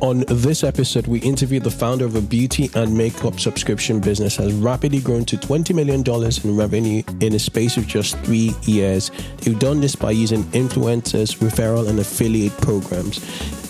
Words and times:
On 0.00 0.24
this 0.28 0.64
episode, 0.64 1.06
we 1.06 1.18
interviewed 1.18 1.62
the 1.62 1.70
founder 1.70 2.06
of 2.06 2.16
a 2.16 2.22
beauty 2.22 2.70
and 2.74 2.96
makeup 2.96 3.38
subscription 3.38 4.00
business 4.00 4.34
has 4.36 4.50
rapidly 4.54 4.98
grown 4.98 5.26
to 5.26 5.36
$20 5.36 5.74
million 5.74 6.02
in 6.42 6.56
revenue 6.56 7.02
in 7.20 7.34
a 7.34 7.38
space 7.38 7.76
of 7.76 7.86
just 7.86 8.16
three 8.20 8.54
years. 8.62 9.10
They've 9.42 9.58
done 9.58 9.82
this 9.82 9.94
by 9.94 10.12
using 10.12 10.44
influencers, 10.52 11.36
referral, 11.36 11.86
and 11.86 11.98
affiliate 11.98 12.56
programs. 12.62 13.18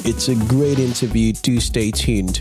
It's 0.06 0.28
a 0.28 0.36
great 0.36 0.78
interview. 0.78 1.32
Do 1.32 1.58
stay 1.58 1.90
tuned. 1.90 2.40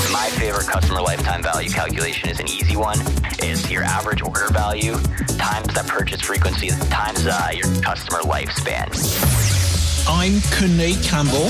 My 0.11 0.29
favorite 0.31 0.67
customer 0.67 1.01
lifetime 1.01 1.41
value 1.41 1.69
calculation 1.69 2.29
is 2.29 2.39
an 2.41 2.49
easy 2.49 2.75
one. 2.75 2.99
It's 3.39 3.71
your 3.71 3.83
average 3.83 4.21
order 4.21 4.47
value 4.51 4.93
times 5.37 5.73
that 5.73 5.85
purchase 5.87 6.19
frequency 6.19 6.67
times 6.89 7.25
uh, 7.25 7.49
your 7.53 7.67
customer 7.81 8.19
lifespan. 8.19 8.87
I'm 10.09 10.33
Kunle 10.51 11.01
Campbell. 11.07 11.49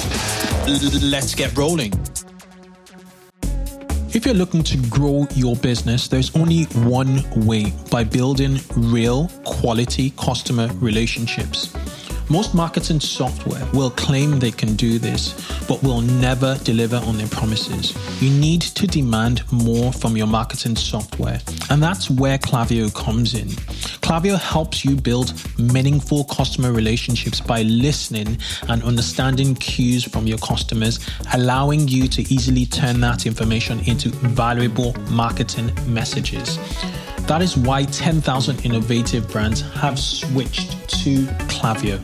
Let's 1.10 1.34
get 1.34 1.58
rolling. 1.58 1.92
If 4.14 4.26
you're 4.26 4.36
looking 4.36 4.62
to 4.64 4.78
grow 4.90 5.26
your 5.34 5.56
business, 5.56 6.08
there's 6.08 6.36
only 6.36 6.66
one 6.86 7.24
way 7.48 7.74
by 7.90 8.04
building 8.04 8.60
real 8.76 9.30
quality 9.44 10.12
customer 10.12 10.70
relationships. 10.76 11.74
Most 12.32 12.56
marketing 12.56 13.02
software 13.02 13.62
will 13.74 13.90
claim 13.90 14.40
they 14.40 14.52
can 14.52 14.78
do 14.78 15.00
this, 15.00 15.36
but 15.68 15.84
will 15.84 16.00
never 16.00 16.58
deliver 16.64 16.96
on 16.96 17.18
their 17.18 17.28
promises. 17.28 17.94
You 18.22 18.30
need 18.30 18.62
to 18.62 18.88
demand 18.88 19.44
more 19.52 19.92
from 19.92 20.16
your 20.16 20.28
marketing 20.28 20.78
software, 20.78 21.42
and 21.70 21.84
that's 21.84 22.10
where 22.10 22.38
Klaviyo 22.38 22.90
comes 22.96 23.34
in. 23.34 23.50
Klaviyo 24.00 24.40
helps 24.40 24.86
you 24.86 24.96
build 24.96 25.34
meaningful 25.60 26.24
customer 26.24 26.72
relationships 26.72 27.42
by 27.42 27.64
listening 27.64 28.38
and 28.70 28.82
understanding 28.82 29.54
cues 29.56 30.06
from 30.06 30.26
your 30.26 30.38
customers, 30.38 31.06
allowing 31.34 31.90
you 31.90 32.08
to 32.08 32.22
easily 32.34 32.66
turn 32.66 33.02
that 33.02 33.26
information 33.26 33.82
into 33.82 34.08
valuable 34.08 34.94
marketing 35.10 35.70
messages. 35.86 36.58
That 37.28 37.42
is 37.42 37.58
why 37.58 37.86
10,000 37.86 38.66
innovative 38.66 39.30
brands 39.32 39.62
have 39.62 39.98
switched 40.00 40.90
to 41.04 41.26
Klaviyo. 41.48 42.00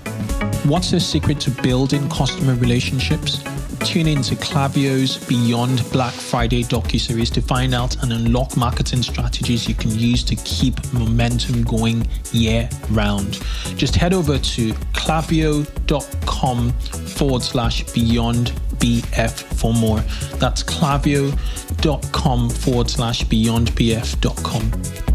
What's 0.66 0.92
the 0.92 1.00
secret 1.00 1.40
to 1.42 1.52
building 1.52 2.10
customer 2.10 2.56
relationships? 2.56 3.44
Tune 3.80 4.08
in 4.08 4.22
to 4.24 4.36
Klaviyo's 4.36 5.18
Beyond 5.28 5.84
Black 5.92 6.14
Friday 6.14 6.64
docu-series 6.64 7.30
to 7.32 7.42
find 7.42 7.74
out 7.74 8.02
and 8.04 8.12
unlock 8.12 8.58
marketing 8.58 9.02
strategies 9.02 9.68
you 9.68 9.76
can 9.76 9.92
use 9.92 10.24
to 10.26 10.36
keep 10.36 10.76
momentum 10.94 11.64
going 11.64 12.08
year 12.32 12.70
round. 12.90 13.40
Just 13.76 13.96
head 13.96 14.14
over 14.14 14.38
to 14.38 14.74
klaviyo.com 14.94 16.72
forward 16.72 17.44
slash 17.44 17.84
beyond 17.94 18.52
BF 18.78 19.32
for 19.32 19.74
more. 19.74 20.00
That's 20.38 20.64
klaviyo.com 20.64 22.50
forward 22.50 22.90
slash 22.90 23.24
beyondbf.com. 23.26 25.07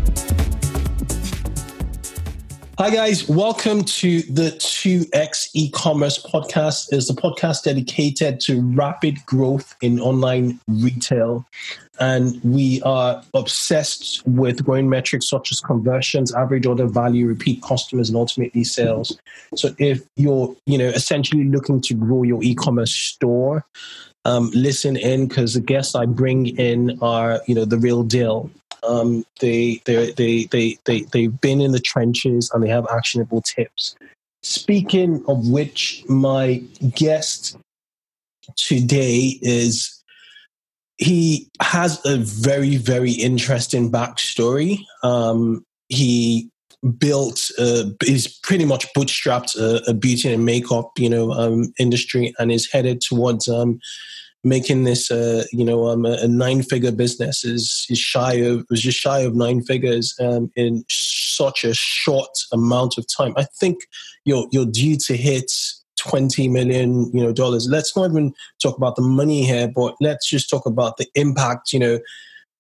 Hi 2.78 2.88
guys, 2.88 3.28
welcome 3.28 3.84
to 3.84 4.22
the 4.22 4.52
2x 4.52 5.50
e-commerce 5.52 6.18
podcast. 6.18 6.90
Is 6.90 7.06
the 7.06 7.12
podcast 7.12 7.64
dedicated 7.64 8.40
to 8.40 8.62
rapid 8.62 9.24
growth 9.26 9.76
in 9.82 10.00
online 10.00 10.58
retail. 10.66 11.44
And 12.00 12.40
we 12.42 12.80
are 12.82 13.22
obsessed 13.34 14.26
with 14.26 14.64
growing 14.64 14.88
metrics 14.88 15.28
such 15.28 15.52
as 15.52 15.60
conversions, 15.60 16.34
average 16.34 16.64
order 16.64 16.86
value, 16.86 17.26
repeat 17.26 17.62
customers, 17.62 18.08
and 18.08 18.16
ultimately 18.16 18.64
sales. 18.64 19.18
So 19.54 19.74
if 19.78 20.02
you're, 20.16 20.56
you 20.64 20.78
know, 20.78 20.88
essentially 20.88 21.44
looking 21.44 21.82
to 21.82 21.94
grow 21.94 22.22
your 22.22 22.42
e-commerce 22.42 22.94
store, 22.94 23.66
um, 24.24 24.50
listen 24.54 24.96
in 24.96 25.28
because 25.28 25.54
the 25.54 25.60
guests 25.60 25.94
I 25.94 26.06
bring 26.06 26.46
in 26.56 26.98
are, 27.02 27.42
you 27.46 27.54
know, 27.54 27.66
the 27.66 27.78
real 27.78 28.02
deal. 28.02 28.50
Um, 28.86 29.24
they, 29.40 29.80
they, 29.84 30.12
they, 30.12 30.44
they, 30.44 30.78
they, 30.84 31.00
they've 31.12 31.40
been 31.40 31.60
in 31.60 31.72
the 31.72 31.80
trenches 31.80 32.50
and 32.52 32.62
they 32.62 32.68
have 32.68 32.86
actionable 32.90 33.42
tips. 33.42 33.96
Speaking 34.42 35.24
of 35.28 35.48
which, 35.48 36.04
my 36.08 36.62
guest 36.94 37.56
today 38.56 39.38
is 39.40 40.02
he 40.98 41.48
has 41.60 42.04
a 42.04 42.18
very, 42.18 42.76
very 42.76 43.12
interesting 43.12 43.90
backstory. 43.90 44.84
Um, 45.02 45.64
he 45.88 46.50
built 46.98 47.50
uh, 47.58 47.84
is 48.04 48.26
pretty 48.42 48.64
much 48.64 48.92
bootstrapped 48.94 49.56
a, 49.56 49.88
a, 49.88 49.94
beauty 49.94 50.32
and 50.32 50.44
makeup 50.44 50.90
you 50.96 51.08
know 51.08 51.30
um, 51.30 51.72
industry 51.78 52.34
and 52.40 52.50
is 52.50 52.68
headed 52.72 53.00
towards 53.00 53.48
um, 53.48 53.78
making 54.44 54.84
this 54.84 55.10
uh, 55.10 55.44
you 55.52 55.64
know 55.64 55.88
um, 55.88 56.04
a, 56.04 56.26
nine 56.26 56.62
figure 56.62 56.92
business 56.92 57.44
is 57.44 57.86
is 57.88 57.98
shy 57.98 58.34
of 58.34 58.66
was 58.70 58.82
just 58.82 58.98
shy 58.98 59.20
of 59.20 59.34
nine 59.34 59.62
figures 59.62 60.14
um, 60.20 60.50
in 60.56 60.84
such 60.88 61.64
a 61.64 61.74
short 61.74 62.30
amount 62.52 62.98
of 62.98 63.06
time. 63.16 63.34
I 63.36 63.44
think 63.44 63.80
you're 64.24 64.46
you're 64.50 64.66
due 64.66 64.96
to 65.06 65.16
hit 65.16 65.50
20 65.98 66.48
million 66.48 67.10
you 67.14 67.22
know 67.22 67.32
dollars. 67.32 67.68
Let's 67.70 67.96
not 67.96 68.10
even 68.10 68.34
talk 68.60 68.76
about 68.76 68.96
the 68.96 69.02
money 69.02 69.44
here, 69.44 69.70
but 69.72 69.94
let's 70.00 70.28
just 70.28 70.50
talk 70.50 70.66
about 70.66 70.96
the 70.96 71.06
impact. 71.14 71.72
You 71.72 71.78
know 71.78 71.98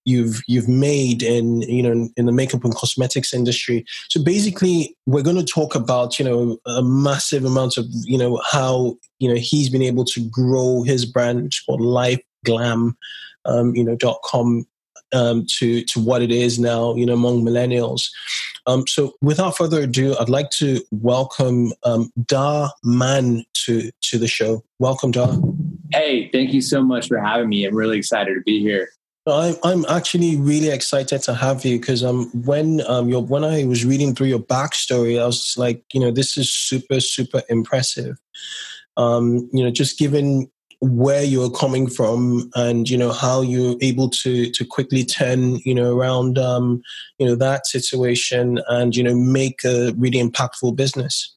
you've 0.04 0.42
you've 0.46 0.68
made 0.68 1.22
in 1.22 1.62
you 1.62 1.82
know 1.82 2.08
in 2.16 2.26
the 2.26 2.32
makeup 2.32 2.64
and 2.64 2.74
cosmetics 2.74 3.32
industry. 3.32 3.84
So 4.08 4.22
basically 4.22 4.96
we're 5.06 5.22
going 5.22 5.36
to 5.36 5.44
talk 5.44 5.74
about 5.74 6.18
you 6.18 6.24
know 6.24 6.58
a 6.66 6.82
massive 6.82 7.44
amount 7.44 7.76
of 7.76 7.86
you 8.04 8.18
know 8.18 8.40
how 8.50 8.96
you 9.18 9.28
know 9.28 9.36
he's 9.36 9.68
been 9.68 9.82
able 9.82 10.04
to 10.06 10.28
grow 10.28 10.82
his 10.82 11.04
brand 11.04 11.42
which 11.42 11.56
is 11.58 11.64
called 11.64 11.80
life 11.80 12.20
glam 12.44 12.96
um, 13.44 13.74
you 13.74 13.84
know 13.84 13.96
dot 13.96 14.18
com 14.24 14.66
um, 15.12 15.46
to 15.58 15.84
to 15.84 16.00
what 16.00 16.22
it 16.22 16.30
is 16.30 16.58
now 16.58 16.94
you 16.94 17.06
know 17.06 17.14
among 17.14 17.42
millennials. 17.42 18.08
Um, 18.66 18.86
so 18.86 19.14
without 19.20 19.56
further 19.56 19.82
ado 19.82 20.16
i'd 20.20 20.28
like 20.28 20.50
to 20.50 20.80
welcome 20.92 21.72
um, 21.84 22.12
Dhar 22.26 22.70
Mann 22.84 23.44
to 23.64 23.90
to 24.02 24.18
the 24.18 24.28
show. 24.28 24.64
Welcome 24.78 25.10
da 25.10 25.36
hey 25.92 26.30
thank 26.32 26.52
you 26.52 26.62
so 26.62 26.82
much 26.82 27.08
for 27.08 27.18
having 27.18 27.48
me. 27.48 27.64
I'm 27.64 27.74
really 27.74 27.98
excited 27.98 28.34
to 28.34 28.40
be 28.40 28.60
here 28.60 28.88
I'm 29.26 29.54
I'm 29.62 29.84
actually 29.88 30.36
really 30.36 30.70
excited 30.70 31.22
to 31.22 31.34
have 31.34 31.64
you 31.64 31.78
because 31.78 32.02
um 32.02 32.30
when 32.44 32.80
um 32.88 33.08
your 33.08 33.22
when 33.22 33.44
I 33.44 33.64
was 33.64 33.84
reading 33.84 34.14
through 34.14 34.26
your 34.28 34.40
backstory, 34.40 35.20
I 35.20 35.26
was 35.26 35.56
like, 35.56 35.84
you 35.92 36.00
know, 36.00 36.10
this 36.10 36.36
is 36.36 36.52
super 36.52 36.98
super 36.98 37.42
impressive. 37.48 38.16
Um, 38.96 39.48
you 39.52 39.62
know, 39.64 39.70
just 39.70 39.98
given 39.98 40.50
where 40.80 41.22
you're 41.22 41.50
coming 41.50 41.88
from 41.88 42.50
and 42.56 42.90
you 42.90 42.98
know 42.98 43.12
how 43.12 43.40
you're 43.40 43.76
able 43.80 44.10
to 44.10 44.50
to 44.50 44.64
quickly 44.64 45.04
turn 45.04 45.60
you 45.64 45.72
know 45.72 45.96
around 45.96 46.38
um 46.38 46.82
you 47.18 47.26
know 47.26 47.36
that 47.36 47.68
situation 47.68 48.58
and 48.66 48.96
you 48.96 49.04
know 49.04 49.14
make 49.14 49.62
a 49.64 49.92
really 49.96 50.20
impactful 50.20 50.74
business 50.74 51.36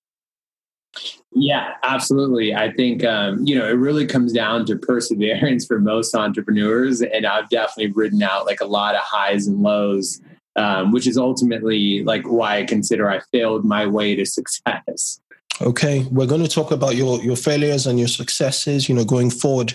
yeah, 1.34 1.74
absolutely. 1.84 2.56
I 2.56 2.72
think 2.72 3.04
um, 3.04 3.46
you 3.46 3.58
know 3.58 3.68
it 3.68 3.74
really 3.74 4.06
comes 4.06 4.32
down 4.32 4.66
to 4.68 4.78
perseverance 4.78 5.66
for 5.66 5.80
most 5.80 6.16
entrepreneurs, 6.16 7.02
and 7.02 7.26
I've 7.26 7.50
definitely 7.50 7.92
ridden 7.92 8.24
out 8.24 8.46
like 8.46 8.62
a 8.62 8.66
lot 8.66 8.96
of 8.96 9.02
highs 9.02 9.48
and 9.48 9.62
lows, 9.62 10.22
um, 10.56 10.92
which 10.92 11.08
is 11.08 11.18
ultimately 11.18 12.04
like 12.04 12.24
why 12.24 12.58
I 12.58 12.64
consider 12.64 13.10
I 13.10 13.20
failed 13.32 13.66
my 13.66 13.86
way 13.86 14.16
to 14.16 14.26
success. 14.26 15.20
Okay, 15.62 16.06
we're 16.12 16.26
going 16.26 16.44
to 16.44 16.50
talk 16.50 16.72
about 16.72 16.96
your 16.96 17.22
your 17.22 17.38
failures 17.38 17.88
and 17.88 17.98
your 17.98 18.10
successes, 18.10 18.90
you 18.90 18.96
know, 18.96 19.06
going 19.06 19.30
forward. 19.30 19.74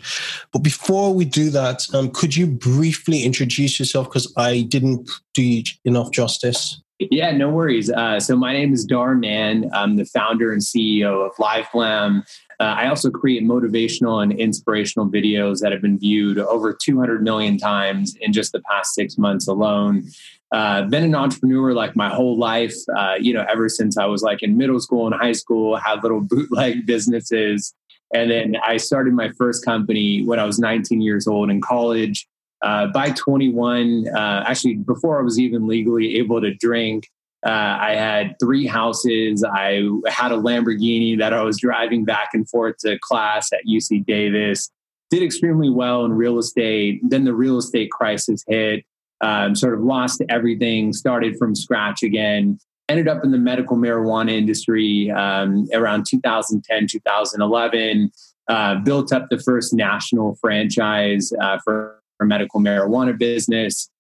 But 0.53 0.61
before 0.61 1.15
we 1.15 1.25
do 1.25 1.51
that, 1.51 1.87
um, 1.95 2.11
could 2.11 2.37
you 2.37 2.47
briefly 2.47 3.23
introduce 3.23 3.79
yourself 3.79 4.09
because 4.09 4.33
I 4.37 4.63
didn't 4.63 5.11
do 5.33 5.63
enough 5.85 6.11
justice? 6.11 6.83
Yeah, 7.01 7.31
no 7.31 7.49
worries. 7.49 7.91
Uh, 7.91 8.21
so 8.21 8.37
my 8.37 8.53
name 8.53 8.75
is 8.75 8.87
Dhar 8.87 9.19
Mann. 9.19 9.71
I'm 9.73 9.97
the 9.97 10.05
founder 10.05 10.53
and 10.53 10.61
CEO 10.61 11.27
of 11.27 11.35
LiveGlam. 11.37 12.21
Uh, 12.61 12.63
I 12.63 12.89
also 12.89 13.11
create 13.11 13.43
motivational 13.43 14.23
and 14.23 14.33
inspirational 14.33 15.09
videos 15.09 15.61
that 15.61 15.73
have 15.73 15.81
been 15.81 15.99
viewed 15.99 16.39
over 16.39 16.75
200 16.75 17.23
million 17.23 17.57
times 17.57 18.15
in 18.21 18.35
just 18.35 18.53
the 18.53 18.61
past 18.71 18.93
six 18.95 19.17
months 19.17 19.49
alone. 19.49 20.05
Uh, 20.53 20.83
been 20.83 21.05
an 21.05 21.15
entrepreneur 21.15 21.73
like 21.73 21.97
my 21.97 22.11
whole 22.11 22.37
life, 22.37 22.77
uh, 22.95 23.15
you 23.19 23.33
know, 23.33 23.47
ever 23.49 23.71
since 23.71 23.97
I 23.97 24.05
was 24.05 24.23
like 24.23 24.43
in 24.43 24.59
middle 24.59 24.79
school 24.79 25.07
and 25.07 25.15
high 25.15 25.33
school, 25.33 25.77
had 25.77 26.03
little 26.03 26.21
bootleg 26.29 26.85
businesses. 26.85 27.73
And 28.13 28.31
then 28.31 28.57
I 28.63 28.77
started 28.77 29.15
my 29.15 29.31
first 29.39 29.65
company 29.65 30.23
when 30.23 30.39
I 30.39 30.45
was 30.45 30.59
19 30.59 31.01
years 31.01 31.27
old 31.27 31.49
in 31.49 31.63
college. 31.63 32.27
Uh, 32.63 32.87
by 32.89 33.11
21, 33.11 34.07
uh, 34.09 34.45
actually, 34.47 34.77
before 34.77 35.19
I 35.19 35.23
was 35.23 35.39
even 35.39 35.67
legally 35.67 36.17
able 36.17 36.41
to 36.41 36.55
drink, 36.55 37.09
uh, 37.47 37.79
I 37.81 37.95
had 37.95 38.37
three 38.39 38.67
houses. 38.67 39.43
I 39.45 39.83
had 40.09 40.31
a 40.31 40.37
Lamborghini 40.37 41.19
that 41.19 41.33
I 41.33 41.43
was 41.43 41.59
driving 41.59 42.05
back 42.05 42.31
and 42.35 42.49
forth 42.49 42.77
to 42.81 42.99
class 42.99 43.51
at 43.53 43.61
UC 43.67 44.05
Davis. 44.05 44.71
Did 45.11 45.23
extremely 45.23 45.71
well 45.71 46.05
in 46.05 46.13
real 46.13 46.39
estate. 46.39 47.01
Then 47.03 47.25
the 47.25 47.35
real 47.35 47.59
estate 47.59 47.91
crisis 47.91 48.45
hit. 48.47 48.85
Um, 49.23 49.55
sort 49.55 49.75
of 49.75 49.81
lost 49.81 50.23
everything. 50.29 50.93
Started 50.93 51.37
from 51.39 51.55
scratch 51.55 52.03
again. 52.03 52.59
Ended 52.89 53.09
up 53.09 53.25
in 53.25 53.31
the 53.31 53.39
medical 53.39 53.77
marijuana 53.77 54.33
industry 54.33 55.11
um, 55.11 55.67
around 55.73 56.07
2010, 56.09 56.89
2011. 56.89 58.11
Uh, 58.49 58.75
built 58.77 59.13
up 59.13 59.29
the 59.31 59.39
first 59.39 59.73
national 59.73 60.37
franchise 60.41 61.33
uh, 61.41 61.59
for 61.65 62.00
our 62.21 62.27
medical 62.27 62.61
marijuana 62.61 63.19
business. 63.19 63.91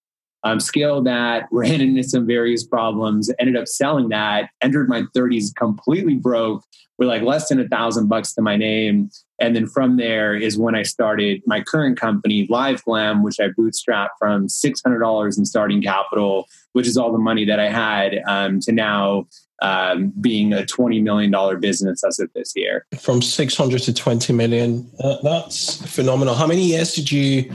Um, 0.42 0.58
scaled 0.58 1.06
that, 1.06 1.48
ran 1.52 1.80
into 1.80 2.02
some 2.02 2.26
various 2.26 2.64
problems, 2.64 3.30
ended 3.38 3.56
up 3.56 3.68
selling 3.68 4.08
that, 4.08 4.50
entered 4.62 4.88
my 4.88 5.02
30s 5.14 5.54
completely 5.54 6.14
broke 6.14 6.64
with 6.98 7.08
like 7.08 7.22
less 7.22 7.48
than 7.48 7.58
a 7.58 7.68
thousand 7.68 8.08
bucks 8.08 8.34
to 8.34 8.42
my 8.42 8.56
name. 8.56 9.10
And 9.38 9.56
then 9.56 9.66
from 9.66 9.96
there 9.96 10.34
is 10.34 10.58
when 10.58 10.74
I 10.74 10.82
started 10.82 11.42
my 11.46 11.62
current 11.62 11.98
company, 11.98 12.46
Live 12.50 12.84
Glam, 12.84 13.22
which 13.22 13.40
I 13.40 13.48
bootstrapped 13.48 14.10
from 14.18 14.48
$600 14.48 15.38
in 15.38 15.44
starting 15.46 15.82
capital, 15.82 16.46
which 16.72 16.86
is 16.86 16.96
all 16.96 17.12
the 17.12 17.18
money 17.18 17.44
that 17.44 17.60
I 17.60 17.68
had 17.68 18.20
um, 18.26 18.60
to 18.60 18.72
now 18.72 19.26
um, 19.62 20.12
being 20.20 20.52
a 20.52 20.62
$20 20.62 21.02
million 21.02 21.60
business 21.60 22.02
as 22.04 22.18
of 22.18 22.32
this 22.34 22.52
year. 22.56 22.86
From 22.98 23.20
600 23.20 23.82
to 23.82 23.94
20 23.94 24.32
million. 24.32 24.90
Uh, 25.02 25.16
that's 25.22 25.76
phenomenal. 25.94 26.34
How 26.34 26.46
many 26.46 26.64
years 26.64 26.94
did 26.94 27.12
you, 27.12 27.52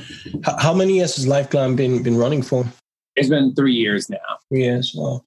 how 0.59 0.73
many 0.73 0.97
years 0.97 1.15
has 1.15 1.25
LiveGlam 1.25 1.75
been, 1.75 2.03
been 2.03 2.17
running 2.17 2.41
for? 2.41 2.65
It's 3.15 3.29
been 3.29 3.55
three 3.55 3.73
years 3.73 4.09
now. 4.09 4.17
Three 4.49 4.63
years. 4.63 4.93
Well, 4.95 5.25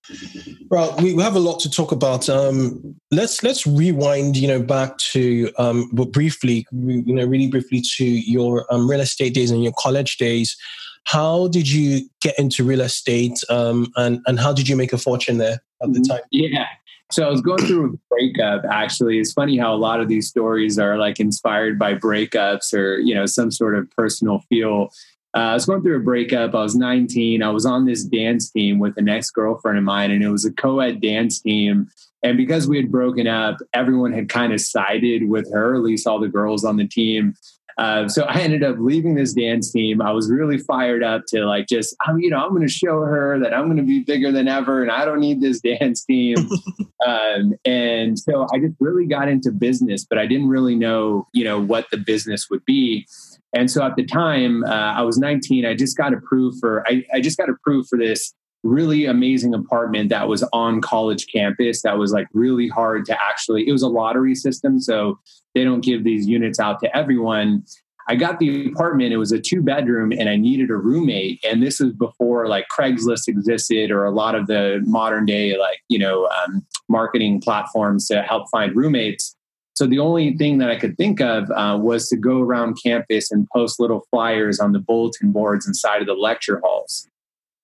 well, 0.71 0.95
we 1.01 1.21
have 1.23 1.37
a 1.37 1.41
lot 1.41 1.59
to 1.61 1.71
talk 1.71 1.91
about. 1.91 2.29
Um, 2.29 2.95
let's 3.11 3.43
let's 3.43 3.67
rewind, 3.67 4.37
you 4.37 4.47
know, 4.47 4.61
back 4.61 4.99
to 5.13 5.51
um, 5.57 5.89
briefly, 5.89 6.67
you 6.71 7.15
know, 7.15 7.25
really 7.25 7.49
briefly 7.49 7.83
to 7.97 8.05
your 8.05 8.67
um, 8.71 8.91
real 8.91 9.01
estate 9.01 9.33
days 9.33 9.51
and 9.51 9.63
your 9.63 9.73
college 9.79 10.19
days. 10.19 10.55
How 11.09 11.49
did 11.49 11.71
you 11.71 12.03
get 12.21 12.39
into 12.39 12.65
real 12.65 12.83
estate, 12.83 13.39
um, 13.49 13.91
and 13.97 14.21
and 14.27 14.39
how 14.39 14.53
did 14.53 14.69
you 14.69 14.77
make 14.77 14.93
a 14.93 14.99
fortune 14.99 15.39
there 15.39 15.63
at 15.83 15.93
the 15.95 16.01
mm-hmm. 16.01 16.13
time? 16.13 16.21
Yeah. 16.31 16.67
So 17.11 17.27
I 17.27 17.31
was 17.31 17.41
going 17.41 17.65
through 17.65 17.95
a 17.95 18.15
breakup. 18.15 18.65
Actually, 18.71 19.19
it's 19.19 19.33
funny 19.33 19.57
how 19.57 19.75
a 19.75 19.77
lot 19.77 20.03
of 20.03 20.09
these 20.09 20.29
stories 20.29 20.79
are 20.79 20.99
like 20.99 21.19
inspired 21.19 21.79
by 21.79 21.95
breakups 21.95 22.75
or 22.75 22.99
you 22.99 23.15
know 23.15 23.25
some 23.25 23.51
sort 23.51 23.75
of 23.75 23.91
personal 23.93 24.41
feel. 24.51 24.91
Uh, 25.35 25.41
I 25.41 25.55
was 25.55 25.65
going 25.65 25.81
through 25.81 25.97
a 25.97 26.01
breakup. 26.01 26.55
I 26.55 26.63
was 26.63 26.77
19. 26.77 27.43
I 27.43 27.49
was 27.49 27.65
on 27.65 27.87
this 27.87 28.05
dance 28.05 28.51
team 28.51 28.79
with 28.79 28.99
an 28.99 29.09
ex 29.09 29.31
girlfriend 29.31 29.79
of 29.79 29.85
mine, 29.85 30.11
and 30.11 30.23
it 30.23 30.29
was 30.29 30.45
a 30.45 30.53
co 30.53 30.81
ed 30.81 31.01
dance 31.01 31.41
team. 31.41 31.89
And 32.23 32.37
because 32.37 32.69
we 32.69 32.77
had 32.77 32.93
broken 32.93 33.27
up, 33.27 33.57
everyone 33.73 34.13
had 34.13 34.29
kind 34.29 34.53
of 34.53 34.61
sided 34.61 35.27
with 35.27 35.51
her, 35.55 35.75
at 35.75 35.83
least 35.83 36.07
all 36.07 36.21
the 36.21 36.29
girls 36.29 36.65
on 36.65 36.77
the 36.77 36.87
team. 36.87 37.35
Uh, 37.79 38.09
so 38.09 38.25
I 38.25 38.41
ended 38.41 38.65
up 38.65 38.77
leaving 38.79 39.15
this 39.15 39.33
dance 39.33 39.71
team. 39.71 40.03
I 40.03 40.11
was 40.11 40.29
really 40.29 40.59
fired 40.59 41.05
up 41.05 41.23
to 41.29 41.45
like 41.47 41.69
just, 41.69 41.95
I'm, 42.01 42.19
you 42.19 42.29
know, 42.29 42.39
I'm 42.39 42.51
going 42.51 42.67
to 42.67 42.73
show 42.73 43.03
her 43.03 43.39
that 43.39 43.55
I'm 43.55 43.67
going 43.67 43.77
to 43.77 43.85
be 43.85 44.01
bigger 44.01 44.33
than 44.33 44.49
ever, 44.49 44.83
and 44.83 44.91
I 44.91 45.05
don't 45.05 45.21
need 45.21 45.41
this 45.41 45.61
dance 45.81 46.05
team. 46.05 46.37
um, 47.07 47.55
and 47.65 48.19
so 48.19 48.49
I 48.53 48.59
just 48.59 48.75
really 48.81 49.07
got 49.07 49.29
into 49.29 49.53
business, 49.53 50.05
but 50.05 50.19
I 50.19 50.27
didn't 50.27 50.49
really 50.49 50.75
know, 50.75 51.29
you 51.33 51.45
know, 51.45 51.61
what 51.61 51.87
the 51.93 51.99
business 51.99 52.49
would 52.51 52.65
be. 52.65 53.07
And 53.55 53.71
so 53.71 53.83
at 53.85 53.97
the 53.97 54.05
time, 54.05 54.65
uh, 54.65 54.69
I 54.69 55.03
was 55.03 55.17
19. 55.17 55.65
I 55.65 55.75
just 55.75 55.97
got 55.97 56.13
approved 56.13 56.59
for 56.61 56.87
I, 56.87 57.05
I 57.15 57.21
just 57.21 57.39
got 57.39 57.49
approved 57.49 57.89
for 57.89 57.97
this 57.97 58.35
really 58.65 59.07
amazing 59.07 59.55
apartment 59.55 60.09
that 60.11 60.29
was 60.29 60.43
on 60.53 60.81
college 60.81 61.27
campus. 61.33 61.83
That 61.83 61.99
was 61.99 62.13
like 62.13 62.27
really 62.33 62.69
hard 62.69 63.05
to 63.07 63.17
actually. 63.23 63.69
It 63.69 63.73
was 63.73 63.83
a 63.83 63.89
lottery 63.89 64.35
system, 64.35 64.81
so 64.81 65.19
they 65.55 65.65
don't 65.65 65.81
give 65.81 66.05
these 66.05 66.27
units 66.27 66.59
out 66.59 66.81
to 66.81 66.97
everyone. 66.97 67.65
I 68.11 68.17
got 68.17 68.39
the 68.39 68.67
apartment. 68.69 69.13
It 69.13 69.19
was 69.19 69.33
a 69.33 69.39
two 69.39 69.63
bedroom, 69.63 70.13
and 70.13 70.29
I 70.29 70.37
needed 70.37 70.71
a 70.71 70.77
roommate. 70.77 71.45
And 71.45 71.63
this 71.63 71.79
was 71.79 71.93
before 71.93 72.49
like 72.49 72.67
Craigslist 72.77 73.29
existed, 73.29 73.91
or 73.91 74.05
a 74.05 74.11
lot 74.11 74.35
of 74.35 74.47
the 74.47 74.83
modern 74.87 75.27
day 75.27 75.57
like 75.59 75.81
you 75.89 75.99
know 75.99 76.27
um, 76.27 76.67
marketing 76.89 77.41
platforms 77.41 78.09
to 78.09 78.23
help 78.23 78.49
find 78.51 78.75
roommates. 78.75 79.37
So 79.75 79.87
the 79.87 80.01
only 80.01 80.37
thing 80.37 80.59
that 80.59 80.71
I 80.71 80.77
could 80.77 80.97
think 80.97 81.21
of 81.21 81.49
uh, 81.53 81.79
was 81.81 82.09
to 82.09 82.17
go 82.17 82.41
around 82.41 82.79
campus 82.83 83.31
and 83.31 83.47
post 83.55 83.79
little 83.79 84.05
flyers 84.11 84.59
on 84.59 84.73
the 84.73 84.81
bulletin 84.81 85.31
boards 85.31 85.69
inside 85.69 86.01
of 86.01 86.09
the 86.09 86.15
lecture 86.15 86.61
halls. 86.65 87.09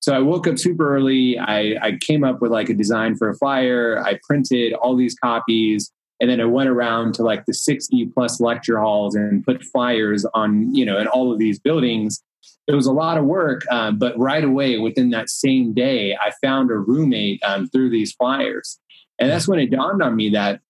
So 0.04 0.12
I 0.12 0.18
woke 0.18 0.46
up 0.46 0.58
super 0.58 0.94
early. 0.94 1.38
I, 1.38 1.76
I 1.80 1.92
came 1.98 2.24
up 2.24 2.42
with 2.42 2.52
like 2.52 2.68
a 2.68 2.74
design 2.74 3.16
for 3.16 3.30
a 3.30 3.34
flyer. 3.34 4.04
I 4.04 4.20
printed 4.22 4.74
all 4.74 4.96
these 4.96 5.14
copies. 5.14 5.90
And 6.20 6.28
then 6.28 6.42
I 6.42 6.44
went 6.44 6.68
around 6.68 7.14
to 7.14 7.22
like 7.22 7.46
the 7.46 7.54
60 7.54 8.10
plus 8.12 8.38
lecture 8.38 8.78
halls 8.78 9.14
and 9.14 9.42
put 9.42 9.64
flyers 9.64 10.26
on, 10.34 10.74
you 10.74 10.84
know, 10.84 10.98
in 10.98 11.06
all 11.06 11.32
of 11.32 11.38
these 11.38 11.58
buildings. 11.58 12.22
It 12.66 12.74
was 12.74 12.84
a 12.84 12.92
lot 12.92 13.16
of 13.16 13.24
work, 13.24 13.62
um, 13.72 13.98
but 13.98 14.18
right 14.18 14.44
away 14.44 14.76
within 14.76 15.08
that 15.10 15.30
same 15.30 15.72
day, 15.72 16.14
I 16.14 16.32
found 16.42 16.70
a 16.70 16.76
roommate 16.76 17.42
um, 17.42 17.68
through 17.68 17.88
these 17.88 18.12
flyers. 18.12 18.78
And 19.18 19.30
that's 19.30 19.48
when 19.48 19.58
it 19.58 19.70
dawned 19.70 20.02
on 20.02 20.16
me 20.16 20.28
that 20.30 20.60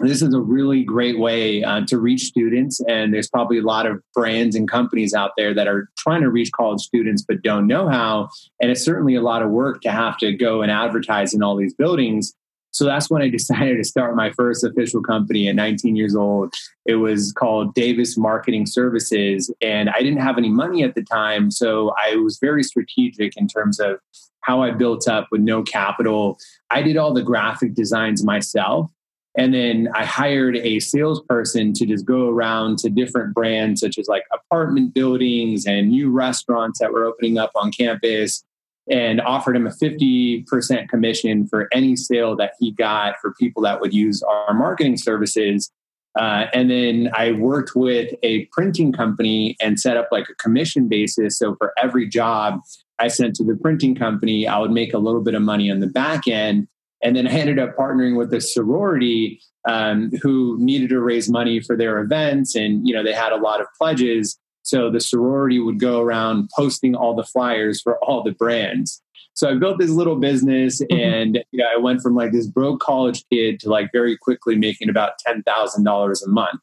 this 0.00 0.22
is 0.22 0.34
a 0.34 0.40
really 0.40 0.82
great 0.82 1.18
way 1.18 1.62
uh, 1.62 1.82
to 1.86 1.98
reach 1.98 2.22
students 2.22 2.80
and 2.88 3.14
there's 3.14 3.28
probably 3.28 3.58
a 3.58 3.62
lot 3.62 3.86
of 3.86 4.00
brands 4.14 4.56
and 4.56 4.68
companies 4.68 5.14
out 5.14 5.32
there 5.36 5.54
that 5.54 5.68
are 5.68 5.88
trying 5.98 6.22
to 6.22 6.30
reach 6.30 6.50
college 6.52 6.80
students 6.80 7.22
but 7.26 7.42
don't 7.42 7.66
know 7.66 7.88
how 7.88 8.28
and 8.60 8.70
it's 8.70 8.84
certainly 8.84 9.14
a 9.14 9.22
lot 9.22 9.42
of 9.42 9.50
work 9.50 9.80
to 9.82 9.90
have 9.90 10.16
to 10.18 10.32
go 10.32 10.62
and 10.62 10.70
advertise 10.70 11.34
in 11.34 11.42
all 11.42 11.56
these 11.56 11.74
buildings. 11.74 12.34
So 12.72 12.84
that's 12.84 13.08
when 13.08 13.22
i 13.22 13.28
decided 13.38 13.76
to 13.76 13.84
start 13.84 14.16
my 14.16 14.30
first 14.32 14.64
official 14.64 15.02
company 15.02 15.48
at 15.48 15.54
19 15.54 15.96
years 15.96 16.16
old. 16.16 16.52
It 16.86 16.96
was 16.96 17.32
called 17.32 17.74
davis 17.74 18.16
marketing 18.16 18.66
services 18.66 19.52
and 19.60 19.90
i 19.90 20.00
didn't 20.00 20.20
have 20.20 20.38
any 20.38 20.50
money 20.50 20.82
at 20.82 20.94
the 20.94 21.02
time 21.02 21.50
so 21.50 21.94
i 22.02 22.16
was 22.16 22.38
very 22.40 22.62
strategic 22.62 23.36
in 23.36 23.46
terms 23.46 23.78
of 23.78 24.00
how 24.40 24.62
i 24.62 24.70
built 24.70 25.08
up 25.08 25.28
with 25.30 25.40
no 25.40 25.62
capital. 25.62 26.38
I 26.70 26.82
did 26.82 26.96
all 26.96 27.14
the 27.14 27.22
graphic 27.22 27.74
designs 27.74 28.24
myself 28.24 28.90
and 29.36 29.52
then 29.52 29.88
I 29.94 30.04
hired 30.04 30.56
a 30.56 30.78
salesperson 30.78 31.72
to 31.74 31.86
just 31.86 32.06
go 32.06 32.28
around 32.28 32.78
to 32.78 32.90
different 32.90 33.34
brands, 33.34 33.80
such 33.80 33.98
as 33.98 34.06
like 34.06 34.24
apartment 34.32 34.94
buildings 34.94 35.66
and 35.66 35.88
new 35.88 36.10
restaurants 36.10 36.78
that 36.78 36.92
were 36.92 37.04
opening 37.04 37.36
up 37.36 37.50
on 37.56 37.72
campus, 37.72 38.44
and 38.88 39.20
offered 39.20 39.56
him 39.56 39.66
a 39.66 39.70
50% 39.70 40.88
commission 40.88 41.48
for 41.48 41.68
any 41.72 41.96
sale 41.96 42.36
that 42.36 42.52
he 42.60 42.70
got 42.72 43.16
for 43.20 43.34
people 43.34 43.62
that 43.62 43.80
would 43.80 43.92
use 43.92 44.22
our 44.22 44.54
marketing 44.54 44.96
services. 44.96 45.72
Uh, 46.16 46.46
and 46.54 46.70
then 46.70 47.10
I 47.12 47.32
worked 47.32 47.74
with 47.74 48.14
a 48.22 48.44
printing 48.52 48.92
company 48.92 49.56
and 49.60 49.80
set 49.80 49.96
up 49.96 50.08
like 50.12 50.28
a 50.28 50.34
commission 50.36 50.86
basis. 50.86 51.36
So 51.38 51.56
for 51.56 51.72
every 51.76 52.08
job 52.08 52.60
I 53.00 53.08
sent 53.08 53.34
to 53.36 53.44
the 53.44 53.56
printing 53.56 53.96
company, 53.96 54.46
I 54.46 54.58
would 54.58 54.70
make 54.70 54.94
a 54.94 54.98
little 54.98 55.22
bit 55.22 55.34
of 55.34 55.42
money 55.42 55.72
on 55.72 55.80
the 55.80 55.88
back 55.88 56.28
end 56.28 56.68
and 57.04 57.14
then 57.14 57.28
I 57.28 57.32
ended 57.32 57.58
up 57.58 57.76
partnering 57.76 58.16
with 58.16 58.32
a 58.32 58.40
sorority 58.40 59.40
um, 59.68 60.10
who 60.22 60.56
needed 60.58 60.88
to 60.88 61.00
raise 61.00 61.30
money 61.30 61.60
for 61.60 61.76
their 61.76 62.00
events, 62.00 62.54
and 62.54 62.86
you 62.86 62.94
know 62.94 63.04
they 63.04 63.12
had 63.12 63.32
a 63.32 63.36
lot 63.36 63.60
of 63.60 63.66
pledges. 63.78 64.38
So 64.62 64.90
the 64.90 65.00
sorority 65.00 65.58
would 65.58 65.78
go 65.78 66.00
around 66.00 66.48
posting 66.56 66.94
all 66.94 67.14
the 67.14 67.22
flyers 67.22 67.82
for 67.82 67.98
all 68.02 68.22
the 68.22 68.32
brands. 68.32 69.02
So 69.34 69.50
I 69.50 69.54
built 69.56 69.78
this 69.78 69.90
little 69.90 70.16
business, 70.16 70.80
mm-hmm. 70.80 70.98
and 70.98 71.44
you 71.52 71.58
know, 71.58 71.66
I 71.72 71.76
went 71.76 72.00
from 72.00 72.14
like 72.14 72.32
this 72.32 72.46
broke 72.46 72.80
college 72.80 73.24
kid 73.30 73.60
to 73.60 73.68
like 73.68 73.90
very 73.92 74.16
quickly 74.16 74.56
making 74.56 74.88
about 74.88 75.18
ten 75.18 75.42
thousand 75.42 75.84
dollars 75.84 76.22
a 76.22 76.28
month. 76.28 76.60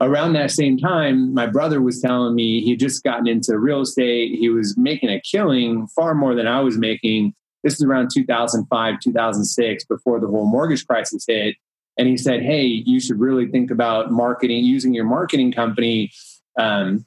Around 0.00 0.34
that 0.34 0.50
same 0.50 0.76
time, 0.76 1.32
my 1.32 1.46
brother 1.46 1.80
was 1.80 2.02
telling 2.02 2.34
me 2.34 2.60
he 2.60 2.72
had 2.72 2.80
just 2.80 3.02
gotten 3.02 3.26
into 3.26 3.58
real 3.58 3.80
estate. 3.80 4.38
He 4.38 4.50
was 4.50 4.76
making 4.76 5.08
a 5.08 5.20
killing, 5.20 5.88
far 5.88 6.14
more 6.14 6.34
than 6.34 6.46
I 6.46 6.60
was 6.60 6.76
making, 6.76 7.34
this 7.62 7.74
is 7.74 7.82
around 7.82 8.10
2005, 8.12 9.00
2006, 9.00 9.84
before 9.84 10.20
the 10.20 10.26
whole 10.26 10.46
mortgage 10.46 10.86
crisis 10.86 11.24
hit. 11.26 11.56
And 11.98 12.08
he 12.08 12.16
said, 12.16 12.42
Hey, 12.42 12.64
you 12.64 13.00
should 13.00 13.18
really 13.18 13.46
think 13.46 13.70
about 13.70 14.10
marketing, 14.10 14.64
using 14.64 14.94
your 14.94 15.06
marketing 15.06 15.52
company 15.52 16.12
um, 16.58 17.06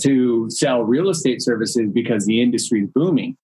to 0.00 0.50
sell 0.50 0.82
real 0.82 1.08
estate 1.08 1.42
services 1.42 1.90
because 1.92 2.26
the 2.26 2.42
industry 2.42 2.82
is 2.82 2.90
booming. 2.90 3.36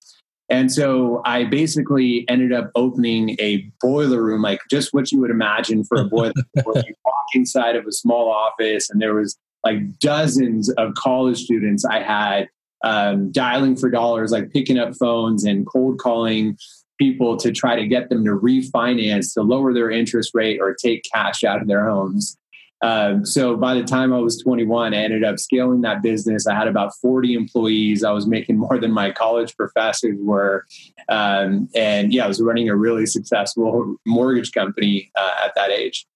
And 0.50 0.70
so 0.70 1.22
I 1.24 1.44
basically 1.44 2.26
ended 2.28 2.52
up 2.52 2.70
opening 2.74 3.30
a 3.40 3.70
boiler 3.80 4.22
room, 4.22 4.42
like 4.42 4.60
just 4.70 4.92
what 4.92 5.10
you 5.10 5.20
would 5.20 5.30
imagine 5.30 5.84
for 5.84 5.98
a 5.98 6.04
boiler 6.04 6.32
room. 6.54 6.82
you 6.86 6.94
walk 7.04 7.26
inside 7.34 7.76
of 7.76 7.86
a 7.86 7.92
small 7.92 8.30
office, 8.30 8.90
and 8.90 9.00
there 9.00 9.14
was 9.14 9.38
like 9.64 9.98
dozens 9.98 10.70
of 10.74 10.92
college 10.94 11.42
students 11.42 11.84
I 11.86 12.00
had 12.00 12.48
um, 12.84 13.32
dialing 13.32 13.76
for 13.76 13.90
dollars, 13.90 14.30
like 14.30 14.52
picking 14.52 14.78
up 14.78 14.94
phones 14.94 15.44
and 15.44 15.66
cold 15.66 15.98
calling 15.98 16.56
people 16.98 17.36
to 17.38 17.50
try 17.50 17.74
to 17.74 17.86
get 17.86 18.08
them 18.10 18.24
to 18.24 18.30
refinance 18.30 19.34
to 19.34 19.42
lower 19.42 19.72
their 19.72 19.90
interest 19.90 20.30
rate 20.34 20.60
or 20.60 20.74
take 20.74 21.02
cash 21.12 21.42
out 21.42 21.60
of 21.60 21.66
their 21.66 21.88
homes. 21.88 22.38
Um, 22.82 23.24
so 23.24 23.56
by 23.56 23.74
the 23.74 23.82
time 23.82 24.12
I 24.12 24.18
was 24.18 24.40
21, 24.42 24.92
I 24.92 24.96
ended 24.98 25.24
up 25.24 25.38
scaling 25.38 25.80
that 25.80 26.02
business. 26.02 26.46
I 26.46 26.54
had 26.54 26.68
about 26.68 26.94
40 27.00 27.32
employees. 27.32 28.04
I 28.04 28.10
was 28.10 28.26
making 28.26 28.58
more 28.58 28.78
than 28.78 28.92
my 28.92 29.10
college 29.10 29.56
professors 29.56 30.18
were. 30.20 30.66
Um, 31.08 31.70
and 31.74 32.12
yeah, 32.12 32.26
I 32.26 32.28
was 32.28 32.42
running 32.42 32.68
a 32.68 32.76
really 32.76 33.06
successful 33.06 33.96
mortgage 34.04 34.52
company 34.52 35.10
uh, 35.16 35.46
at 35.46 35.54
that 35.56 35.70
age. 35.70 36.06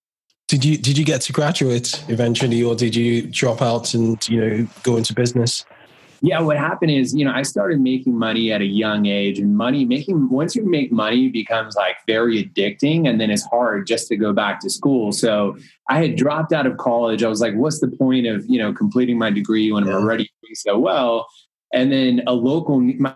Did 0.48 0.64
you 0.64 0.78
did 0.78 0.96
you 0.96 1.04
get 1.04 1.20
to 1.22 1.32
graduate 1.34 2.02
eventually, 2.08 2.62
or 2.62 2.74
did 2.74 2.96
you 2.96 3.22
drop 3.22 3.60
out 3.60 3.92
and 3.92 4.26
you 4.28 4.40
know 4.40 4.68
go 4.82 4.96
into 4.96 5.12
business? 5.12 5.66
Yeah, 6.20 6.40
what 6.40 6.56
happened 6.56 6.90
is, 6.90 7.14
you 7.14 7.24
know, 7.24 7.32
I 7.32 7.42
started 7.42 7.80
making 7.80 8.18
money 8.18 8.52
at 8.52 8.60
a 8.60 8.66
young 8.66 9.06
age, 9.06 9.38
and 9.38 9.56
money 9.56 9.84
making 9.84 10.28
once 10.28 10.56
you 10.56 10.64
make 10.64 10.90
money 10.90 11.28
becomes 11.28 11.76
like 11.76 11.96
very 12.06 12.44
addicting, 12.44 13.08
and 13.08 13.20
then 13.20 13.30
it's 13.30 13.44
hard 13.46 13.86
just 13.86 14.08
to 14.08 14.16
go 14.16 14.32
back 14.32 14.60
to 14.60 14.70
school. 14.70 15.12
So 15.12 15.56
I 15.88 16.00
had 16.00 16.16
dropped 16.16 16.52
out 16.52 16.66
of 16.66 16.76
college. 16.76 17.22
I 17.22 17.28
was 17.28 17.40
like, 17.40 17.54
what's 17.54 17.80
the 17.80 17.88
point 17.88 18.26
of 18.26 18.44
you 18.48 18.58
know 18.58 18.72
completing 18.72 19.18
my 19.18 19.30
degree 19.30 19.70
when 19.70 19.84
I'm 19.84 19.94
already 19.94 20.28
doing 20.42 20.54
so 20.54 20.78
well? 20.78 21.28
And 21.72 21.92
then 21.92 22.22
a 22.26 22.32
local, 22.32 22.80
my, 22.80 23.14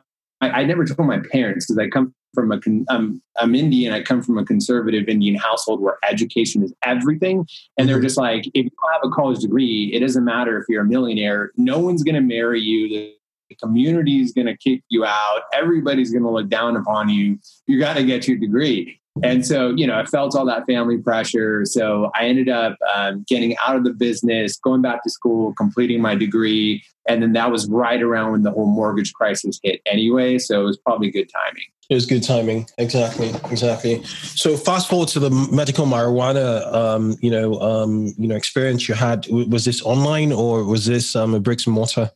I 0.51 0.65
never 0.65 0.85
told 0.85 1.07
my 1.07 1.21
parents 1.31 1.67
because 1.67 1.79
I 1.79 1.89
come 1.89 2.15
from 2.35 2.53
a 2.53 2.61
I'm 2.89 3.23
I'm 3.39 3.55
Indian. 3.55 3.93
I 3.93 4.03
come 4.03 4.23
from 4.23 4.39
a 4.39 4.45
conservative 4.45 5.09
Indian 5.09 5.37
household 5.37 5.81
where 5.81 5.99
education 6.09 6.63
is 6.63 6.73
everything, 6.83 7.47
and 7.77 7.89
they're 7.89 7.97
mm-hmm. 7.97 8.05
just 8.05 8.17
like, 8.17 8.47
if 8.47 8.65
you 8.65 8.71
don't 8.71 8.93
have 8.93 9.03
a 9.05 9.11
college 9.11 9.41
degree, 9.41 9.91
it 9.93 10.01
doesn't 10.01 10.25
matter 10.25 10.59
if 10.59 10.65
you're 10.69 10.83
a 10.83 10.87
millionaire. 10.87 11.53
No 11.57 11.79
one's 11.79 12.03
going 12.03 12.15
to 12.15 12.21
marry 12.21 12.61
you. 12.61 12.89
The 12.89 13.55
community 13.63 14.21
is 14.21 14.33
going 14.33 14.47
to 14.47 14.57
kick 14.57 14.83
you 14.89 15.05
out. 15.05 15.43
Everybody's 15.53 16.11
going 16.11 16.25
to 16.25 16.31
look 16.31 16.49
down 16.49 16.77
upon 16.77 17.11
you. 17.11 17.39
You 17.67 17.79
got 17.79 17.97
to 17.97 18.05
get 18.05 18.27
your 18.27 18.39
degree. 18.39 19.02
And 19.23 19.45
so, 19.47 19.71
you 19.71 19.87
know, 19.87 19.99
I 19.99 20.07
felt 20.07 20.35
all 20.35 20.47
that 20.47 20.65
family 20.67 20.97
pressure. 20.99 21.65
So 21.67 22.11
I 22.15 22.25
ended 22.25 22.49
up 22.49 22.77
um, 22.95 23.25
getting 23.29 23.57
out 23.59 23.77
of 23.77 23.85
the 23.85 23.93
business, 23.93 24.57
going 24.57 24.81
back 24.81 25.03
to 25.05 25.11
school, 25.11 25.53
completing 25.55 26.01
my 26.01 26.15
degree. 26.15 26.83
And 27.07 27.23
then 27.23 27.33
that 27.35 27.51
was 27.51 27.69
right 27.69 28.01
around 28.01 28.33
when 28.33 28.43
the 28.43 28.51
whole 28.51 28.67
mortgage 28.67 29.13
crisis 29.13 29.61
hit 29.63 29.83
anyway. 29.87 30.39
So 30.39 30.63
it 30.63 30.65
was 30.65 30.79
probably 30.79 31.11
good 31.11 31.31
timing. 31.31 31.65
It 31.91 31.95
was 31.95 32.07
good 32.07 32.23
timing. 32.23 32.67
Exactly. 32.79 33.29
Exactly. 33.51 34.03
So 34.05 34.57
fast 34.57 34.89
forward 34.89 35.09
to 35.11 35.21
the 35.21 35.31
medical 35.53 35.85
marijuana, 35.85 36.73
um, 36.73 37.17
you 37.21 37.31
know, 37.31 37.61
um, 37.61 38.15
you 38.17 38.29
know, 38.29 38.37
experience 38.37 38.89
you 38.89 38.95
had. 38.95 39.27
Was 39.29 39.67
this 39.67 39.83
online 39.83 40.33
or 40.33 40.65
was 40.65 40.87
this 40.87 41.15
um, 41.15 41.35
a 41.35 41.41
bricks 41.41 41.67
and 41.67 41.75
mortar? 41.75 42.11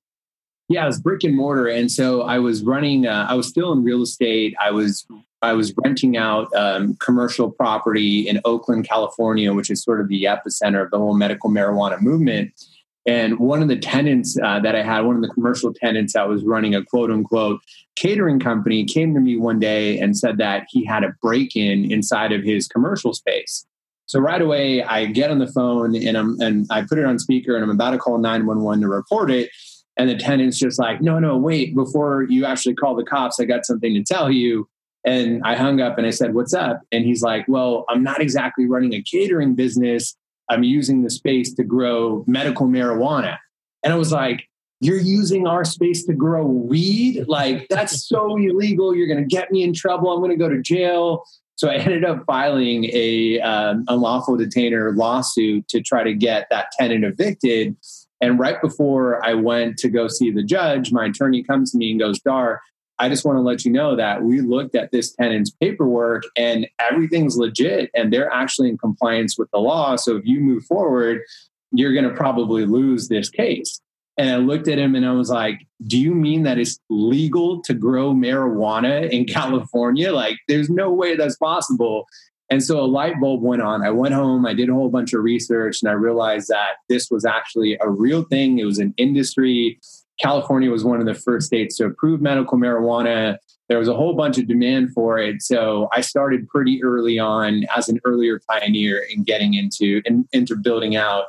Yeah, 0.68 0.84
it 0.84 0.86
was 0.86 1.00
brick 1.00 1.22
and 1.22 1.36
mortar, 1.36 1.68
and 1.68 1.92
so 1.92 2.22
I 2.22 2.40
was 2.40 2.64
running. 2.64 3.06
Uh, 3.06 3.26
I 3.28 3.34
was 3.34 3.46
still 3.46 3.70
in 3.72 3.84
real 3.84 4.02
estate. 4.02 4.52
I 4.60 4.72
was 4.72 5.06
I 5.42 5.52
was 5.52 5.74
renting 5.84 6.16
out 6.16 6.52
um, 6.54 6.96
commercial 6.96 7.50
property 7.50 8.28
in 8.28 8.40
Oakland, 8.44 8.88
California, 8.88 9.52
which 9.52 9.70
is 9.70 9.82
sort 9.82 10.00
of 10.00 10.08
the 10.08 10.24
epicenter 10.24 10.82
of 10.82 10.90
the 10.90 10.98
whole 10.98 11.14
medical 11.14 11.50
marijuana 11.50 12.00
movement. 12.00 12.52
And 13.06 13.38
one 13.38 13.62
of 13.62 13.68
the 13.68 13.76
tenants 13.76 14.36
uh, 14.42 14.58
that 14.60 14.74
I 14.74 14.82
had, 14.82 15.02
one 15.02 15.14
of 15.14 15.22
the 15.22 15.28
commercial 15.28 15.72
tenants 15.72 16.14
that 16.14 16.28
was 16.28 16.42
running 16.42 16.74
a 16.74 16.84
quote 16.84 17.10
unquote 17.10 17.60
catering 17.94 18.40
company, 18.40 18.84
came 18.84 19.14
to 19.14 19.20
me 19.20 19.36
one 19.36 19.60
day 19.60 19.98
and 19.98 20.16
said 20.16 20.38
that 20.38 20.66
he 20.68 20.84
had 20.84 21.04
a 21.04 21.14
break 21.22 21.54
in 21.54 21.90
inside 21.92 22.32
of 22.32 22.42
his 22.42 22.66
commercial 22.66 23.14
space. 23.14 23.64
So 24.06 24.20
right 24.20 24.40
away, 24.40 24.82
I 24.82 25.06
get 25.06 25.30
on 25.30 25.38
the 25.38 25.46
phone 25.46 25.94
and 25.96 26.16
I'm 26.16 26.40
and 26.40 26.66
I 26.70 26.82
put 26.82 26.98
it 26.98 27.04
on 27.04 27.18
speaker 27.18 27.54
and 27.54 27.62
I'm 27.62 27.70
about 27.70 27.90
to 27.90 27.98
call 27.98 28.18
911 28.18 28.82
to 28.82 28.88
report 28.88 29.30
it. 29.30 29.50
And 29.96 30.08
the 30.08 30.16
tenant's 30.16 30.58
just 30.58 30.78
like, 30.78 31.00
no, 31.00 31.18
no, 31.18 31.36
wait, 31.36 31.74
before 31.74 32.24
you 32.24 32.44
actually 32.44 32.74
call 32.74 32.94
the 32.94 33.04
cops, 33.04 33.40
I 33.40 33.44
got 33.44 33.64
something 33.64 33.94
to 33.94 34.02
tell 34.02 34.30
you. 34.30 34.68
And 35.06 35.40
I 35.44 35.54
hung 35.54 35.80
up 35.80 35.98
and 35.98 36.06
I 36.06 36.10
said, 36.10 36.34
what's 36.34 36.52
up? 36.52 36.82
And 36.90 37.04
he's 37.04 37.22
like, 37.22 37.46
well, 37.46 37.84
I'm 37.88 38.02
not 38.02 38.20
exactly 38.20 38.66
running 38.66 38.92
a 38.92 39.02
catering 39.02 39.54
business. 39.54 40.16
I'm 40.50 40.64
using 40.64 41.02
the 41.02 41.10
space 41.10 41.54
to 41.54 41.64
grow 41.64 42.24
medical 42.26 42.66
marijuana. 42.66 43.38
And 43.84 43.92
I 43.92 43.96
was 43.96 44.10
like, 44.10 44.48
you're 44.80 45.00
using 45.00 45.46
our 45.46 45.64
space 45.64 46.04
to 46.06 46.12
grow 46.12 46.44
weed? 46.44 47.24
Like, 47.28 47.68
that's 47.70 48.06
so 48.08 48.36
illegal. 48.36 48.94
You're 48.94 49.06
going 49.06 49.22
to 49.22 49.24
get 49.24 49.52
me 49.52 49.62
in 49.62 49.72
trouble. 49.72 50.12
I'm 50.12 50.18
going 50.18 50.30
to 50.32 50.36
go 50.36 50.48
to 50.48 50.60
jail. 50.60 51.24
So 51.54 51.70
I 51.70 51.76
ended 51.76 52.04
up 52.04 52.24
filing 52.26 52.90
a 52.92 53.40
um, 53.40 53.84
unlawful 53.88 54.36
detainer 54.36 54.92
lawsuit 54.92 55.68
to 55.68 55.80
try 55.80 56.02
to 56.02 56.14
get 56.14 56.48
that 56.50 56.72
tenant 56.78 57.04
evicted. 57.04 57.76
And 58.20 58.38
right 58.38 58.60
before 58.60 59.24
I 59.24 59.34
went 59.34 59.78
to 59.78 59.88
go 59.88 60.08
see 60.08 60.30
the 60.30 60.42
judge, 60.42 60.92
my 60.92 61.06
attorney 61.06 61.42
comes 61.42 61.72
to 61.72 61.78
me 61.78 61.92
and 61.92 62.00
goes, 62.00 62.20
Dhar, 62.20 62.58
I 62.98 63.08
just 63.08 63.24
want 63.24 63.36
to 63.36 63.42
let 63.42 63.64
you 63.64 63.72
know 63.72 63.94
that 63.96 64.22
we 64.22 64.40
looked 64.40 64.74
at 64.74 64.90
this 64.90 65.12
tenant's 65.12 65.50
paperwork 65.50 66.22
and 66.36 66.66
everything's 66.80 67.36
legit 67.36 67.90
and 67.94 68.12
they're 68.12 68.32
actually 68.32 68.70
in 68.70 68.78
compliance 68.78 69.36
with 69.38 69.50
the 69.50 69.58
law. 69.58 69.96
So 69.96 70.16
if 70.16 70.24
you 70.24 70.40
move 70.40 70.64
forward, 70.64 71.22
you're 71.72 71.92
going 71.92 72.08
to 72.08 72.14
probably 72.14 72.64
lose 72.64 73.08
this 73.08 73.28
case. 73.28 73.80
And 74.18 74.30
I 74.30 74.36
looked 74.36 74.66
at 74.66 74.78
him 74.78 74.94
and 74.94 75.04
I 75.04 75.12
was 75.12 75.28
like, 75.28 75.66
Do 75.86 75.98
you 75.98 76.14
mean 76.14 76.44
that 76.44 76.58
it's 76.58 76.80
legal 76.88 77.60
to 77.62 77.74
grow 77.74 78.14
marijuana 78.14 79.10
in 79.10 79.24
California? 79.26 80.12
Like, 80.12 80.38
there's 80.48 80.70
no 80.70 80.90
way 80.90 81.16
that's 81.16 81.36
possible. 81.36 82.06
And 82.48 82.62
so 82.62 82.78
a 82.80 82.86
light 82.86 83.20
bulb 83.20 83.42
went 83.42 83.62
on. 83.62 83.82
I 83.82 83.90
went 83.90 84.14
home, 84.14 84.46
I 84.46 84.54
did 84.54 84.70
a 84.70 84.72
whole 84.72 84.88
bunch 84.88 85.12
of 85.12 85.22
research, 85.22 85.82
and 85.82 85.90
I 85.90 85.94
realized 85.94 86.48
that 86.48 86.76
this 86.88 87.10
was 87.10 87.24
actually 87.24 87.76
a 87.80 87.90
real 87.90 88.22
thing. 88.22 88.58
It 88.58 88.64
was 88.64 88.78
an 88.78 88.94
industry. 88.96 89.80
California 90.20 90.70
was 90.70 90.84
one 90.84 91.00
of 91.00 91.06
the 91.06 91.14
first 91.14 91.46
states 91.46 91.76
to 91.76 91.84
approve 91.86 92.20
medical 92.20 92.58
marijuana. 92.58 93.36
There 93.68 93.78
was 93.78 93.88
a 93.88 93.94
whole 93.94 94.14
bunch 94.14 94.38
of 94.38 94.46
demand 94.46 94.92
for 94.92 95.18
it. 95.18 95.42
So 95.42 95.88
I 95.92 96.00
started 96.00 96.48
pretty 96.48 96.82
early 96.82 97.18
on 97.18 97.64
as 97.76 97.88
an 97.88 98.00
earlier 98.04 98.40
pioneer 98.48 99.04
in 99.10 99.24
getting 99.24 99.54
into 99.54 100.00
in, 100.04 100.26
into 100.32 100.56
building 100.56 100.96
out 100.96 101.24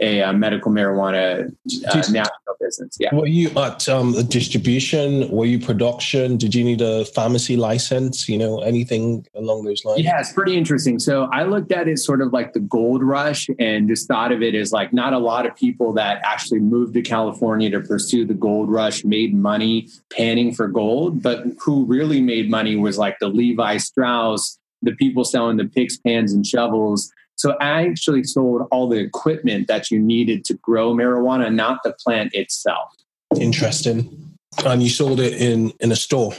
a 0.00 0.22
uh, 0.22 0.32
medical 0.32 0.72
marijuana 0.72 1.46
uh, 1.48 1.94
national 1.94 2.56
business. 2.60 2.96
Yeah. 2.98 3.14
Were 3.14 3.26
you 3.26 3.50
at 3.58 3.88
um, 3.88 4.12
distribution? 4.26 5.28
Were 5.30 5.44
you 5.44 5.58
production? 5.58 6.36
Did 6.36 6.54
you 6.54 6.64
need 6.64 6.80
a 6.80 7.04
pharmacy 7.04 7.56
license? 7.56 8.28
You 8.28 8.38
know, 8.38 8.60
anything 8.60 9.26
along 9.34 9.64
those 9.64 9.84
lines? 9.84 10.02
Yeah, 10.02 10.20
it's 10.20 10.32
pretty 10.32 10.56
interesting. 10.56 10.98
So 10.98 11.28
I 11.32 11.44
looked 11.44 11.72
at 11.72 11.88
it 11.88 11.98
sort 11.98 12.20
of 12.22 12.32
like 12.32 12.52
the 12.52 12.60
gold 12.60 13.02
rush 13.02 13.48
and 13.58 13.88
just 13.88 14.08
thought 14.08 14.32
of 14.32 14.42
it 14.42 14.54
as 14.54 14.72
like 14.72 14.92
not 14.92 15.12
a 15.12 15.18
lot 15.18 15.46
of 15.46 15.56
people 15.56 15.92
that 15.94 16.20
actually 16.24 16.60
moved 16.60 16.94
to 16.94 17.02
California 17.02 17.70
to 17.70 17.80
pursue 17.80 18.24
the 18.24 18.34
gold 18.34 18.70
rush 18.70 19.04
made 19.04 19.34
money 19.34 19.88
panning 20.10 20.54
for 20.54 20.68
gold, 20.68 21.22
but 21.22 21.44
who 21.58 21.84
really 21.84 22.20
made 22.20 22.50
money 22.50 22.76
was 22.76 22.98
like 22.98 23.18
the 23.20 23.28
Levi 23.28 23.76
Strauss, 23.78 24.58
the 24.82 24.92
people 24.92 25.24
selling 25.24 25.56
the 25.56 25.66
picks, 25.66 25.96
pans, 25.98 26.32
and 26.32 26.46
shovels 26.46 27.12
so 27.40 27.56
I 27.58 27.86
actually 27.86 28.24
sold 28.24 28.68
all 28.70 28.86
the 28.86 28.98
equipment 28.98 29.66
that 29.68 29.90
you 29.90 29.98
needed 29.98 30.44
to 30.44 30.54
grow 30.58 30.92
marijuana, 30.92 31.50
not 31.50 31.82
the 31.82 31.94
plant 31.94 32.34
itself. 32.34 32.94
Interesting. 33.34 34.36
And 34.66 34.82
you 34.82 34.90
sold 34.90 35.20
it 35.20 35.40
in 35.40 35.72
in 35.80 35.90
a 35.90 35.96
store. 35.96 36.34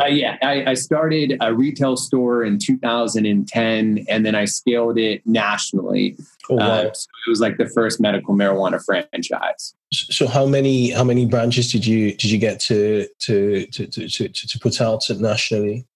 Uh, 0.00 0.06
yeah, 0.06 0.36
I, 0.42 0.64
I, 0.70 0.74
started 0.74 1.38
a 1.40 1.52
retail 1.52 1.96
store 1.96 2.44
in 2.44 2.58
2010, 2.58 4.04
and 4.08 4.26
then 4.26 4.34
I 4.34 4.44
scaled 4.44 4.98
it 4.98 5.26
nationally. 5.26 6.16
Oh, 6.50 6.56
wow. 6.56 6.66
uh, 6.66 6.92
so 6.92 7.08
it 7.26 7.30
was 7.30 7.40
like 7.40 7.56
the 7.56 7.68
first 7.70 8.00
medical 8.00 8.34
marijuana 8.34 8.84
franchise. 8.84 9.74
So 9.92 10.28
how 10.28 10.46
many 10.46 10.90
how 10.90 11.02
many 11.02 11.26
branches 11.26 11.72
did 11.72 11.84
you 11.84 12.10
did 12.12 12.30
you 12.30 12.38
get 12.38 12.60
to 12.60 13.08
to 13.20 13.66
to 13.66 13.86
to, 13.86 14.08
to, 14.08 14.28
to 14.28 14.58
put 14.60 14.80
out 14.80 15.02
nationally? 15.10 15.86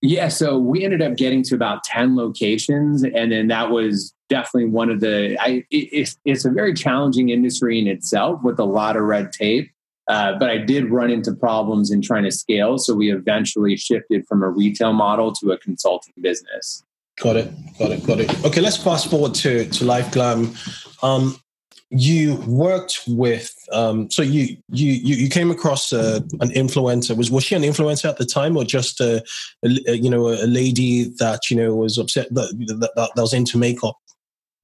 Yeah, 0.00 0.28
so 0.28 0.58
we 0.58 0.84
ended 0.84 1.02
up 1.02 1.16
getting 1.16 1.42
to 1.44 1.54
about 1.54 1.82
10 1.84 2.16
locations. 2.16 3.02
And 3.02 3.32
then 3.32 3.48
that 3.48 3.70
was 3.70 4.14
definitely 4.28 4.70
one 4.70 4.90
of 4.90 5.00
the, 5.00 5.36
I, 5.40 5.64
it, 5.70 5.88
it's, 5.92 6.16
it's 6.24 6.44
a 6.44 6.50
very 6.50 6.72
challenging 6.72 7.30
industry 7.30 7.78
in 7.80 7.88
itself 7.88 8.40
with 8.44 8.58
a 8.60 8.64
lot 8.64 8.96
of 8.96 9.02
red 9.02 9.32
tape. 9.32 9.70
Uh, 10.06 10.38
but 10.38 10.48
I 10.48 10.58
did 10.58 10.90
run 10.90 11.10
into 11.10 11.34
problems 11.34 11.90
in 11.90 12.00
trying 12.00 12.24
to 12.24 12.30
scale. 12.30 12.78
So 12.78 12.94
we 12.94 13.12
eventually 13.12 13.76
shifted 13.76 14.24
from 14.26 14.42
a 14.42 14.48
retail 14.48 14.92
model 14.92 15.32
to 15.34 15.50
a 15.50 15.58
consulting 15.58 16.14
business. 16.20 16.82
Got 17.20 17.36
it. 17.36 17.78
Got 17.78 17.90
it. 17.90 18.06
Got 18.06 18.20
it. 18.20 18.44
Okay, 18.44 18.60
let's 18.60 18.76
fast 18.76 19.10
forward 19.10 19.34
to, 19.34 19.68
to 19.68 19.84
LiveGlam. 19.84 21.02
Um, 21.02 21.36
you 21.90 22.34
worked 22.46 23.00
with 23.08 23.54
um, 23.72 24.10
so 24.10 24.20
you 24.20 24.56
you 24.68 24.92
you 24.92 25.28
came 25.30 25.50
across 25.50 25.92
uh, 25.92 26.20
an 26.40 26.50
influencer 26.50 27.16
was 27.16 27.30
was 27.30 27.44
she 27.44 27.54
an 27.54 27.62
influencer 27.62 28.08
at 28.08 28.18
the 28.18 28.26
time 28.26 28.56
or 28.56 28.64
just 28.64 29.00
a, 29.00 29.24
a, 29.64 29.94
you 29.94 30.10
know 30.10 30.28
a 30.28 30.46
lady 30.46 31.04
that 31.18 31.50
you 31.50 31.56
know 31.56 31.74
was 31.74 31.96
upset 31.96 32.28
that, 32.34 32.48
that, 32.94 33.10
that 33.14 33.22
was 33.22 33.32
into 33.32 33.56
makeup 33.56 33.96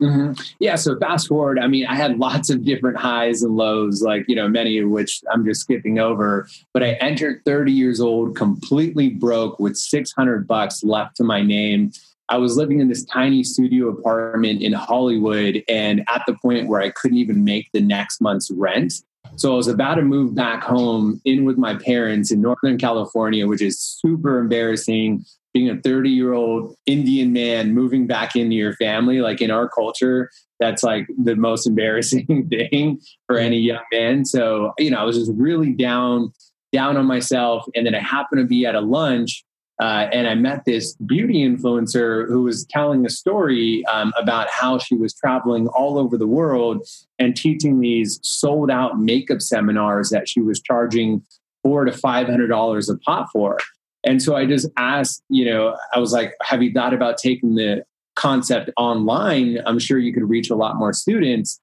Mm-hmm. 0.02 0.33
Yeah. 0.59 0.75
So 0.75 0.99
fast 0.99 1.28
forward, 1.28 1.59
I 1.59 1.69
mean, 1.69 1.87
I 1.87 1.95
had 1.95 2.19
lots 2.19 2.50
of 2.50 2.64
different 2.64 2.99
highs 2.99 3.43
and 3.43 3.57
lows, 3.57 4.02
like, 4.02 4.25
you 4.28 4.35
know, 4.35 4.49
many 4.49 4.78
of 4.78 4.90
which 4.90 5.23
I'm 5.33 5.45
just 5.45 5.61
skipping 5.61 5.99
over. 5.99 6.49
But 6.73 6.83
I 6.83 6.93
entered 6.95 7.43
30 7.45 7.73
years 7.73 8.00
old, 8.00 8.37
completely 8.37 9.11
broke 9.11 9.59
with 9.61 9.76
600 9.76 10.47
bucks 10.47 10.83
left 10.83 11.16
to 11.16 11.25
my 11.25 11.43
name. 11.43 11.93
I 12.28 12.38
was 12.38 12.57
living 12.57 12.81
in 12.81 12.88
this 12.88 13.04
tiny 13.04 13.45
studio 13.45 13.88
apartment 13.88 14.62
in 14.62 14.73
Hollywood 14.73 15.62
and 15.69 16.02
at 16.09 16.23
the 16.26 16.35
point 16.35 16.69
where 16.69 16.81
I 16.81 16.90
couldn't 16.90 17.19
even 17.19 17.45
make 17.45 17.69
the 17.73 17.81
next 17.81 18.21
month's 18.21 18.50
rent. 18.50 18.95
So 19.37 19.52
I 19.52 19.57
was 19.57 19.69
about 19.69 19.97
to 19.97 20.02
move 20.02 20.35
back 20.35 20.62
home 20.62 21.21
in 21.25 21.45
with 21.45 21.59
my 21.59 21.75
parents 21.75 22.31
in 22.31 22.40
Northern 22.40 22.78
California, 22.78 23.47
which 23.47 23.62
is 23.62 23.81
super 23.81 24.38
embarrassing 24.38 25.25
being 25.54 25.71
a 25.71 25.81
30 25.81 26.11
year 26.11 26.33
old 26.33 26.76
Indian 26.85 27.33
man 27.33 27.73
moving 27.73 28.07
back 28.07 28.35
into 28.35 28.57
your 28.57 28.75
family, 28.75 29.21
like 29.21 29.40
in 29.40 29.50
our 29.50 29.69
culture, 29.69 30.31
that's 30.61 30.83
like 30.83 31.07
the 31.16 31.37
most 31.37 31.66
embarrassing 31.69 32.49
thing 32.49 33.00
for 33.26 33.38
any 33.38 33.59
young 33.59 33.85
man. 33.93 34.25
So, 34.25 34.73
you 34.78 34.90
know, 34.90 34.99
I 34.99 35.04
was 35.04 35.16
just 35.16 35.33
really 35.35 35.73
down, 35.73 36.33
down 36.73 36.97
on 36.97 37.07
myself. 37.07 37.64
And 37.75 37.87
then 37.87 37.95
I 37.95 38.00
happened 38.00 38.40
to 38.40 38.47
be 38.47 38.66
at 38.66 38.75
a 38.75 38.81
lunch 38.81 39.45
uh, 39.81 40.09
and 40.12 40.28
I 40.28 40.35
met 40.35 40.64
this 40.64 40.95
beauty 40.97 41.47
influencer 41.47 42.28
who 42.28 42.43
was 42.43 42.64
telling 42.66 43.04
a 43.04 43.11
story 43.11 43.85
um, 43.87 44.12
about 44.16 44.49
how 44.49 44.78
she 44.78 44.95
was 44.95 45.12
traveling 45.14 45.66
all 45.69 45.99
over 45.99 46.16
the 46.16 46.28
world 46.28 46.87
and 47.19 47.37
teaching 47.37 47.81
these 47.81 48.21
sold 48.23 48.71
out 48.71 49.00
makeup 49.00 49.43
seminars 49.43 50.11
that 50.11 50.28
she 50.28 50.40
was 50.40 50.61
charging 50.61 51.23
four 51.62 51.85
to 51.85 51.93
five 51.93 52.28
hundred 52.28 52.49
dollars 52.49 52.88
a 52.88 52.97
pop 52.99 53.28
for. 53.33 53.59
And 54.04 54.23
so 54.23 54.37
I 54.37 54.47
just 54.47 54.69
asked, 54.76 55.23
you 55.28 55.47
know, 55.47 55.76
I 55.93 55.99
was 55.99 56.12
like, 56.12 56.35
have 56.43 56.62
you 56.62 56.73
thought 56.73 56.95
about 56.95 57.19
taking 57.19 57.54
the 57.54 57.85
concept 58.14 58.71
online? 58.76 59.59
I'm 59.66 59.78
sure 59.78 59.99
you 59.99 60.12
could 60.12 60.28
reach 60.28 60.50
a 60.50 60.57
lot 60.57 60.76
more 60.76 60.93
students. 60.93 61.59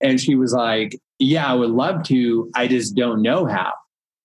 And 0.00 0.20
she 0.20 0.34
was 0.34 0.52
like, 0.52 0.96
yeah, 1.18 1.50
I 1.50 1.54
would 1.54 1.70
love 1.70 2.04
to. 2.04 2.50
I 2.54 2.68
just 2.68 2.94
don't 2.94 3.22
know 3.22 3.46
how. 3.46 3.72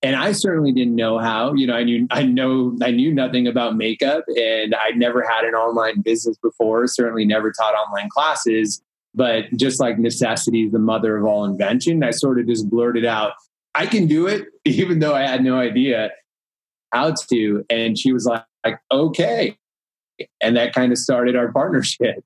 And 0.03 0.15
I 0.15 0.31
certainly 0.31 0.71
didn't 0.71 0.95
know 0.95 1.19
how. 1.19 1.53
You 1.53 1.67
know, 1.67 1.75
I 1.75 1.83
knew 1.83 2.07
I 2.09 2.23
know 2.23 2.75
I 2.81 2.91
knew 2.91 3.13
nothing 3.13 3.47
about 3.47 3.75
makeup 3.75 4.23
and 4.35 4.73
I'd 4.73 4.97
never 4.97 5.21
had 5.21 5.45
an 5.45 5.53
online 5.53 6.01
business 6.01 6.37
before, 6.37 6.87
certainly 6.87 7.25
never 7.25 7.51
taught 7.51 7.75
online 7.75 8.09
classes. 8.09 8.81
But 9.13 9.45
just 9.57 9.79
like 9.79 9.99
necessity 9.99 10.63
is 10.65 10.71
the 10.71 10.79
mother 10.79 11.17
of 11.17 11.25
all 11.25 11.45
invention, 11.45 12.03
I 12.03 12.11
sort 12.11 12.39
of 12.39 12.47
just 12.47 12.69
blurted 12.69 13.05
out, 13.05 13.33
I 13.75 13.85
can 13.85 14.07
do 14.07 14.27
it, 14.27 14.47
even 14.65 14.99
though 14.99 15.13
I 15.13 15.21
had 15.21 15.43
no 15.43 15.59
idea 15.59 16.11
how 16.91 17.13
to. 17.29 17.65
And 17.69 17.97
she 17.97 18.11
was 18.11 18.25
like, 18.25 18.43
like 18.65 18.79
okay. 18.91 19.57
And 20.39 20.55
that 20.55 20.73
kind 20.73 20.91
of 20.91 20.97
started 20.97 21.35
our 21.35 21.51
partnership. 21.51 22.23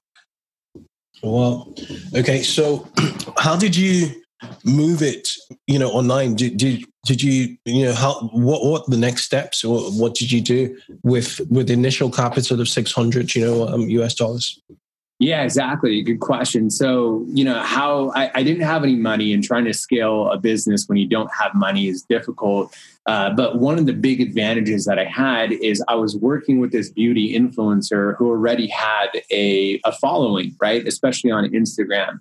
Well, 1.24 1.74
okay. 2.14 2.42
So 2.42 2.88
how 3.38 3.56
did 3.56 3.76
you 3.76 4.22
move 4.64 5.02
it, 5.02 5.30
you 5.68 5.80
know, 5.80 5.90
online? 5.90 6.36
Did, 6.36 6.58
did, 6.58 6.84
did 7.06 7.22
you, 7.22 7.58
you 7.66 7.86
know, 7.86 7.94
how, 7.94 8.20
what, 8.32 8.66
what 8.66 8.90
the 8.90 8.98
next 8.98 9.24
steps 9.24 9.64
or 9.64 9.80
what 9.92 10.16
did 10.16 10.32
you 10.32 10.42
do 10.42 10.78
with, 11.04 11.40
with 11.50 11.70
initial 11.70 12.10
capital 12.10 12.60
of 12.60 12.68
600, 12.68 13.36
you 13.36 13.46
know, 13.46 13.68
um, 13.68 13.82
US 13.90 14.16
dollars? 14.16 14.62
Yeah, 15.20 15.44
exactly. 15.44 16.02
Good 16.02 16.20
question. 16.20 16.70
So, 16.70 17.26
you 17.30 17.46
know, 17.46 17.62
how 17.62 18.12
I, 18.16 18.32
I, 18.36 18.44
didn't 18.44 18.64
have 18.64 18.84
any 18.84 18.98
money 18.98 19.32
and 19.32 19.42
trying 19.42 19.64
to 19.64 19.74
scale 19.74 20.30
a 20.30 20.38
business 20.38 20.90
when 20.90 20.98
you 20.98 21.08
don't 21.08 21.32
have 21.34 21.56
money 21.56 21.88
is 21.88 22.04
difficult. 22.10 22.76
Uh, 23.06 23.30
but 23.30 23.60
one 23.60 23.80
of 23.80 23.86
the 23.86 23.94
big 23.94 24.20
advantages 24.20 24.84
that 24.86 25.00
I 25.00 25.06
had 25.06 25.54
is 25.54 25.82
I 25.88 25.96
was 25.96 26.18
working 26.18 26.60
with 26.60 26.74
this 26.74 26.90
beauty 26.90 27.34
influencer 27.34 28.18
who 28.18 28.30
already 28.30 28.68
had 28.68 29.08
a, 29.32 29.80
a 29.86 29.94
following, 29.94 30.54
right? 30.60 30.86
Especially 30.86 31.32
on 31.32 31.46
Instagram. 31.52 32.20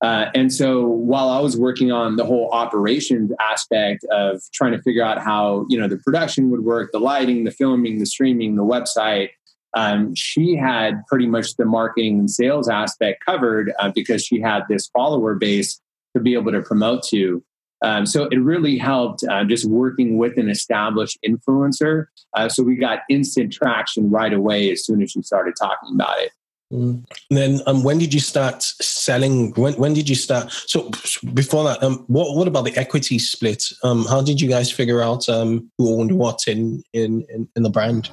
Uh, 0.00 0.26
and 0.34 0.52
so 0.52 0.86
while 0.86 1.28
I 1.28 1.40
was 1.40 1.56
working 1.56 1.90
on 1.90 2.16
the 2.16 2.24
whole 2.24 2.50
operations 2.52 3.32
aspect 3.40 4.04
of 4.12 4.40
trying 4.52 4.72
to 4.72 4.82
figure 4.82 5.02
out 5.02 5.18
how, 5.18 5.66
you 5.68 5.78
know, 5.78 5.88
the 5.88 5.96
production 5.96 6.50
would 6.50 6.64
work, 6.64 6.92
the 6.92 7.00
lighting, 7.00 7.44
the 7.44 7.50
filming, 7.50 7.98
the 7.98 8.06
streaming, 8.06 8.54
the 8.54 8.62
website, 8.62 9.30
um, 9.74 10.14
she 10.14 10.56
had 10.56 11.04
pretty 11.08 11.26
much 11.26 11.56
the 11.56 11.64
marketing 11.64 12.18
and 12.18 12.30
sales 12.30 12.68
aspect 12.68 13.24
covered 13.24 13.72
uh, 13.78 13.90
because 13.94 14.24
she 14.24 14.40
had 14.40 14.62
this 14.68 14.88
follower 14.88 15.34
base 15.34 15.80
to 16.16 16.22
be 16.22 16.34
able 16.34 16.52
to 16.52 16.62
promote 16.62 17.02
to. 17.08 17.42
Um, 17.84 18.06
so 18.06 18.24
it 18.30 18.38
really 18.38 18.76
helped 18.76 19.22
uh, 19.28 19.44
just 19.44 19.64
working 19.66 20.18
with 20.18 20.36
an 20.36 20.48
established 20.48 21.18
influencer. 21.24 22.06
Uh, 22.34 22.48
so 22.48 22.62
we 22.62 22.76
got 22.76 23.00
instant 23.08 23.52
traction 23.52 24.10
right 24.10 24.32
away 24.32 24.70
as 24.72 24.84
soon 24.84 25.02
as 25.02 25.12
she 25.12 25.22
started 25.22 25.54
talking 25.58 25.94
about 25.94 26.18
it. 26.20 26.32
Mm. 26.72 27.04
Then, 27.30 27.60
um, 27.66 27.82
when 27.82 27.98
did 27.98 28.12
you 28.12 28.20
start 28.20 28.62
selling? 28.62 29.52
When 29.52 29.74
when 29.74 29.94
did 29.94 30.08
you 30.08 30.14
start? 30.14 30.52
So 30.52 30.90
before 31.32 31.64
that, 31.64 31.82
um, 31.82 32.04
what 32.08 32.36
what 32.36 32.46
about 32.46 32.64
the 32.64 32.76
equity 32.76 33.18
split? 33.18 33.64
Um, 33.82 34.04
how 34.04 34.20
did 34.20 34.40
you 34.40 34.48
guys 34.48 34.70
figure 34.70 35.00
out 35.00 35.28
um, 35.28 35.70
who 35.78 35.98
owned 35.98 36.12
what 36.12 36.46
in 36.46 36.82
in 36.92 37.26
in, 37.56 37.62
the 37.62 37.70
brand? 37.70 38.10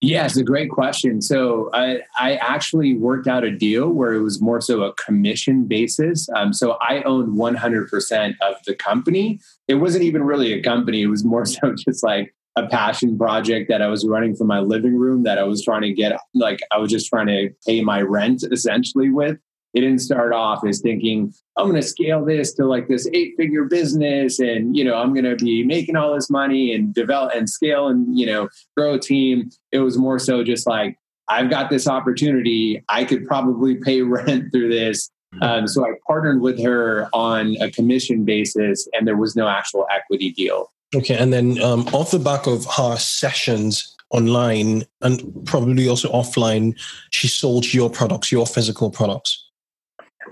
Yeah, 0.00 0.26
it's 0.26 0.36
a 0.36 0.44
great 0.44 0.70
question. 0.70 1.20
So 1.22 1.70
I, 1.72 2.00
I 2.18 2.36
actually 2.36 2.94
worked 2.94 3.26
out 3.26 3.44
a 3.44 3.50
deal 3.50 3.88
where 3.88 4.12
it 4.12 4.20
was 4.20 4.42
more 4.42 4.60
so 4.60 4.82
a 4.82 4.92
commission 4.94 5.64
basis. 5.64 6.28
Um, 6.36 6.52
so 6.52 6.76
I 6.82 7.02
owned 7.04 7.36
100% 7.36 8.34
of 8.42 8.56
the 8.66 8.74
company. 8.74 9.40
It 9.68 9.76
wasn't 9.76 10.04
even 10.04 10.22
really 10.22 10.52
a 10.52 10.62
company. 10.62 11.00
It 11.00 11.06
was 11.06 11.24
more 11.24 11.46
so 11.46 11.74
just 11.88 12.04
like 12.04 12.34
a 12.56 12.66
passion 12.66 13.18
project 13.18 13.68
that 13.68 13.82
I 13.82 13.86
was 13.86 14.06
running 14.06 14.34
from 14.34 14.46
my 14.46 14.60
living 14.60 14.96
room 14.96 15.22
that 15.24 15.38
I 15.38 15.44
was 15.44 15.62
trying 15.62 15.82
to 15.82 15.92
get, 15.92 16.18
like 16.34 16.60
I 16.72 16.78
was 16.78 16.90
just 16.90 17.08
trying 17.08 17.26
to 17.26 17.50
pay 17.66 17.82
my 17.82 18.00
rent 18.00 18.44
essentially 18.50 19.10
with. 19.10 19.38
It 19.74 19.80
didn't 19.80 19.98
start 19.98 20.32
off 20.32 20.64
as 20.66 20.80
thinking 20.80 21.34
i'm 21.58 21.68
going 21.68 21.78
to 21.78 21.86
scale 21.86 22.24
this 22.24 22.54
to 22.54 22.64
like 22.64 22.88
this 22.88 23.06
eight 23.12 23.34
figure 23.36 23.64
business 23.64 24.38
and 24.38 24.74
you 24.74 24.82
know 24.82 24.94
i'm 24.94 25.12
going 25.12 25.26
to 25.26 25.36
be 25.36 25.64
making 25.64 25.96
all 25.96 26.14
this 26.14 26.30
money 26.30 26.72
and 26.72 26.94
develop 26.94 27.34
and 27.34 27.50
scale 27.50 27.88
and 27.88 28.18
you 28.18 28.24
know 28.24 28.48
grow 28.74 28.94
a 28.94 28.98
team. 28.98 29.50
It 29.72 29.80
was 29.80 29.98
more 29.98 30.18
so 30.18 30.42
just 30.42 30.66
like 30.66 30.96
i've 31.28 31.50
got 31.50 31.68
this 31.68 31.86
opportunity. 31.86 32.82
I 32.88 33.04
could 33.04 33.26
probably 33.26 33.74
pay 33.74 34.00
rent 34.16 34.50
through 34.50 34.70
this. 34.70 35.10
Um, 35.42 35.68
so 35.68 35.84
i 35.84 35.90
partnered 36.06 36.40
with 36.40 36.62
her 36.62 37.10
on 37.12 37.56
a 37.60 37.70
commission 37.70 38.24
basis 38.24 38.88
and 38.94 39.06
there 39.06 39.18
was 39.18 39.36
no 39.36 39.46
actual 39.46 39.86
equity 39.90 40.30
deal 40.30 40.70
okay 40.94 41.16
and 41.16 41.32
then 41.32 41.60
um, 41.62 41.86
off 41.88 42.10
the 42.10 42.18
back 42.18 42.46
of 42.46 42.64
her 42.76 42.96
sessions 42.96 43.94
online 44.10 44.84
and 45.02 45.44
probably 45.44 45.88
also 45.88 46.10
offline 46.12 46.78
she 47.10 47.26
sold 47.26 47.72
your 47.72 47.90
products 47.90 48.30
your 48.30 48.46
physical 48.46 48.90
products 48.90 49.46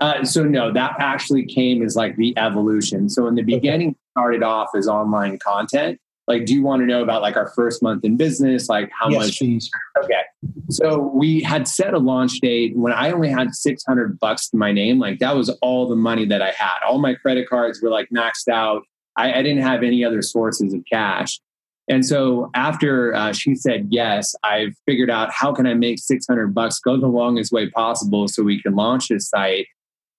uh, 0.01 0.23
so 0.23 0.43
no, 0.43 0.71
that 0.73 0.95
actually 0.99 1.45
came 1.45 1.83
as 1.83 1.95
like 1.95 2.15
the 2.17 2.37
evolution. 2.37 3.09
So 3.09 3.27
in 3.27 3.35
the 3.35 3.43
beginning, 3.43 3.89
okay. 3.89 3.97
started 4.11 4.43
off 4.43 4.69
as 4.75 4.87
online 4.87 5.39
content. 5.39 5.99
Like, 6.27 6.45
do 6.45 6.55
you 6.55 6.63
want 6.63 6.81
to 6.81 6.87
know 6.87 7.03
about 7.03 7.21
like 7.21 7.37
our 7.37 7.49
first 7.49 7.83
month 7.83 8.03
in 8.03 8.17
business? 8.17 8.67
Like 8.67 8.89
how 8.99 9.09
yes, 9.09 9.19
much? 9.19 9.37
Please. 9.37 9.69
Okay. 10.03 10.21
So 10.69 10.97
we 11.13 11.41
had 11.41 11.67
set 11.67 11.93
a 11.93 11.99
launch 11.99 12.39
date 12.39 12.75
when 12.75 12.93
I 12.93 13.11
only 13.11 13.29
had 13.29 13.53
600 13.53 14.19
bucks 14.19 14.49
to 14.49 14.57
my 14.57 14.71
name. 14.71 14.97
Like 14.97 15.19
that 15.19 15.35
was 15.35 15.49
all 15.61 15.87
the 15.87 15.95
money 15.95 16.25
that 16.25 16.41
I 16.41 16.49
had. 16.51 16.77
All 16.87 16.97
my 16.97 17.13
credit 17.13 17.47
cards 17.47 17.79
were 17.81 17.89
like 17.89 18.09
maxed 18.09 18.47
out. 18.51 18.83
I, 19.17 19.33
I 19.33 19.41
didn't 19.43 19.63
have 19.63 19.83
any 19.83 20.03
other 20.03 20.21
sources 20.21 20.73
of 20.73 20.81
cash. 20.91 21.39
And 21.87 22.03
so 22.03 22.49
after 22.55 23.13
uh, 23.13 23.31
she 23.31 23.53
said 23.55 23.87
yes, 23.91 24.33
I 24.43 24.71
figured 24.85 25.11
out 25.11 25.31
how 25.31 25.53
can 25.53 25.67
I 25.67 25.75
make 25.75 25.99
600 25.99 26.53
bucks 26.53 26.79
go 26.79 26.97
the 26.99 27.07
longest 27.07 27.51
way 27.51 27.69
possible 27.69 28.27
so 28.27 28.43
we 28.43 28.61
can 28.61 28.75
launch 28.75 29.09
this 29.09 29.29
site 29.29 29.67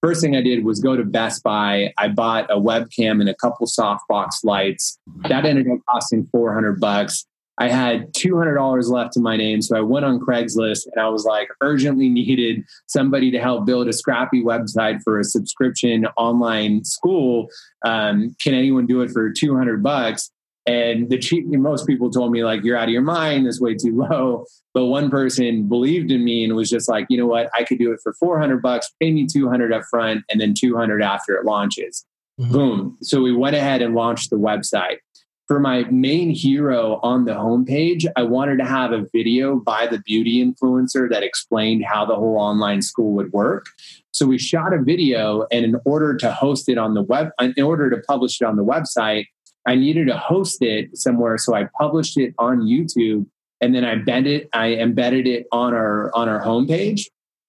first 0.06 0.20
thing 0.20 0.36
I 0.36 0.40
did 0.40 0.64
was 0.64 0.78
go 0.78 0.94
to 0.94 1.04
Best 1.04 1.42
Buy. 1.42 1.92
I 1.98 2.06
bought 2.06 2.48
a 2.48 2.56
webcam 2.56 3.20
and 3.20 3.28
a 3.28 3.34
couple 3.34 3.66
softbox 3.66 4.44
lights. 4.44 5.00
That 5.28 5.44
ended 5.44 5.68
up 5.68 5.78
costing 5.88 6.28
400 6.30 6.78
bucks. 6.78 7.26
I 7.58 7.68
had 7.68 8.12
$200 8.12 8.88
left 8.90 9.16
in 9.16 9.22
my 9.22 9.36
name. 9.36 9.62
So 9.62 9.76
I 9.76 9.80
went 9.80 10.04
on 10.04 10.20
Craigslist 10.20 10.86
and 10.92 11.00
I 11.00 11.08
was 11.08 11.24
like, 11.24 11.48
urgently 11.62 12.08
needed 12.08 12.64
somebody 12.86 13.30
to 13.30 13.38
help 13.38 13.64
build 13.64 13.88
a 13.88 13.92
scrappy 13.92 14.42
website 14.42 15.02
for 15.02 15.18
a 15.18 15.24
subscription 15.24 16.06
online 16.16 16.84
school. 16.84 17.48
Um, 17.84 18.36
can 18.42 18.54
anyone 18.54 18.86
do 18.86 19.00
it 19.00 19.10
for 19.10 19.30
200 19.30 19.82
bucks? 19.82 20.30
And 20.66 21.08
the 21.08 21.18
cheap, 21.18 21.46
most 21.46 21.86
people 21.86 22.10
told 22.10 22.32
me 22.32 22.44
like, 22.44 22.64
you're 22.64 22.76
out 22.76 22.88
of 22.88 22.90
your 22.90 23.00
mind. 23.00 23.46
That's 23.46 23.60
way 23.60 23.74
too 23.74 23.96
low. 24.10 24.44
But 24.74 24.86
one 24.86 25.08
person 25.10 25.68
believed 25.68 26.10
in 26.10 26.24
me 26.24 26.44
and 26.44 26.54
was 26.54 26.68
just 26.68 26.88
like, 26.88 27.06
you 27.08 27.16
know 27.16 27.26
what? 27.26 27.48
I 27.54 27.64
could 27.64 27.78
do 27.78 27.92
it 27.92 28.00
for 28.02 28.12
400 28.14 28.60
bucks, 28.60 28.92
pay 29.00 29.12
me 29.12 29.26
200 29.26 29.72
up 29.72 29.84
front 29.88 30.24
and 30.28 30.40
then 30.40 30.52
200 30.52 31.02
after 31.02 31.36
it 31.36 31.46
launches. 31.46 32.04
Mm-hmm. 32.38 32.52
Boom. 32.52 32.98
So 33.00 33.22
we 33.22 33.32
went 33.32 33.56
ahead 33.56 33.80
and 33.80 33.94
launched 33.94 34.28
the 34.28 34.36
website. 34.36 34.98
For 35.46 35.60
my 35.60 35.84
main 35.84 36.30
hero 36.30 36.98
on 37.04 37.24
the 37.24 37.34
homepage, 37.34 38.04
I 38.16 38.24
wanted 38.24 38.58
to 38.58 38.64
have 38.64 38.90
a 38.90 39.06
video 39.12 39.60
by 39.60 39.86
the 39.86 40.00
beauty 40.00 40.44
influencer 40.44 41.08
that 41.08 41.22
explained 41.22 41.84
how 41.84 42.04
the 42.04 42.16
whole 42.16 42.36
online 42.36 42.82
school 42.82 43.12
would 43.12 43.32
work. 43.32 43.66
So 44.10 44.26
we 44.26 44.38
shot 44.38 44.74
a 44.74 44.82
video, 44.82 45.46
and 45.52 45.64
in 45.64 45.76
order 45.84 46.16
to 46.16 46.32
host 46.32 46.68
it 46.68 46.78
on 46.78 46.94
the 46.94 47.02
web, 47.02 47.30
in 47.40 47.62
order 47.62 47.88
to 47.90 47.98
publish 48.08 48.40
it 48.40 48.44
on 48.44 48.56
the 48.56 48.64
website, 48.64 49.26
I 49.68 49.76
needed 49.76 50.08
to 50.08 50.16
host 50.16 50.62
it 50.62 50.96
somewhere, 50.96 51.38
so 51.38 51.54
I 51.54 51.68
published 51.78 52.16
it 52.16 52.34
on 52.38 52.62
YouTube, 52.62 53.26
and 53.60 53.72
then 53.72 53.84
I 53.84 53.92
embedded 53.92 54.48
I 54.52 54.74
embedded 54.74 55.28
it 55.28 55.46
on 55.52 55.74
our 55.74 56.10
on 56.12 56.28
our 56.28 56.42
homepage. 56.42 57.02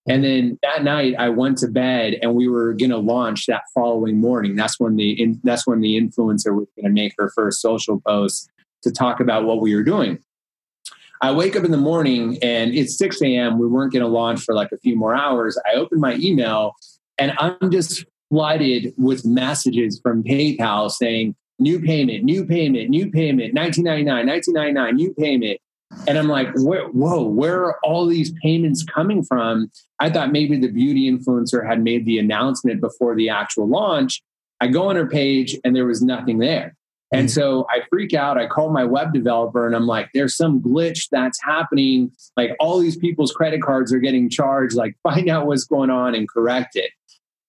And 0.07 0.23
then 0.23 0.57
that 0.63 0.83
night 0.83 1.15
I 1.19 1.29
went 1.29 1.57
to 1.59 1.67
bed 1.67 2.17
and 2.21 2.33
we 2.33 2.47
were 2.47 2.73
going 2.73 2.91
to 2.91 2.97
launch 2.97 3.45
that 3.47 3.63
following 3.73 4.19
morning. 4.19 4.55
That's 4.55 4.79
when 4.79 4.95
the 4.95 5.21
in, 5.21 5.41
that's 5.43 5.67
when 5.67 5.81
the 5.81 5.99
influencer 5.99 6.55
was 6.55 6.67
going 6.75 6.85
to 6.85 6.89
make 6.89 7.13
her 7.17 7.31
first 7.35 7.61
social 7.61 8.01
post 8.01 8.49
to 8.83 8.91
talk 8.91 9.19
about 9.19 9.45
what 9.45 9.61
we 9.61 9.75
were 9.75 9.83
doing. 9.83 10.19
I 11.21 11.31
wake 11.31 11.55
up 11.55 11.63
in 11.63 11.71
the 11.71 11.77
morning 11.77 12.37
and 12.43 12.73
it's 12.75 12.97
6 12.97 13.21
a.m. 13.23 13.57
We 13.57 13.67
weren't 13.67 13.91
going 13.91 14.03
to 14.03 14.09
launch 14.09 14.41
for 14.41 14.53
like 14.53 14.71
a 14.71 14.77
few 14.77 14.95
more 14.95 15.15
hours. 15.15 15.59
I 15.65 15.75
open 15.75 15.99
my 15.99 16.15
email 16.15 16.73
and 17.17 17.33
I'm 17.39 17.71
just 17.71 18.05
flooded 18.29 18.93
with 18.97 19.25
messages 19.25 19.99
from 20.01 20.23
PayPal 20.23 20.91
saying, 20.91 21.35
new 21.59 21.79
payment, 21.79 22.23
new 22.23 22.45
payment, 22.45 22.89
new 22.89 23.09
payment, 23.09 23.53
1999, 23.55 24.27
1999, 24.27 24.95
new 24.95 25.13
payment. 25.13 25.59
And 26.07 26.17
I'm 26.17 26.27
like, 26.27 26.49
whoa, 26.55 27.23
where 27.23 27.63
are 27.63 27.79
all 27.83 28.05
these 28.05 28.33
payments 28.43 28.83
coming 28.83 29.23
from? 29.23 29.71
I 29.99 30.09
thought 30.09 30.31
maybe 30.31 30.59
the 30.59 30.71
beauty 30.71 31.11
influencer 31.11 31.67
had 31.67 31.81
made 31.83 32.05
the 32.05 32.19
announcement 32.19 32.81
before 32.81 33.15
the 33.15 33.29
actual 33.29 33.67
launch. 33.67 34.21
I 34.59 34.67
go 34.67 34.89
on 34.89 34.95
her 34.95 35.07
page 35.07 35.57
and 35.63 35.75
there 35.75 35.85
was 35.85 36.01
nothing 36.01 36.39
there. 36.39 36.75
And 37.13 37.27
mm. 37.27 37.31
so 37.31 37.65
I 37.69 37.81
freak 37.89 38.13
out. 38.13 38.37
I 38.37 38.47
call 38.47 38.69
my 38.69 38.83
web 38.83 39.13
developer 39.13 39.65
and 39.65 39.75
I'm 39.75 39.87
like, 39.87 40.09
there's 40.13 40.35
some 40.35 40.61
glitch 40.61 41.07
that's 41.09 41.41
happening. 41.41 42.11
Like 42.35 42.51
all 42.59 42.79
these 42.79 42.97
people's 42.97 43.31
credit 43.31 43.61
cards 43.61 43.93
are 43.93 43.99
getting 43.99 44.29
charged. 44.29 44.75
Like, 44.75 44.95
find 45.03 45.29
out 45.29 45.47
what's 45.47 45.63
going 45.63 45.89
on 45.89 46.15
and 46.15 46.27
correct 46.27 46.75
it. 46.75 46.91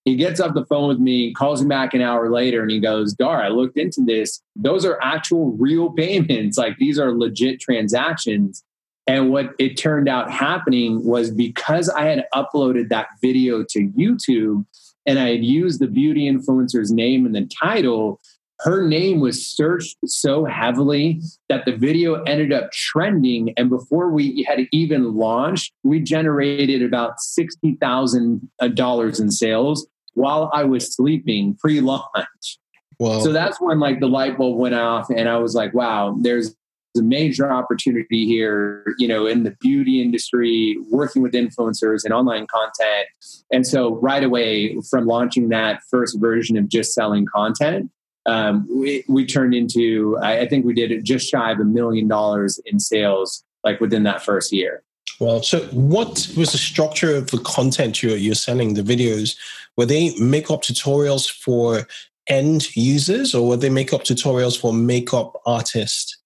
He 0.08 0.16
gets 0.16 0.40
off 0.40 0.54
the 0.54 0.64
phone 0.64 0.88
with 0.88 0.98
me, 0.98 1.34
calls 1.34 1.62
me 1.62 1.68
back 1.68 1.92
an 1.92 2.00
hour 2.00 2.30
later, 2.30 2.62
and 2.62 2.70
he 2.70 2.80
goes, 2.80 3.14
Dhar, 3.14 3.44
I 3.44 3.48
looked 3.48 3.76
into 3.76 4.00
this. 4.06 4.40
Those 4.56 4.86
are 4.86 4.98
actual 5.02 5.52
real 5.58 5.92
payments. 5.96 6.56
Like 6.56 6.78
these 6.78 6.98
are 6.98 7.12
legit 7.12 7.60
transactions. 7.60 8.64
And 9.06 9.30
what 9.30 9.50
it 9.58 9.76
turned 9.76 10.08
out 10.08 10.30
happening 10.30 11.04
was 11.04 11.30
because 11.30 11.90
I 11.90 12.04
had 12.04 12.24
uploaded 12.34 12.88
that 12.88 13.08
video 13.20 13.62
to 13.68 13.90
YouTube 13.90 14.64
and 15.04 15.18
I 15.18 15.28
had 15.32 15.44
used 15.44 15.78
the 15.78 15.86
beauty 15.86 16.30
influencer's 16.30 16.90
name 16.90 17.26
in 17.26 17.32
the 17.32 17.46
title, 17.60 18.18
her 18.60 18.88
name 18.88 19.20
was 19.20 19.46
searched 19.46 19.98
so 20.06 20.46
heavily 20.46 21.20
that 21.50 21.66
the 21.66 21.76
video 21.76 22.22
ended 22.22 22.50
up 22.50 22.72
trending. 22.72 23.52
And 23.58 23.68
before 23.68 24.10
we 24.10 24.42
had 24.48 24.66
even 24.72 25.16
launched, 25.16 25.74
we 25.82 26.00
generated 26.00 26.82
about 26.82 27.18
$60,000 27.18 28.40
uh, 28.60 29.22
in 29.22 29.30
sales 29.30 29.86
while 30.18 30.50
I 30.52 30.64
was 30.64 30.94
sleeping 30.94 31.54
pre 31.54 31.80
launch. 31.80 32.58
Wow. 32.98 33.20
So 33.20 33.32
that's 33.32 33.60
when 33.60 33.78
like 33.78 34.00
the 34.00 34.08
light 34.08 34.36
bulb 34.36 34.58
went 34.58 34.74
off 34.74 35.08
and 35.08 35.28
I 35.28 35.36
was 35.36 35.54
like, 35.54 35.72
wow, 35.72 36.16
there's 36.20 36.56
a 36.96 37.02
major 37.02 37.50
opportunity 37.50 38.26
here, 38.26 38.84
you 38.98 39.06
know, 39.06 39.26
in 39.26 39.44
the 39.44 39.52
beauty 39.60 40.02
industry, 40.02 40.76
working 40.90 41.22
with 41.22 41.32
influencers 41.32 42.04
and 42.04 42.12
online 42.12 42.48
content. 42.48 43.06
And 43.52 43.64
so 43.64 43.94
right 43.96 44.24
away 44.24 44.76
from 44.90 45.06
launching 45.06 45.50
that 45.50 45.80
first 45.88 46.18
version 46.18 46.56
of 46.56 46.68
just 46.68 46.92
selling 46.92 47.24
content, 47.24 47.90
um, 48.26 48.66
we, 48.68 49.04
we 49.08 49.24
turned 49.24 49.54
into, 49.54 50.18
I, 50.20 50.40
I 50.40 50.48
think 50.48 50.66
we 50.66 50.74
did 50.74 51.04
just 51.04 51.30
shy 51.30 51.52
of 51.52 51.60
a 51.60 51.64
million 51.64 52.08
dollars 52.08 52.60
in 52.66 52.80
sales 52.80 53.44
like 53.62 53.80
within 53.80 54.02
that 54.02 54.24
first 54.24 54.52
year. 54.52 54.82
Well, 55.20 55.42
so 55.42 55.60
what 55.72 56.28
was 56.36 56.52
the 56.52 56.58
structure 56.58 57.16
of 57.16 57.30
the 57.30 57.38
content 57.38 58.02
you're, 58.02 58.16
you're 58.16 58.34
selling, 58.34 58.74
the 58.74 58.82
videos? 58.82 59.36
Were 59.76 59.86
they 59.86 60.14
makeup 60.18 60.62
tutorials 60.62 61.28
for 61.30 61.86
end 62.28 62.76
users 62.76 63.34
or 63.34 63.48
were 63.48 63.56
they 63.56 63.70
makeup 63.70 64.02
tutorials 64.02 64.58
for 64.58 64.72
makeup 64.72 65.40
artists? 65.46 66.16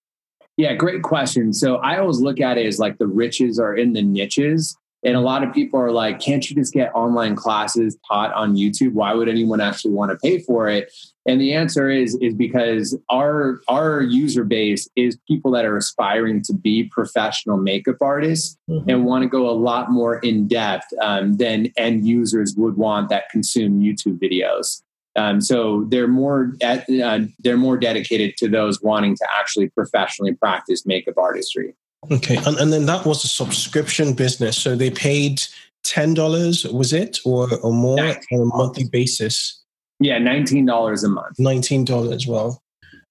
Yeah, 0.56 0.74
great 0.74 1.02
question. 1.02 1.52
So 1.52 1.76
I 1.76 1.98
always 1.98 2.20
look 2.20 2.40
at 2.40 2.58
it 2.58 2.66
as 2.66 2.78
like 2.78 2.98
the 2.98 3.06
riches 3.06 3.58
are 3.58 3.74
in 3.74 3.94
the 3.94 4.02
niches. 4.02 4.76
And 5.04 5.16
a 5.16 5.20
lot 5.20 5.42
of 5.42 5.52
people 5.52 5.80
are 5.80 5.90
like, 5.90 6.20
can't 6.20 6.48
you 6.48 6.54
just 6.54 6.72
get 6.72 6.94
online 6.94 7.34
classes 7.34 7.98
taught 8.06 8.32
on 8.34 8.54
YouTube? 8.54 8.92
Why 8.92 9.14
would 9.14 9.28
anyone 9.28 9.60
actually 9.60 9.94
want 9.94 10.12
to 10.12 10.18
pay 10.18 10.38
for 10.40 10.68
it? 10.68 10.92
And 11.26 11.40
the 11.40 11.52
answer 11.54 11.88
is 11.88 12.16
is 12.16 12.34
because 12.34 12.98
our 13.08 13.60
our 13.68 14.02
user 14.02 14.44
base 14.44 14.88
is 14.96 15.16
people 15.28 15.52
that 15.52 15.64
are 15.64 15.76
aspiring 15.76 16.42
to 16.42 16.52
be 16.52 16.84
professional 16.84 17.58
makeup 17.58 17.96
artists 18.00 18.56
mm-hmm. 18.68 18.90
and 18.90 19.04
want 19.04 19.22
to 19.22 19.28
go 19.28 19.48
a 19.48 19.52
lot 19.52 19.90
more 19.90 20.18
in 20.18 20.48
depth 20.48 20.86
um, 21.00 21.36
than 21.36 21.72
end 21.76 22.06
users 22.06 22.54
would 22.56 22.76
want 22.76 23.08
that 23.10 23.28
consume 23.30 23.80
YouTube 23.80 24.18
videos. 24.18 24.82
Um, 25.14 25.40
so 25.40 25.84
they're 25.88 26.08
more 26.08 26.54
at, 26.62 26.88
uh, 26.88 27.20
they're 27.38 27.58
more 27.58 27.76
dedicated 27.76 28.36
to 28.38 28.48
those 28.48 28.80
wanting 28.80 29.14
to 29.16 29.26
actually 29.38 29.68
professionally 29.68 30.32
practice 30.32 30.86
makeup 30.86 31.18
artistry. 31.18 31.74
Okay, 32.10 32.36
and, 32.46 32.56
and 32.56 32.72
then 32.72 32.86
that 32.86 33.04
was 33.04 33.22
a 33.22 33.28
subscription 33.28 34.14
business. 34.14 34.56
So 34.56 34.74
they 34.74 34.90
paid 34.90 35.42
ten 35.84 36.14
dollars, 36.14 36.64
was 36.64 36.92
it, 36.92 37.18
or 37.24 37.48
or 37.60 37.72
more 37.72 38.00
on 38.00 38.40
a 38.40 38.44
monthly 38.44 38.88
basis? 38.88 39.61
Yeah, 40.02 40.18
nineteen 40.18 40.66
dollars 40.66 41.04
a 41.04 41.08
month. 41.08 41.38
Nineteen 41.38 41.84
dollars. 41.84 42.26
Well, 42.26 42.60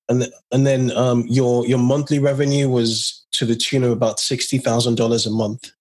and 0.10 0.28
and 0.52 0.68
then 0.68 0.92
um, 0.92 1.26
your 1.28 1.66
your 1.66 1.80
monthly 1.80 2.20
revenue 2.20 2.70
was 2.70 3.26
to 3.34 3.46
the 3.46 3.56
tune 3.56 3.84
of 3.84 3.92
about 3.92 4.20
sixty 4.20 4.58
thousand 4.58 4.96
dollars 4.96 5.26
a 5.26 5.32
month. 5.32 5.72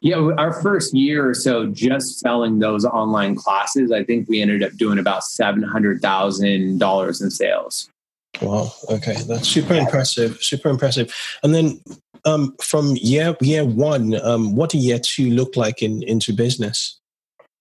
Yeah, 0.00 0.16
our 0.36 0.52
first 0.60 0.94
year 0.94 1.28
or 1.28 1.34
so, 1.34 1.66
just 1.66 2.18
selling 2.18 2.58
those 2.58 2.84
online 2.84 3.36
classes, 3.36 3.90
I 3.90 4.04
think 4.04 4.28
we 4.28 4.42
ended 4.42 4.62
up 4.62 4.72
doing 4.76 4.98
about 4.98 5.24
seven 5.24 5.62
hundred 5.62 6.02
thousand 6.02 6.78
dollars 6.78 7.22
in 7.22 7.30
sales. 7.30 7.88
Wow. 8.42 8.72
Okay, 8.90 9.14
that's 9.28 9.48
super 9.48 9.74
impressive. 9.74 10.42
Super 10.42 10.68
impressive. 10.68 11.14
And 11.42 11.54
then 11.54 11.80
um, 12.24 12.54
from 12.60 12.96
year 12.96 13.36
year 13.40 13.64
one, 13.64 14.20
um, 14.22 14.56
what 14.56 14.70
did 14.70 14.82
year 14.82 14.98
two 14.98 15.30
look 15.30 15.56
like 15.56 15.82
in 15.82 16.02
into 16.02 16.32
business? 16.32 16.98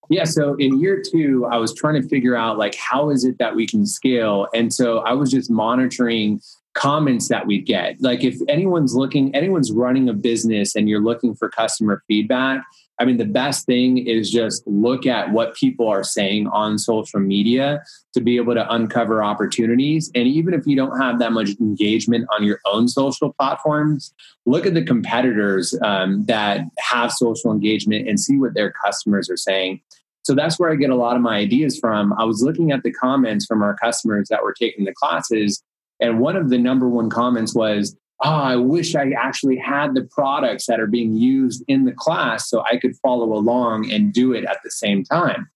Yeah, 0.10 0.26
so 0.26 0.56
in 0.56 0.80
year 0.80 1.02
two, 1.02 1.46
I 1.46 1.58
was 1.58 1.74
trying 1.74 2.02
to 2.02 2.08
figure 2.08 2.36
out 2.36 2.58
like 2.58 2.76
how 2.76 3.10
is 3.10 3.24
it 3.24 3.38
that 3.40 3.56
we 3.56 3.66
can 3.66 3.86
scale, 3.86 4.48
and 4.54 4.74
so 4.74 5.00
I 5.00 5.14
was 5.14 5.32
just 5.32 5.50
monitoring 5.50 6.42
comments 6.74 7.28
that 7.30 7.48
we 7.48 7.62
get. 7.62 8.02
Like 8.02 8.24
if 8.24 8.38
anyone's 8.50 8.96
looking, 8.96 9.34
anyone's 9.36 9.72
running 9.72 10.10
a 10.10 10.14
business, 10.14 10.76
and 10.76 10.90
you're 10.90 11.02
looking 11.02 11.36
for 11.36 11.50
customer 11.50 12.04
feedback, 12.08 12.64
I 13.00 13.06
mean, 13.06 13.18
the 13.18 13.26
best 13.26 13.66
thing 13.66 13.98
is 13.98 14.30
just 14.30 14.66
look 14.68 15.06
at 15.08 15.32
what 15.32 15.56
people 15.56 15.88
are 15.88 16.04
saying 16.04 16.48
on 16.48 16.78
social 16.78 17.20
media 17.20 17.84
to 18.14 18.22
be 18.22 18.38
able 18.38 18.54
to 18.54 18.72
uncover 18.72 19.24
opportunities. 19.24 20.12
And 20.14 20.28
even 20.28 20.54
if 20.54 20.68
you 20.68 20.76
don't 20.76 21.00
have 21.02 21.18
that 21.20 21.32
much 21.32 21.50
engagement 21.60 22.28
on 22.36 22.44
your 22.44 22.60
own 22.66 22.88
social 22.88 23.34
platforms, 23.34 24.14
look 24.46 24.68
at 24.68 24.76
the 24.76 24.84
competitors 24.84 25.76
um, 25.82 26.26
that 26.26 26.62
have 26.78 27.12
social 27.12 27.52
engagement 27.52 28.08
and 28.08 28.20
see 28.20 28.38
what 28.38 28.54
their 28.54 28.72
customers 28.72 29.30
are 29.30 29.38
saying. 29.38 29.82
So 30.24 30.36
that's 30.36 30.60
where 30.60 30.72
I 30.72 30.76
get 30.76 30.90
a 30.90 30.96
lot 30.96 31.16
of 31.16 31.22
my 31.22 31.38
ideas 31.38 31.78
from. 31.78 32.14
I 32.14 32.24
was 32.24 32.44
looking 32.44 32.72
at 32.72 32.84
the 32.84 32.92
comments 32.92 33.46
from 33.46 33.62
our 33.64 33.76
customers 33.76 34.30
that 34.30 34.44
were 34.44 34.54
taking 34.54 34.86
the 34.86 34.94
classes. 34.94 35.64
And 36.00 36.20
one 36.20 36.36
of 36.36 36.50
the 36.50 36.58
number 36.58 36.88
one 36.88 37.10
comments 37.10 37.56
was, 37.56 37.96
oh, 38.24 38.30
I 38.30 38.56
wish 38.56 38.96
I 38.96 39.12
actually 39.12 39.58
had 39.58 39.96
the 39.96 40.04
products 40.04 40.66
that 40.68 40.80
are 40.80 40.88
being 40.88 41.14
used 41.18 41.64
in 41.68 41.86
the 41.86 41.92
class 41.92 42.50
so 42.50 42.64
I 42.70 42.78
could 42.78 42.96
follow 42.98 43.34
along 43.34 43.92
and 43.92 44.14
do 44.14 44.34
it 44.34 44.46
at 44.46 44.60
the 44.64 44.72
same 44.72 45.04
time. 45.04 45.50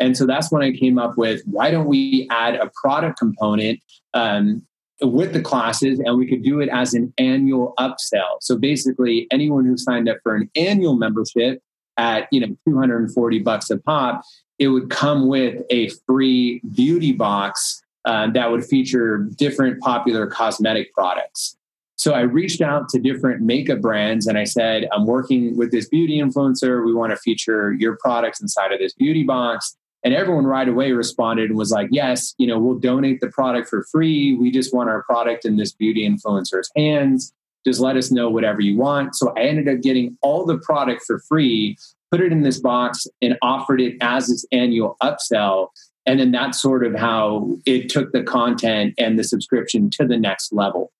And 0.00 0.16
so 0.16 0.26
that's 0.26 0.50
when 0.50 0.62
I 0.62 0.72
came 0.72 0.98
up 0.98 1.16
with 1.16 1.42
why 1.44 1.70
don't 1.70 1.86
we 1.86 2.28
add 2.30 2.54
a 2.56 2.70
product 2.82 3.18
component 3.18 3.80
um, 4.14 4.66
with 5.00 5.32
the 5.32 5.40
classes 5.40 6.00
and 6.00 6.16
we 6.16 6.26
could 6.26 6.42
do 6.42 6.60
it 6.60 6.68
as 6.68 6.94
an 6.94 7.12
annual 7.18 7.74
upsell. 7.78 8.38
So 8.40 8.56
basically, 8.56 9.26
anyone 9.30 9.64
who 9.64 9.76
signed 9.76 10.08
up 10.08 10.18
for 10.22 10.34
an 10.34 10.50
annual 10.56 10.96
membership 10.96 11.62
at 11.96 12.28
you 12.30 12.40
know 12.40 12.56
240 12.66 13.38
bucks 13.40 13.70
a 13.70 13.78
pop, 13.78 14.22
it 14.58 14.68
would 14.68 14.90
come 14.90 15.28
with 15.28 15.62
a 15.70 15.88
free 16.06 16.60
beauty 16.74 17.12
box 17.12 17.82
uh, 18.04 18.30
that 18.30 18.50
would 18.50 18.64
feature 18.64 19.28
different 19.36 19.80
popular 19.80 20.26
cosmetic 20.26 20.92
products. 20.94 21.57
So 21.98 22.14
I 22.14 22.20
reached 22.20 22.60
out 22.60 22.88
to 22.90 23.00
different 23.00 23.42
makeup 23.42 23.80
brands 23.80 24.28
and 24.28 24.38
I 24.38 24.44
said, 24.44 24.88
I'm 24.92 25.04
working 25.04 25.56
with 25.56 25.72
this 25.72 25.88
beauty 25.88 26.20
influencer. 26.20 26.86
We 26.86 26.94
want 26.94 27.10
to 27.10 27.16
feature 27.16 27.72
your 27.72 27.96
products 27.96 28.40
inside 28.40 28.72
of 28.72 28.78
this 28.78 28.94
beauty 28.94 29.24
box. 29.24 29.76
And 30.04 30.14
everyone 30.14 30.46
right 30.46 30.68
away 30.68 30.92
responded 30.92 31.50
and 31.50 31.58
was 31.58 31.72
like, 31.72 31.88
yes, 31.90 32.34
you 32.38 32.46
know, 32.46 32.60
we'll 32.60 32.78
donate 32.78 33.20
the 33.20 33.28
product 33.28 33.68
for 33.68 33.84
free. 33.90 34.32
We 34.34 34.52
just 34.52 34.72
want 34.72 34.88
our 34.88 35.02
product 35.02 35.44
in 35.44 35.56
this 35.56 35.72
beauty 35.72 36.08
influencer's 36.08 36.70
hands. 36.76 37.32
Just 37.66 37.80
let 37.80 37.96
us 37.96 38.12
know 38.12 38.30
whatever 38.30 38.60
you 38.60 38.78
want. 38.78 39.16
So 39.16 39.34
I 39.36 39.40
ended 39.40 39.68
up 39.68 39.82
getting 39.82 40.16
all 40.22 40.46
the 40.46 40.58
product 40.58 41.02
for 41.04 41.18
free, 41.28 41.76
put 42.12 42.20
it 42.20 42.30
in 42.30 42.42
this 42.42 42.60
box, 42.60 43.08
and 43.20 43.36
offered 43.42 43.80
it 43.80 43.96
as 44.00 44.30
its 44.30 44.46
annual 44.52 44.96
upsell. 45.02 45.70
And 46.06 46.20
then 46.20 46.30
that's 46.30 46.62
sort 46.62 46.86
of 46.86 46.94
how 46.94 47.56
it 47.66 47.88
took 47.88 48.12
the 48.12 48.22
content 48.22 48.94
and 48.98 49.18
the 49.18 49.24
subscription 49.24 49.90
to 49.90 50.06
the 50.06 50.16
next 50.16 50.52
level. 50.52 50.92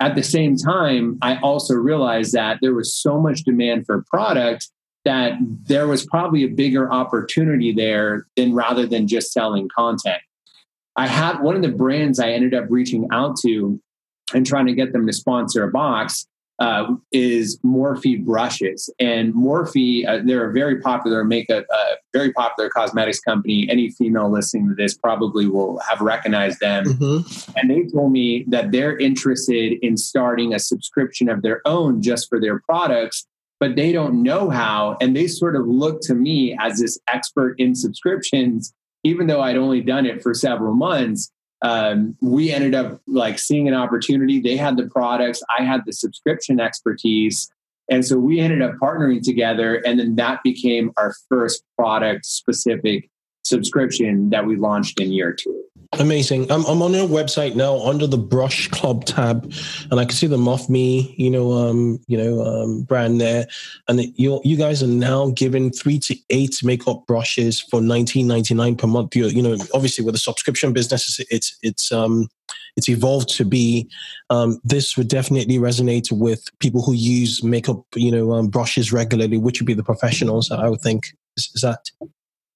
At 0.00 0.14
the 0.14 0.22
same 0.22 0.56
time, 0.56 1.18
I 1.22 1.38
also 1.38 1.74
realized 1.74 2.32
that 2.32 2.58
there 2.62 2.74
was 2.74 2.94
so 2.94 3.20
much 3.20 3.42
demand 3.42 3.86
for 3.86 4.04
product 4.08 4.68
that 5.04 5.32
there 5.40 5.86
was 5.86 6.06
probably 6.06 6.44
a 6.44 6.48
bigger 6.48 6.92
opportunity 6.92 7.72
there 7.72 8.26
than 8.36 8.54
rather 8.54 8.86
than 8.86 9.08
just 9.08 9.32
selling 9.32 9.68
content. 9.74 10.20
I 10.96 11.06
had 11.06 11.40
one 11.40 11.56
of 11.56 11.62
the 11.62 11.68
brands 11.68 12.18
I 12.18 12.30
ended 12.30 12.54
up 12.54 12.66
reaching 12.68 13.08
out 13.12 13.36
to 13.40 13.80
and 14.34 14.46
trying 14.46 14.66
to 14.66 14.74
get 14.74 14.92
them 14.92 15.06
to 15.06 15.12
sponsor 15.12 15.64
a 15.64 15.70
box. 15.70 16.26
Uh, 16.58 16.94
is 17.12 17.58
Morphe 17.64 18.24
brushes. 18.24 18.90
And 18.98 19.32
Morphe, 19.32 20.06
uh, 20.08 20.20
they're 20.24 20.50
a 20.50 20.52
very 20.52 20.80
popular 20.80 21.24
makeup, 21.24 21.64
uh, 21.72 21.94
very 22.12 22.32
popular 22.32 22.68
cosmetics 22.68 23.20
company. 23.20 23.68
Any 23.70 23.90
female 23.90 24.30
listening 24.30 24.68
to 24.68 24.74
this 24.74 24.96
probably 24.96 25.46
will 25.46 25.78
have 25.88 26.00
recognized 26.00 26.60
them. 26.60 26.84
Mm-hmm. 26.84 27.50
And 27.56 27.70
they 27.70 27.84
told 27.90 28.12
me 28.12 28.44
that 28.48 28.72
they're 28.72 28.98
interested 28.98 29.78
in 29.82 29.96
starting 29.96 30.52
a 30.52 30.58
subscription 30.58 31.28
of 31.28 31.42
their 31.42 31.60
own 31.64 32.02
just 32.02 32.28
for 32.28 32.40
their 32.40 32.60
products, 32.60 33.26
but 33.60 33.76
they 33.76 33.92
don't 33.92 34.22
know 34.22 34.50
how. 34.50 34.96
And 35.00 35.14
they 35.14 35.28
sort 35.28 35.54
of 35.54 35.66
look 35.66 36.00
to 36.02 36.14
me 36.14 36.56
as 36.58 36.80
this 36.80 36.98
expert 37.06 37.54
in 37.58 37.74
subscriptions, 37.74 38.74
even 39.04 39.28
though 39.28 39.40
I'd 39.40 39.56
only 39.56 39.80
done 39.80 40.06
it 40.06 40.22
for 40.22 40.34
several 40.34 40.74
months 40.74 41.30
um, 41.62 42.16
we 42.20 42.52
ended 42.52 42.74
up 42.74 43.00
like 43.06 43.38
seeing 43.38 43.68
an 43.68 43.74
opportunity. 43.74 44.40
They 44.40 44.56
had 44.56 44.76
the 44.76 44.86
products, 44.88 45.42
I 45.58 45.62
had 45.62 45.82
the 45.86 45.92
subscription 45.92 46.60
expertise. 46.60 47.50
And 47.90 48.04
so 48.04 48.18
we 48.18 48.38
ended 48.38 48.60
up 48.62 48.74
partnering 48.80 49.22
together. 49.22 49.76
And 49.76 49.98
then 49.98 50.16
that 50.16 50.42
became 50.42 50.92
our 50.96 51.14
first 51.28 51.64
product 51.76 52.26
specific 52.26 53.08
subscription 53.48 54.30
that 54.30 54.46
we 54.46 54.56
launched 54.56 55.00
in 55.00 55.12
year 55.12 55.32
two. 55.32 55.64
Amazing. 55.98 56.52
I'm, 56.52 56.66
I'm 56.66 56.82
on 56.82 56.92
your 56.92 57.08
website 57.08 57.54
now 57.54 57.78
under 57.80 58.06
the 58.06 58.18
Brush 58.18 58.68
Club 58.68 59.06
tab, 59.06 59.50
and 59.90 59.98
I 59.98 60.04
can 60.04 60.14
see 60.14 60.26
the 60.26 60.36
Morphe 60.36 60.68
Me, 60.68 61.14
you 61.16 61.30
know, 61.30 61.52
um, 61.52 61.98
you 62.06 62.18
know, 62.18 62.42
um, 62.42 62.82
brand 62.82 63.22
there, 63.22 63.46
and 63.88 64.00
you 64.16 64.38
you 64.44 64.58
guys 64.58 64.82
are 64.82 64.86
now 64.86 65.30
giving 65.30 65.70
three 65.70 65.98
to 66.00 66.14
eight 66.28 66.62
makeup 66.62 67.06
brushes 67.06 67.58
for 67.58 67.80
19.99 67.80 68.76
per 68.76 68.86
month. 68.86 69.16
You, 69.16 69.28
you 69.28 69.42
know, 69.42 69.56
obviously 69.72 70.04
with 70.04 70.14
a 70.14 70.18
subscription 70.18 70.74
business, 70.74 71.20
it's 71.30 71.56
it's 71.62 71.90
um 71.90 72.28
it's 72.76 72.90
evolved 72.90 73.30
to 73.36 73.46
be. 73.46 73.88
Um, 74.28 74.60
this 74.64 74.94
would 74.98 75.08
definitely 75.08 75.56
resonate 75.56 76.12
with 76.12 76.44
people 76.58 76.82
who 76.82 76.92
use 76.92 77.42
makeup, 77.42 77.82
you 77.94 78.10
know, 78.10 78.32
um, 78.32 78.48
brushes 78.48 78.92
regularly, 78.92 79.38
which 79.38 79.58
would 79.58 79.66
be 79.66 79.72
the 79.72 79.82
professionals. 79.82 80.50
I 80.50 80.68
would 80.68 80.82
think. 80.82 81.16
Is, 81.38 81.50
is 81.54 81.62
that? 81.62 81.90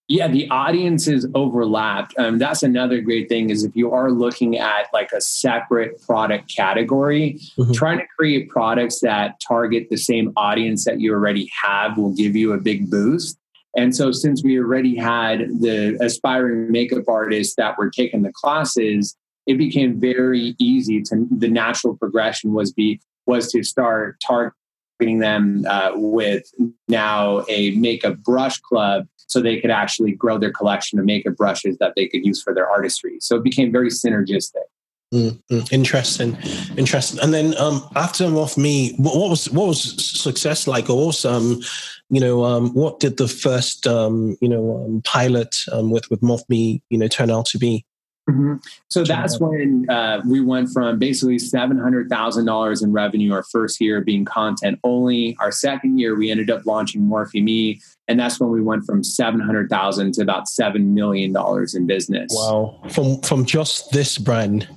Yeah, 0.09 0.29
the 0.29 0.49
audiences 0.51 1.27
overlapped. 1.35 2.15
Um, 2.19 2.39
that's 2.39 2.63
another 2.63 3.01
great 3.01 3.29
thing 3.29 3.51
is 3.51 3.65
if 3.65 3.75
you 3.77 3.93
are 3.93 4.11
looking 4.11 4.59
at 4.59 4.89
like 4.93 5.11
a 5.13 5.21
separate 5.21 6.03
product 6.03 6.55
category, 6.55 7.39
mm-hmm. 7.57 7.73
trying 7.73 7.99
to 7.99 8.05
create 8.19 8.49
products 8.49 9.01
that 9.01 9.41
target 9.47 9.89
the 9.91 9.97
same 9.97 10.33
audience 10.37 10.85
that 10.85 11.01
you 11.01 11.13
already 11.15 11.51
have 11.63 11.97
will 11.97 12.15
give 12.15 12.35
you 12.35 12.53
a 12.53 12.59
big 12.59 12.91
boost. 12.91 13.39
And 13.77 13.97
so, 13.97 14.13
since 14.13 14.43
we 14.45 14.59
already 14.59 14.97
had 14.97 15.41
the 15.61 15.97
aspiring 16.01 16.71
makeup 16.71 17.05
artists 17.09 17.55
that 17.57 17.79
were 17.79 17.89
taking 17.89 18.23
the 18.23 18.33
classes, 18.33 19.17
it 19.47 19.57
became 19.57 19.99
very 19.99 20.55
easy 20.59 21.01
to 21.03 21.27
the 21.31 21.49
natural 21.49 21.97
progression 21.97 22.53
was 22.53 22.73
be 22.73 23.01
was 23.27 23.51
to 23.53 23.63
start 23.63 24.21
targeting 24.21 25.21
them 25.21 25.65
uh, 25.69 25.93
with 25.95 26.45
now 26.89 27.45
a 27.49 27.71
makeup 27.73 28.19
brush 28.19 28.61
club 28.61 29.07
so 29.33 29.41
they 29.41 29.59
could 29.61 29.71
actually 29.71 30.13
grow 30.13 30.39
their 30.39 30.53
collection 30.53 30.99
of 30.99 31.07
makeup 31.07 31.37
brushes 31.37 31.79
that 31.79 31.95
they 31.97 32.07
could 32.07 32.25
use 32.25 32.43
for 32.43 32.55
their 32.55 32.69
artistry. 32.69 33.17
So 33.21 33.37
it 33.37 33.43
became 33.43 33.73
very 33.73 33.89
synergistic. 33.89 34.69
Mm-hmm. 35.13 35.75
Interesting, 35.75 36.39
interesting. 36.77 37.21
And 37.21 37.35
then 37.35 37.57
um, 37.59 37.87
after 37.97 38.25
Morphe 38.25 38.57
Me, 38.57 38.95
what, 38.97 39.17
what, 39.17 39.31
was 39.31 39.51
what 39.51 39.67
was 39.67 39.83
success 40.21 40.67
like? 40.67 40.89
Or 40.89 41.07
was 41.07 41.25
um, 41.25 41.61
you 42.09 42.21
know, 42.21 42.45
um, 42.45 42.73
what 42.73 43.01
did 43.01 43.19
the 43.19 43.29
first 43.29 43.87
um, 43.87 44.37
you 44.41 44.49
know 44.49 44.85
um, 44.85 45.03
pilot 45.03 45.57
um, 45.71 45.91
with 45.91 46.09
with 46.11 46.21
Morphe 46.23 46.49
Me 46.49 46.83
you 46.89 46.97
know 46.97 47.09
turn 47.09 47.31
out 47.31 47.45
to 47.47 47.59
be? 47.59 47.85
Mm-hmm. 48.31 48.55
So 48.89 49.03
that's 49.03 49.41
when 49.41 49.91
uh, 49.91 50.23
we 50.25 50.41
went 50.41 50.71
from 50.71 50.99
basically 50.99 51.39
seven 51.39 51.79
hundred 51.79 52.09
thousand 52.09 52.47
dollars 52.47 52.81
in 52.81 52.93
revenue 52.93 53.33
our 53.33 53.43
first 53.43 53.81
year 53.81 54.01
being 54.01 54.25
content 54.25 54.79
only. 54.85 55.37
Our 55.41 55.51
second 55.51 55.99
year, 55.99 56.17
we 56.17 56.31
ended 56.31 56.49
up 56.49 56.65
launching 56.65 57.03
Morphe 57.03 57.43
Me, 57.43 57.81
and 58.13 58.21
that's 58.21 58.39
when 58.39 58.51
we 58.51 58.61
went 58.61 58.85
from 58.85 59.03
seven 59.03 59.41
hundred 59.41 59.71
thousand 59.71 60.13
to 60.13 60.21
about 60.21 60.47
seven 60.47 60.93
million 60.93 61.33
dollars 61.33 61.75
in 61.75 61.87
business. 61.87 62.31
Wow! 62.31 62.79
From 62.91 63.23
from 63.23 63.47
just 63.47 63.91
this 63.91 64.19
brand, 64.19 64.69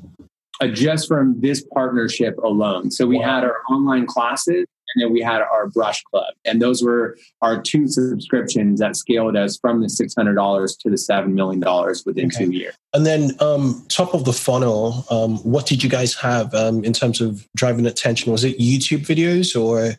uh, 0.62 0.68
just 0.68 1.10
from 1.10 1.42
this 1.42 1.62
partnership 1.74 2.38
alone. 2.38 2.92
So 2.92 3.06
we 3.06 3.18
wow. 3.18 3.36
had 3.36 3.44
our 3.44 3.58
online 3.70 4.08
classes 4.08 4.68
and 4.96 5.04
then 5.04 5.12
we 5.12 5.20
had 5.20 5.42
our 5.42 5.68
brush 5.68 6.02
club 6.04 6.34
and 6.46 6.62
those 6.62 6.82
were 6.82 7.18
our 7.42 7.62
two 7.62 7.90
subscriptions 7.90 8.80
that 8.80 8.96
scaled 8.96 9.36
us 9.36 9.58
from 9.58 9.82
the 9.82 9.88
$600 9.88 10.80
to 10.80 10.90
the 10.90 10.96
$7 10.96 11.34
million 11.34 11.60
within 12.06 12.28
okay. 12.28 12.46
two 12.46 12.52
years 12.52 12.74
and 12.94 13.06
then 13.06 13.32
um, 13.42 13.86
top 13.90 14.14
of 14.14 14.24
the 14.24 14.32
funnel 14.32 15.04
um, 15.10 15.38
what 15.40 15.66
did 15.66 15.84
you 15.84 15.90
guys 15.90 16.14
have 16.14 16.54
um, 16.54 16.86
in 16.86 16.94
terms 16.94 17.20
of 17.20 17.46
driving 17.56 17.86
attention 17.86 18.32
was 18.32 18.46
it 18.46 18.58
youtube 18.58 19.06
videos 19.06 19.60
or 19.60 19.96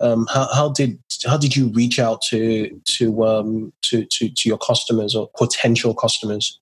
um, 0.00 0.26
how, 0.32 0.48
how, 0.54 0.68
did 0.70 0.98
how 1.26 1.36
did 1.36 1.56
you 1.56 1.68
reach 1.68 1.98
out 1.98 2.22
to 2.22 2.80
to, 2.84 3.24
um, 3.24 3.72
to 3.82 4.04
to 4.04 4.28
to 4.28 4.48
your 4.48 4.58
customers 4.58 5.14
or 5.14 5.28
potential 5.36 5.94
customers 5.94 6.60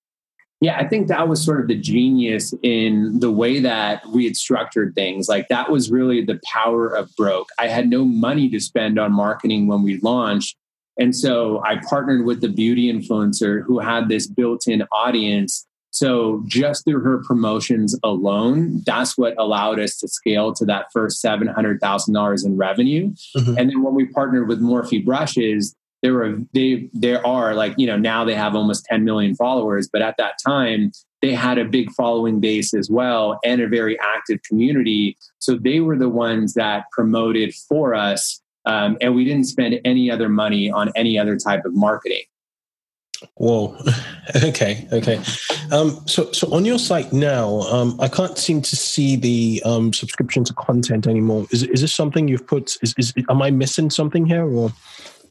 yeah, 0.61 0.79
I 0.79 0.88
think 0.88 1.09
that 1.09 1.29
was 1.29 1.44
sort 1.44 1.61
of 1.61 1.68
the 1.68 1.77
genius 1.77 2.55
in 2.62 3.20
the 3.20 3.31
way 3.31 3.61
that 3.61 4.07
we 4.07 4.25
had 4.25 4.37
structured 4.37 4.94
things. 4.94 5.29
Like 5.29 5.49
that 5.49 5.70
was 5.70 5.90
really 5.90 6.25
the 6.25 6.40
power 6.44 6.88
of 6.88 7.14
broke. 7.14 7.51
I 7.59 7.68
had 7.68 7.90
no 7.90 8.07
money 8.07 8.49
to 8.49 8.61
spend 8.61 8.99
on 8.99 9.12
marketing 9.12 9.66
when 9.66 9.83
we 9.83 9.99
launched. 9.99 10.57
And 10.99 11.14
so 11.14 11.62
I 11.62 11.77
partnered 11.88 12.25
with 12.25 12.40
the 12.40 12.49
beauty 12.49 12.90
influencer 12.90 13.62
who 13.64 13.81
had 13.81 14.09
this 14.09 14.27
built 14.27 14.66
in 14.66 14.83
audience. 14.92 15.65
So 15.96 16.42
just 16.44 16.85
through 16.85 17.00
her 17.00 17.22
promotions 17.24 17.98
alone, 18.04 18.82
that's 18.85 19.16
what 19.16 19.35
allowed 19.38 19.80
us 19.80 19.96
to 20.00 20.09
scale 20.09 20.52
to 20.52 20.66
that 20.66 20.92
first 20.92 21.24
$700,000 21.24 22.44
in 22.44 22.56
revenue. 22.59 23.14
Mm-hmm. 23.35 23.56
And 23.56 23.70
then 23.70 23.82
when 23.82 23.94
we 23.94 24.04
partnered 24.04 24.46
with 24.46 24.61
Morphe 24.61 25.02
Brushes, 25.02 25.74
there 26.02 26.12
were 26.12 26.37
they 26.52 26.90
there 26.92 27.26
are 27.26 27.54
like 27.54 27.72
you 27.78 27.87
know 27.87 27.96
now 27.96 28.26
they 28.26 28.35
have 28.35 28.54
almost 28.54 28.85
10 28.85 29.02
million 29.02 29.35
followers 29.35 29.88
but 29.90 30.02
at 30.02 30.14
that 30.18 30.35
time 30.46 30.92
they 31.22 31.32
had 31.32 31.56
a 31.56 31.64
big 31.64 31.90
following 31.92 32.38
base 32.38 32.74
as 32.74 32.90
well 32.90 33.40
and 33.42 33.62
a 33.62 33.66
very 33.66 33.98
active 33.98 34.38
community 34.42 35.16
so 35.38 35.56
they 35.56 35.80
were 35.80 35.96
the 35.96 36.11
ones 36.11 36.52
that 36.52 36.85
promoted 36.92 37.54
for 37.54 37.94
us 37.94 38.42
um, 38.66 38.98
and 39.00 39.14
we 39.14 39.24
didn't 39.24 39.46
spend 39.46 39.80
any 39.87 40.11
other 40.11 40.28
money 40.28 40.70
on 40.70 40.92
any 40.94 41.18
other 41.18 41.35
type 41.35 41.64
of 41.64 41.74
marketing 41.74 42.24
Whoa. 43.35 43.76
okay. 44.44 44.87
Okay. 44.92 45.20
Um, 45.72 46.00
so, 46.07 46.31
so 46.33 46.52
on 46.52 46.64
your 46.64 46.79
site 46.79 47.12
now, 47.12 47.61
um, 47.62 47.98
I 48.00 48.09
can't 48.09 48.37
seem 48.37 48.62
to 48.62 48.76
see 48.76 49.16
the 49.16 49.62
um, 49.64 49.92
subscription 49.92 50.44
to 50.44 50.55
content 50.55 51.07
anymore. 51.07 51.46
Is 51.50 51.62
is 51.64 51.81
this 51.81 51.94
something 51.94 52.29
you've 52.29 52.46
put? 52.46 52.76
Is, 52.83 52.94
is 52.98 53.12
am 53.29 53.42
I 53.42 53.50
missing 53.50 53.90
something 53.90 54.26
here, 54.26 54.46
or? 54.46 54.72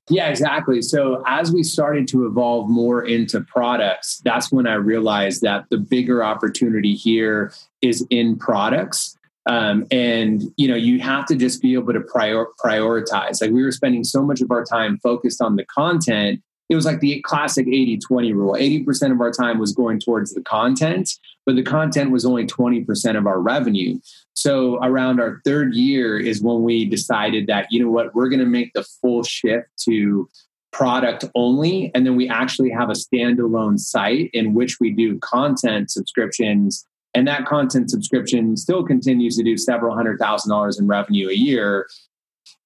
Yeah, 0.08 0.30
exactly. 0.30 0.84
So 0.84 1.24
as 1.26 1.52
we 1.52 1.64
started 1.64 2.08
to 2.10 2.28
evolve 2.28 2.70
more 2.70 3.04
into 3.04 3.42
products, 3.42 4.22
that's 4.24 4.52
when 4.52 4.68
I 4.68 4.76
realized 4.76 5.42
that 5.42 5.66
the 5.72 5.78
bigger 5.78 6.24
opportunity 6.24 6.94
here 6.94 7.52
is 7.82 8.06
in 8.12 8.38
products. 8.38 9.18
Um, 9.48 9.86
and 9.92 10.44
you 10.58 10.68
know, 10.68 10.76
you 10.76 11.00
have 11.00 11.26
to 11.28 11.36
just 11.36 11.62
be 11.62 11.74
able 11.74 11.94
to 11.94 12.02
prior- 12.02 12.48
prioritize. 12.64 13.42
Like 13.42 13.52
we 13.52 13.64
were 13.64 13.72
spending 13.72 14.04
so 14.04 14.24
much 14.24 14.42
of 14.42 14.52
our 14.52 14.64
time 14.64 15.00
focused 15.00 15.42
on 15.42 15.56
the 15.56 15.66
content 15.66 16.42
it 16.70 16.76
was 16.76 16.86
like 16.86 17.00
the 17.00 17.22
classic 17.22 17.68
80 17.68 18.00
20 18.00 18.34
rule. 18.34 18.54
80% 18.54 19.12
of 19.12 19.22
our 19.22 19.32
time 19.32 19.60
was 19.60 19.74
going 19.74 20.00
towards 20.00 20.34
the 20.34 20.42
content 20.42 21.10
but 21.46 21.56
the 21.56 21.64
content 21.64 22.12
was 22.12 22.26
only 22.26 22.46
20% 22.46 23.18
of 23.18 23.28
our 23.28 23.40
revenue. 23.40 24.00
So 24.34 24.84
around 24.84 25.20
our 25.20 25.42
third 25.46 25.76
year 25.76 26.18
is 26.18 26.42
when 26.42 26.64
we 26.64 26.86
decided 26.86 27.48
that 27.48 27.68
you 27.70 27.84
know 27.84 27.92
what 27.92 28.14
we're 28.16 28.30
going 28.30 28.40
to 28.40 28.46
make 28.46 28.74
the 28.74 28.84
full 28.84 29.24
shift 29.24 29.68
to 29.86 30.28
product 30.72 31.24
only 31.36 31.90
and 31.96 32.06
then 32.06 32.18
we 32.18 32.28
actually 32.28 32.70
have 32.70 32.90
a 32.90 32.94
standalone 32.94 33.80
site 33.80 34.30
in 34.34 34.54
which 34.54 34.78
we 34.82 34.92
do 34.92 35.18
content 35.20 35.90
subscriptions 35.90 36.86
and 37.14 37.26
that 37.26 37.46
content 37.46 37.90
subscription 37.90 38.58
still 38.58 38.84
continues 38.84 39.38
to 39.38 39.44
do 39.44 39.56
several 39.56 39.96
hundred 39.96 40.20
thousand 40.20 40.50
dollars 40.50 40.78
in 40.78 40.86
revenue 40.86 41.30
a 41.30 41.34
year 41.34 41.88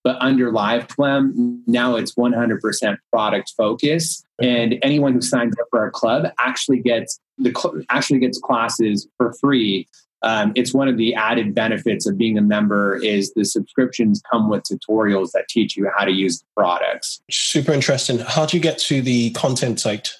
but 0.03 0.17
under 0.21 0.51
LiveGlam, 0.51 1.59
now 1.67 1.95
it's 1.95 2.15
100% 2.15 2.97
product 3.11 3.53
focus. 3.57 4.23
And 4.41 4.75
anyone 4.81 5.13
who 5.13 5.21
signs 5.21 5.55
up 5.59 5.67
for 5.69 5.79
our 5.79 5.91
club 5.91 6.31
actually 6.39 6.79
gets 6.79 7.19
the 7.37 7.85
actually 7.89 8.19
gets 8.19 8.39
classes 8.39 9.07
for 9.17 9.33
free. 9.33 9.87
Um, 10.21 10.51
it's 10.55 10.73
one 10.73 10.89
of 10.89 10.97
the 10.97 11.15
added 11.15 11.55
benefits 11.55 12.05
of 12.05 12.17
being 12.17 12.37
a 12.37 12.41
member 12.41 12.97
is 12.97 13.33
the 13.33 13.45
subscriptions 13.45 14.21
come 14.29 14.49
with 14.49 14.63
tutorials 14.63 15.31
that 15.31 15.47
teach 15.47 15.77
you 15.77 15.89
how 15.95 16.03
to 16.03 16.11
use 16.11 16.39
the 16.39 16.45
products. 16.57 17.21
Super 17.31 17.71
interesting. 17.71 18.19
How 18.19 18.45
do 18.45 18.57
you 18.57 18.61
get 18.61 18.79
to 18.79 19.01
the 19.01 19.31
content 19.31 19.79
site? 19.79 20.18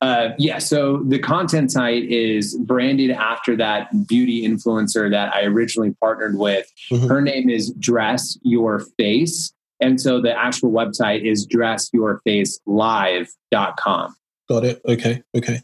Uh, 0.00 0.28
yeah, 0.38 0.58
so 0.58 1.02
the 1.04 1.18
content 1.18 1.72
site 1.72 2.04
is 2.04 2.56
branded 2.58 3.10
after 3.10 3.56
that 3.56 3.88
beauty 4.06 4.46
influencer 4.46 5.10
that 5.10 5.34
I 5.34 5.42
originally 5.44 5.96
partnered 6.00 6.38
with. 6.38 6.70
Mm-hmm. 6.90 7.08
Her 7.08 7.20
name 7.20 7.50
is 7.50 7.72
Dress 7.72 8.38
Your 8.42 8.78
Face. 8.96 9.52
And 9.80 10.00
so 10.00 10.20
the 10.20 10.32
actual 10.36 10.70
website 10.70 11.24
is 11.24 11.48
dressyourfacelive.com. 11.48 14.16
Got 14.48 14.64
it. 14.64 14.80
Okay. 14.86 15.22
Okay. 15.36 15.60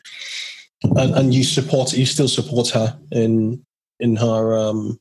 And, 0.82 1.14
and 1.14 1.32
you 1.34 1.44
support, 1.44 1.92
you 1.92 2.06
still 2.06 2.28
support 2.28 2.70
her 2.70 2.98
in, 3.12 3.64
in 4.00 4.16
her, 4.16 4.58
um, 4.58 4.98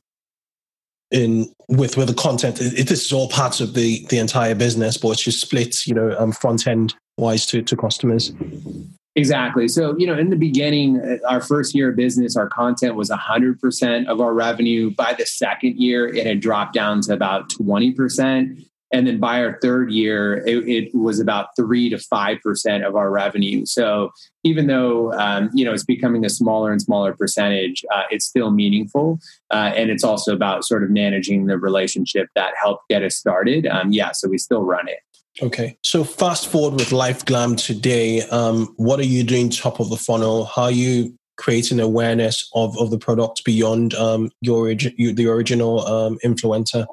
in 1.10 1.52
with 1.68 1.96
with 1.96 2.08
the 2.08 2.14
content. 2.14 2.60
It, 2.60 2.88
this 2.88 3.06
is 3.06 3.12
all 3.12 3.28
part 3.28 3.60
of 3.60 3.74
the 3.74 4.04
the 4.08 4.18
entire 4.18 4.54
business, 4.54 4.96
but 4.96 5.10
it's 5.10 5.22
just 5.22 5.40
split, 5.40 5.86
you 5.86 5.94
know, 5.94 6.16
um, 6.18 6.32
front 6.32 6.66
end 6.66 6.94
wise 7.16 7.46
to 7.46 7.62
to 7.62 7.76
customers. 7.76 8.32
Exactly. 9.16 9.68
So, 9.68 9.96
you 9.96 10.06
know, 10.06 10.18
in 10.18 10.30
the 10.30 10.36
beginning, 10.36 11.00
uh, 11.00 11.18
our 11.28 11.40
first 11.40 11.74
year 11.74 11.90
of 11.90 11.96
business, 11.96 12.36
our 12.36 12.48
content 12.48 12.96
was 12.96 13.10
100% 13.10 14.06
of 14.08 14.20
our 14.20 14.34
revenue. 14.34 14.90
By 14.90 15.14
the 15.16 15.24
second 15.24 15.76
year, 15.76 16.08
it 16.08 16.26
had 16.26 16.40
dropped 16.40 16.74
down 16.74 17.00
to 17.02 17.12
about 17.12 17.48
20%. 17.50 18.64
And 18.92 19.06
then 19.06 19.18
by 19.18 19.42
our 19.42 19.58
third 19.60 19.90
year, 19.90 20.36
it, 20.46 20.68
it 20.68 20.94
was 20.94 21.18
about 21.18 21.48
three 21.56 21.90
to 21.90 21.96
5% 21.96 22.86
of 22.86 22.94
our 22.96 23.10
revenue. 23.10 23.66
So 23.66 24.12
even 24.44 24.66
though, 24.66 25.12
um, 25.14 25.50
you 25.52 25.64
know, 25.64 25.72
it's 25.72 25.84
becoming 25.84 26.24
a 26.24 26.30
smaller 26.30 26.70
and 26.70 26.80
smaller 26.80 27.12
percentage, 27.12 27.84
uh, 27.92 28.04
it's 28.10 28.24
still 28.24 28.50
meaningful. 28.50 29.18
Uh, 29.50 29.72
and 29.74 29.90
it's 29.90 30.04
also 30.04 30.32
about 30.32 30.64
sort 30.64 30.84
of 30.84 30.90
managing 30.90 31.46
the 31.46 31.58
relationship 31.58 32.28
that 32.34 32.54
helped 32.60 32.88
get 32.88 33.02
us 33.02 33.16
started. 33.16 33.66
Um, 33.66 33.92
yeah, 33.92 34.12
so 34.12 34.28
we 34.28 34.38
still 34.38 34.62
run 34.62 34.88
it. 34.88 35.00
Okay. 35.42 35.76
So 35.82 36.04
fast 36.04 36.48
forward 36.48 36.74
with 36.74 36.90
LiveGlam 36.90 37.56
today. 37.56 38.22
Um, 38.22 38.72
what 38.76 39.00
are 39.00 39.04
you 39.04 39.24
doing 39.24 39.50
top 39.50 39.80
of 39.80 39.90
the 39.90 39.96
funnel? 39.96 40.44
How 40.44 40.64
are 40.64 40.70
you 40.70 41.14
creating 41.36 41.80
awareness 41.80 42.48
of, 42.54 42.78
of 42.78 42.90
the 42.90 42.98
product 42.98 43.44
beyond 43.44 43.94
um, 43.94 44.30
your 44.40 44.72
the 44.74 45.26
original 45.28 45.86
um, 45.86 46.18
influencer? 46.24 46.86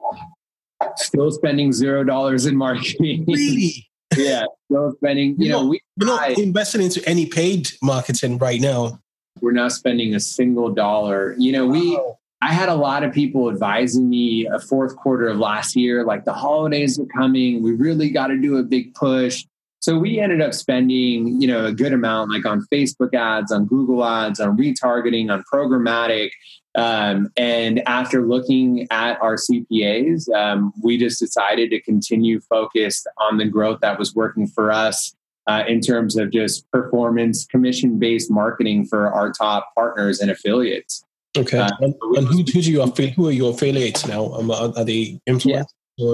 Still 0.95 1.31
spending 1.31 1.71
zero 1.71 2.03
dollars 2.03 2.47
in 2.47 2.55
marketing. 2.55 3.25
Really? 3.27 3.87
yeah. 4.17 4.45
Still 4.65 4.93
spending. 4.95 5.35
You, 5.37 5.45
you 5.45 5.49
know, 5.51 5.67
we 5.67 5.81
we're 5.97 6.07
not 6.07 6.31
investing 6.39 6.81
into 6.81 7.07
any 7.07 7.27
paid 7.27 7.69
marketing 7.83 8.39
right 8.39 8.59
now. 8.59 8.99
We're 9.39 9.51
not 9.51 9.71
spending 9.71 10.15
a 10.15 10.19
single 10.19 10.71
dollar. 10.71 11.35
You 11.37 11.51
know, 11.51 11.67
we 11.67 11.99
I 12.41 12.53
had 12.53 12.69
a 12.69 12.75
lot 12.75 13.03
of 13.03 13.13
people 13.13 13.49
advising 13.49 14.09
me 14.09 14.47
a 14.47 14.59
fourth 14.59 14.95
quarter 14.95 15.27
of 15.27 15.37
last 15.37 15.75
year, 15.75 16.03
like 16.03 16.25
the 16.25 16.33
holidays 16.33 16.99
are 16.99 17.05
coming. 17.05 17.61
We 17.61 17.73
really 17.73 18.09
got 18.09 18.27
to 18.27 18.37
do 18.37 18.57
a 18.57 18.63
big 18.63 18.95
push. 18.95 19.45
So 19.79 19.97
we 19.97 20.19
ended 20.19 20.41
up 20.41 20.53
spending, 20.53 21.41
you 21.41 21.47
know, 21.47 21.65
a 21.65 21.71
good 21.71 21.93
amount 21.93 22.31
like 22.31 22.45
on 22.45 22.65
Facebook 22.71 23.13
ads, 23.13 23.51
on 23.51 23.65
Google 23.65 24.03
ads, 24.03 24.39
on 24.39 24.57
retargeting, 24.57 25.31
on 25.31 25.43
programmatic. 25.51 26.31
Um, 26.75 27.29
and 27.35 27.87
after 27.87 28.25
looking 28.25 28.87
at 28.91 29.21
our 29.21 29.35
CPAs, 29.35 30.29
um, 30.33 30.71
we 30.83 30.97
just 30.97 31.19
decided 31.19 31.69
to 31.71 31.81
continue 31.81 32.39
focused 32.41 33.07
on 33.17 33.37
the 33.37 33.45
growth 33.45 33.79
that 33.81 33.99
was 33.99 34.15
working 34.15 34.47
for 34.47 34.71
us 34.71 35.13
uh, 35.47 35.63
in 35.67 35.81
terms 35.81 36.15
of 36.17 36.31
just 36.31 36.69
performance 36.71 37.45
commission 37.45 37.99
based 37.99 38.31
marketing 38.31 38.85
for 38.85 39.11
our 39.11 39.31
top 39.31 39.73
partners 39.75 40.19
and 40.19 40.31
affiliates. 40.31 41.03
Okay. 41.37 41.59
Uh, 41.59 41.69
and, 41.79 41.95
and 42.15 42.27
who, 42.27 42.37
who 42.37 42.43
do 42.43 42.71
you 42.71 42.81
affiliate? 42.81 43.15
Who 43.15 43.27
are 43.27 43.31
your 43.31 43.51
affiliates 43.53 44.05
now? 44.05 44.33
Um, 44.33 44.51
are, 44.51 44.73
are 44.75 44.85
they 44.85 45.19
influencers? 45.27 45.45
Yeah. 45.45 45.63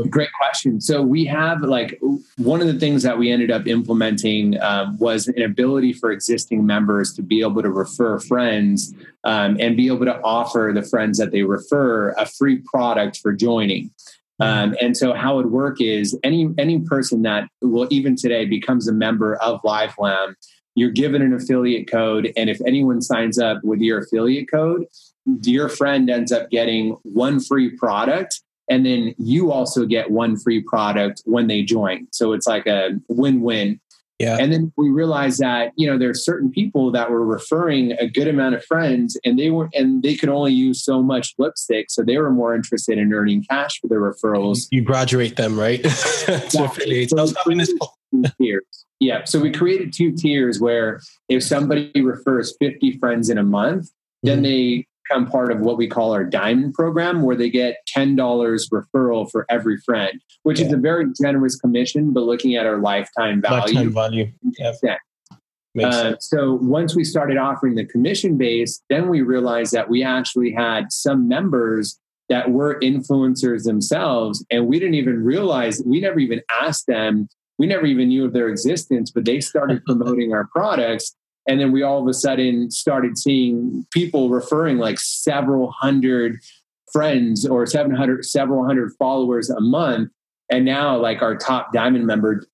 Great 0.10 0.30
question. 0.38 0.82
So 0.82 1.02
we 1.02 1.24
have 1.26 1.62
like 1.62 2.00
one 2.38 2.62
of 2.62 2.68
the 2.68 2.78
things 2.78 3.04
that 3.04 3.18
we 3.18 3.32
ended 3.32 3.52
up 3.52 3.68
implementing 3.68 4.60
um, 4.62 4.98
was 4.98 5.28
an 5.30 5.42
ability 5.42 5.94
for 5.94 6.12
existing 6.12 6.66
members 6.66 7.14
to 7.14 7.22
be 7.22 7.42
able 7.42 7.62
to 7.62 7.70
refer 7.70 8.20
friends 8.20 8.94
um, 9.24 9.56
and 9.60 9.78
be 9.78 9.88
able 9.88 10.06
to 10.06 10.20
offer 10.24 10.72
the 10.74 10.82
friends 10.82 11.18
that 11.20 11.32
they 11.32 11.44
refer 11.44 12.10
a 12.18 12.26
free 12.26 12.58
product 12.66 13.18
for 13.18 13.32
joining. 13.32 13.92
Um, 14.40 14.76
and 14.82 14.96
so 14.96 15.14
how 15.14 15.40
it 15.40 15.44
would 15.44 15.52
work 15.52 15.80
is 15.80 16.18
any 16.24 16.50
any 16.58 16.80
person 16.80 17.22
that 17.24 17.48
will 17.62 17.88
even 17.90 18.16
today 18.16 18.46
becomes 18.46 18.88
a 18.88 18.94
member 18.94 19.36
of 19.38 19.62
LiveGlam, 19.62 20.36
you're 20.76 20.92
given 20.92 21.22
an 21.22 21.34
affiliate 21.34 21.90
code, 21.90 22.32
and 22.38 22.50
if 22.50 22.60
anyone 22.68 23.02
signs 23.02 23.40
up 23.40 23.64
with 23.64 23.80
your 23.80 24.00
affiliate 24.00 24.52
code, 24.52 24.86
your 25.44 25.70
friend 25.70 26.10
ends 26.10 26.32
up 26.32 26.50
getting 26.50 26.92
one 27.04 27.40
free 27.40 27.70
product 27.70 28.42
and 28.70 28.86
then 28.86 29.16
you 29.18 29.52
also 29.52 29.86
get 29.86 30.12
one 30.12 30.38
free 30.38 30.62
product 30.62 31.22
when 31.26 31.48
they 31.48 31.64
join 31.64 32.08
so 32.12 32.34
it's 32.34 32.48
like 32.48 32.66
a 32.68 32.92
win-win 33.08 33.80
yeah. 34.20 34.38
And 34.40 34.52
then 34.52 34.74
we 34.78 34.90
realized 34.90 35.40
that, 35.40 35.74
you 35.76 35.88
know, 35.88 35.98
there 35.98 36.10
are 36.10 36.16
certain 36.16 36.50
people 36.50 36.92
that 36.92 37.12
were 37.12 37.24
referring 37.24 37.92
a 37.94 38.08
good 38.08 38.28
amount 38.28 38.56
of 38.56 38.66
friends 38.66 39.18
and 39.24 39.38
they 39.38 39.52
were 39.52 39.70
and 39.74 40.02
they 40.02 40.16
could 40.16 40.30
only 40.30 40.54
use 40.54 40.84
so 40.84 41.04
much 41.04 41.36
lipstick. 41.38 41.92
So 41.92 42.02
they 42.04 42.18
were 42.18 42.32
more 42.32 42.56
interested 42.56 42.98
in 42.98 43.14
earning 43.14 43.44
cash 43.44 43.80
for 43.80 43.88
their 43.88 44.02
referrals. 44.02 44.68
You 44.72 44.82
graduate 44.82 45.36
them, 45.36 45.60
right? 45.60 45.84
to 45.84 46.64
affiliates. 46.64 47.14
tiers. 48.42 48.86
Yeah. 49.00 49.24
So 49.26 49.40
we 49.40 49.52
created 49.52 49.94
two 49.94 50.12
tiers 50.12 50.60
where 50.60 51.00
if 51.30 51.44
somebody 51.44 51.92
refers 52.02 52.56
50 52.58 52.98
friends 52.98 53.30
in 53.30 53.38
a 53.38 53.44
month, 53.44 53.84
mm-hmm. 53.86 54.28
then 54.30 54.42
they 54.42 54.87
become 55.08 55.28
part 55.28 55.52
of 55.52 55.60
what 55.60 55.78
we 55.78 55.88
call 55.88 56.14
our 56.14 56.24
diamond 56.24 56.74
program 56.74 57.22
where 57.22 57.36
they 57.36 57.50
get 57.50 57.78
$10 57.96 58.18
referral 58.72 59.30
for 59.30 59.46
every 59.50 59.78
friend 59.78 60.20
which 60.44 60.60
yeah. 60.60 60.68
is 60.68 60.74
a 60.74 60.78
very 60.78 61.06
generous 61.22 61.56
commission 61.60 62.14
but 62.14 62.24
looking 62.24 62.56
at 62.56 62.66
our 62.66 62.80
lifetime 62.80 63.42
value 63.42 63.76
lifetime 63.76 63.94
value 63.94 64.32
yeah. 65.74 65.90
Uh, 65.90 66.16
so 66.20 66.56
once 66.56 66.96
we 66.96 67.04
started 67.04 67.38
offering 67.38 67.76
the 67.76 67.86
commission 67.86 68.38
base 68.38 68.82
then 68.90 69.10
we 69.10 69.22
realized 69.22 69.74
that 69.74 69.90
we 69.90 70.04
actually 70.04 70.52
had 70.52 70.92
some 70.92 71.28
members 71.28 72.00
that 72.30 72.52
were 72.52 72.80
influencers 72.82 73.64
themselves 73.64 74.46
and 74.50 74.68
we 74.68 74.80
didn't 74.80 74.96
even 74.96 75.24
realize 75.24 75.82
we 75.86 76.00
never 76.00 76.20
even 76.20 76.42
asked 76.62 76.88
them 76.88 77.28
we 77.60 77.66
never 77.66 77.86
even 77.86 78.10
knew 78.10 78.26
of 78.26 78.34
their 78.34 78.50
existence 78.50 79.12
but 79.12 79.26
they 79.26 79.40
started 79.40 79.84
promoting 79.86 80.34
our 80.34 80.48
products 80.48 81.16
and 81.48 81.60
then 81.60 81.72
we 81.72 81.82
all 81.82 82.02
of 82.02 82.08
a 82.08 82.14
sudden 82.14 82.70
started 82.70 83.18
seeing 83.18 83.86
people 83.92 84.30
referring 84.30 84.78
like 84.78 85.00
several 85.00 85.72
hundred 85.72 86.40
friends 86.92 87.46
or 87.46 87.66
700 87.66 88.26
several 88.26 88.66
hundred 88.66 88.94
followers 89.00 89.50
a 89.50 89.62
month. 89.62 90.12
And 90.50 90.66
now 90.66 90.98
like 90.98 91.22
our 91.22 91.36
top 91.36 91.74
diamond 91.74 92.06
member 92.06 92.46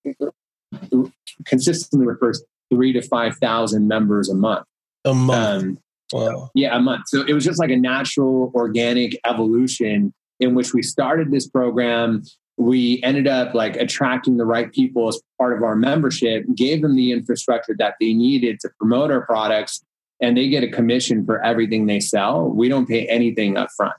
consistently 1.45 2.07
refers 2.07 2.43
three 2.71 2.93
to 2.93 3.01
five 3.01 3.35
thousand 3.37 3.87
members 3.87 4.29
a 4.29 4.35
month. 4.35 4.65
A 5.05 5.13
month. 5.13 5.63
Um, 5.63 5.79
wow. 6.11 6.51
yeah 6.53 6.75
a 6.75 6.79
month. 6.79 7.07
So 7.07 7.23
it 7.27 7.33
was 7.33 7.43
just 7.43 7.59
like 7.59 7.71
a 7.71 7.77
natural 7.77 8.51
organic 8.55 9.19
evolution 9.25 10.13
in 10.39 10.55
which 10.55 10.73
we 10.73 10.83
started 10.83 11.31
this 11.31 11.47
program 11.47 12.23
we 12.57 13.01
ended 13.03 13.27
up 13.27 13.53
like 13.53 13.75
attracting 13.77 14.37
the 14.37 14.45
right 14.45 14.71
people 14.71 15.07
as 15.07 15.19
part 15.39 15.57
of 15.57 15.63
our 15.63 15.75
membership, 15.75 16.45
gave 16.55 16.81
them 16.81 16.95
the 16.95 17.11
infrastructure 17.11 17.75
that 17.79 17.95
they 17.99 18.13
needed 18.13 18.59
to 18.61 18.69
promote 18.79 19.11
our 19.11 19.25
products, 19.25 19.83
and 20.21 20.37
they 20.37 20.47
get 20.49 20.63
a 20.63 20.69
commission 20.69 21.25
for 21.25 21.43
everything 21.43 21.87
they 21.87 21.99
sell. 21.99 22.47
We 22.49 22.69
don't 22.69 22.87
pay 22.87 23.07
anything 23.07 23.57
up 23.57 23.69
front. 23.75 23.93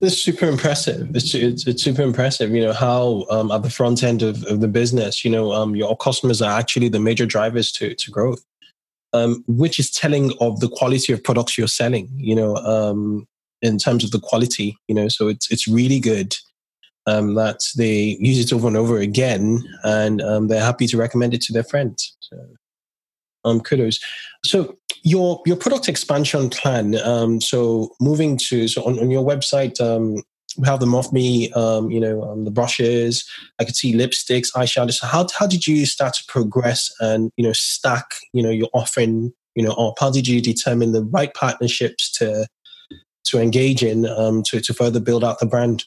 That's 0.00 0.18
super 0.18 0.46
impressive. 0.46 1.14
It's, 1.16 1.34
it's, 1.34 1.66
it's, 1.66 1.82
super 1.82 2.02
impressive, 2.02 2.50
you 2.50 2.60
know, 2.60 2.74
how 2.74 3.24
um, 3.30 3.50
at 3.50 3.62
the 3.62 3.70
front 3.70 4.02
end 4.02 4.22
of, 4.22 4.44
of 4.44 4.60
the 4.60 4.68
business, 4.68 5.24
you 5.24 5.30
know, 5.30 5.52
um, 5.52 5.74
your 5.74 5.96
customers 5.96 6.42
are 6.42 6.58
actually 6.58 6.88
the 6.90 7.00
major 7.00 7.24
drivers 7.24 7.72
to, 7.72 7.94
to 7.94 8.10
growth, 8.10 8.44
um, 9.14 9.42
which 9.46 9.78
is 9.78 9.90
telling 9.90 10.34
of 10.38 10.60
the 10.60 10.68
quality 10.68 11.14
of 11.14 11.24
products 11.24 11.56
you're 11.56 11.66
selling, 11.66 12.10
you 12.14 12.34
know, 12.34 12.56
um, 12.56 13.26
in 13.62 13.78
terms 13.78 14.04
of 14.04 14.10
the 14.10 14.20
quality, 14.20 14.76
you 14.86 14.94
know, 14.94 15.08
so 15.08 15.28
it's, 15.28 15.50
it's 15.50 15.66
really 15.66 15.98
good 15.98 16.36
um, 17.06 17.34
that 17.34 17.64
they 17.76 18.16
use 18.20 18.38
it 18.38 18.52
over 18.52 18.66
and 18.66 18.76
over 18.76 18.98
again, 18.98 19.62
and 19.84 20.20
um, 20.22 20.48
they're 20.48 20.60
happy 20.60 20.86
to 20.88 20.96
recommend 20.96 21.34
it 21.34 21.40
to 21.42 21.52
their 21.52 21.64
friends. 21.64 22.16
So, 22.20 22.36
um, 23.44 23.60
kudos. 23.60 23.98
So 24.44 24.76
your 25.02 25.40
your 25.46 25.56
product 25.56 25.88
expansion 25.88 26.50
plan. 26.50 26.96
Um, 26.96 27.40
so 27.40 27.94
moving 28.00 28.36
to 28.48 28.68
so 28.68 28.82
on, 28.84 28.98
on 28.98 29.10
your 29.10 29.24
website, 29.24 29.80
um, 29.80 30.22
we 30.58 30.66
have 30.66 30.80
the 30.80 30.86
Morphe 30.86 31.12
Me, 31.12 31.52
um, 31.52 31.90
you 31.90 32.00
know, 32.00 32.22
um, 32.22 32.44
the 32.44 32.50
brushes. 32.50 33.28
I 33.58 33.64
could 33.64 33.76
see 33.76 33.94
lipsticks, 33.94 34.52
eyeshadows. 34.54 34.94
So 34.94 35.06
How 35.06 35.26
how 35.38 35.46
did 35.46 35.66
you 35.66 35.86
start 35.86 36.14
to 36.14 36.24
progress 36.26 36.92
and 37.00 37.30
you 37.36 37.44
know 37.44 37.52
stack 37.52 38.06
you 38.32 38.42
know 38.42 38.50
your 38.50 38.68
offering? 38.72 39.32
You 39.54 39.64
know, 39.64 39.72
or 39.72 39.94
how 39.98 40.10
did 40.10 40.28
you 40.28 40.42
determine 40.42 40.92
the 40.92 41.04
right 41.04 41.32
partnerships 41.32 42.10
to 42.12 42.46
to 43.24 43.40
engage 43.40 43.82
in 43.82 44.06
um, 44.06 44.42
to 44.44 44.60
to 44.60 44.74
further 44.74 45.00
build 45.00 45.24
out 45.24 45.38
the 45.38 45.46
brand? 45.46 45.84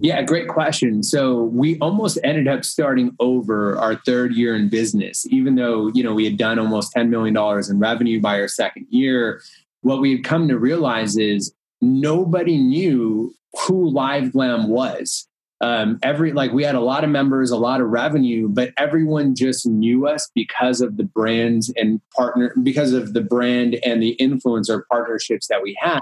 Yeah, 0.00 0.22
great 0.22 0.48
question. 0.48 1.02
So 1.02 1.44
we 1.44 1.78
almost 1.78 2.18
ended 2.22 2.48
up 2.48 2.64
starting 2.64 3.16
over 3.18 3.76
our 3.78 3.96
third 3.96 4.34
year 4.34 4.54
in 4.54 4.68
business, 4.68 5.26
even 5.30 5.54
though 5.54 5.88
you 5.88 6.02
know 6.02 6.14
we 6.14 6.24
had 6.24 6.36
done 6.36 6.58
almost 6.58 6.92
ten 6.92 7.08
million 7.08 7.34
dollars 7.34 7.70
in 7.70 7.78
revenue 7.78 8.20
by 8.20 8.40
our 8.40 8.48
second 8.48 8.86
year. 8.90 9.40
What 9.80 10.00
we 10.00 10.12
had 10.12 10.24
come 10.24 10.48
to 10.48 10.58
realize 10.58 11.16
is 11.16 11.54
nobody 11.80 12.58
knew 12.58 13.34
who 13.66 13.88
Live 13.88 14.32
Glam 14.32 14.68
was. 14.68 15.28
Um, 15.62 15.98
every 16.02 16.32
like 16.32 16.52
we 16.52 16.64
had 16.64 16.74
a 16.74 16.80
lot 16.80 17.02
of 17.02 17.08
members, 17.08 17.50
a 17.50 17.56
lot 17.56 17.80
of 17.80 17.88
revenue, 17.88 18.48
but 18.50 18.72
everyone 18.76 19.34
just 19.34 19.66
knew 19.66 20.06
us 20.06 20.30
because 20.34 20.82
of 20.82 20.98
the 20.98 21.04
brands 21.04 21.72
and 21.76 22.02
partner 22.14 22.54
because 22.62 22.92
of 22.92 23.14
the 23.14 23.22
brand 23.22 23.78
and 23.82 24.02
the 24.02 24.14
influencer 24.20 24.82
partnerships 24.90 25.46
that 25.48 25.62
we 25.62 25.74
had 25.80 26.00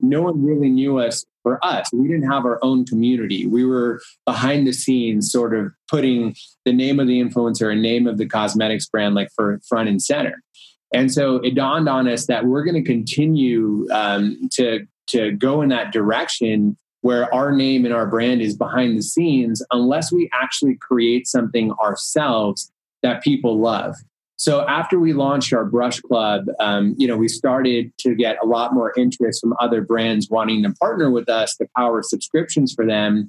no 0.00 0.22
one 0.22 0.44
really 0.44 0.68
knew 0.68 0.98
us 0.98 1.24
for 1.42 1.64
us. 1.64 1.88
We 1.92 2.08
didn't 2.08 2.30
have 2.30 2.44
our 2.44 2.58
own 2.62 2.84
community. 2.84 3.46
We 3.46 3.64
were 3.64 4.00
behind 4.24 4.66
the 4.66 4.72
scenes, 4.72 5.30
sort 5.30 5.54
of 5.54 5.72
putting 5.88 6.34
the 6.64 6.72
name 6.72 7.00
of 7.00 7.06
the 7.06 7.20
influencer 7.20 7.70
and 7.70 7.82
name 7.82 8.06
of 8.06 8.18
the 8.18 8.26
cosmetics 8.26 8.86
brand 8.86 9.14
like 9.14 9.28
for 9.34 9.60
front 9.68 9.88
and 9.88 10.02
center. 10.02 10.42
And 10.92 11.12
so 11.12 11.36
it 11.36 11.54
dawned 11.54 11.88
on 11.88 12.08
us 12.08 12.26
that 12.26 12.46
we're 12.46 12.64
going 12.64 12.82
to 12.82 12.88
continue 12.88 13.86
um, 13.92 14.48
to 14.54 14.86
to 15.08 15.32
go 15.32 15.62
in 15.62 15.68
that 15.68 15.92
direction 15.92 16.76
where 17.02 17.32
our 17.32 17.52
name 17.52 17.84
and 17.84 17.94
our 17.94 18.06
brand 18.06 18.42
is 18.42 18.56
behind 18.56 18.98
the 18.98 19.02
scenes 19.02 19.62
unless 19.70 20.10
we 20.10 20.28
actually 20.34 20.76
create 20.80 21.28
something 21.28 21.70
ourselves 21.74 22.72
that 23.02 23.22
people 23.22 23.60
love. 23.60 23.94
So 24.36 24.66
after 24.66 24.98
we 24.98 25.14
launched 25.14 25.52
our 25.54 25.64
brush 25.64 26.00
club, 26.00 26.46
um, 26.60 26.94
you 26.98 27.08
know, 27.08 27.16
we 27.16 27.28
started 27.28 27.92
to 27.98 28.14
get 28.14 28.36
a 28.42 28.46
lot 28.46 28.74
more 28.74 28.92
interest 28.96 29.40
from 29.40 29.54
other 29.58 29.80
brands 29.80 30.28
wanting 30.28 30.62
to 30.64 30.72
partner 30.72 31.10
with 31.10 31.28
us 31.28 31.56
to 31.56 31.66
power 31.74 32.02
subscriptions 32.02 32.74
for 32.74 32.84
them. 32.86 33.28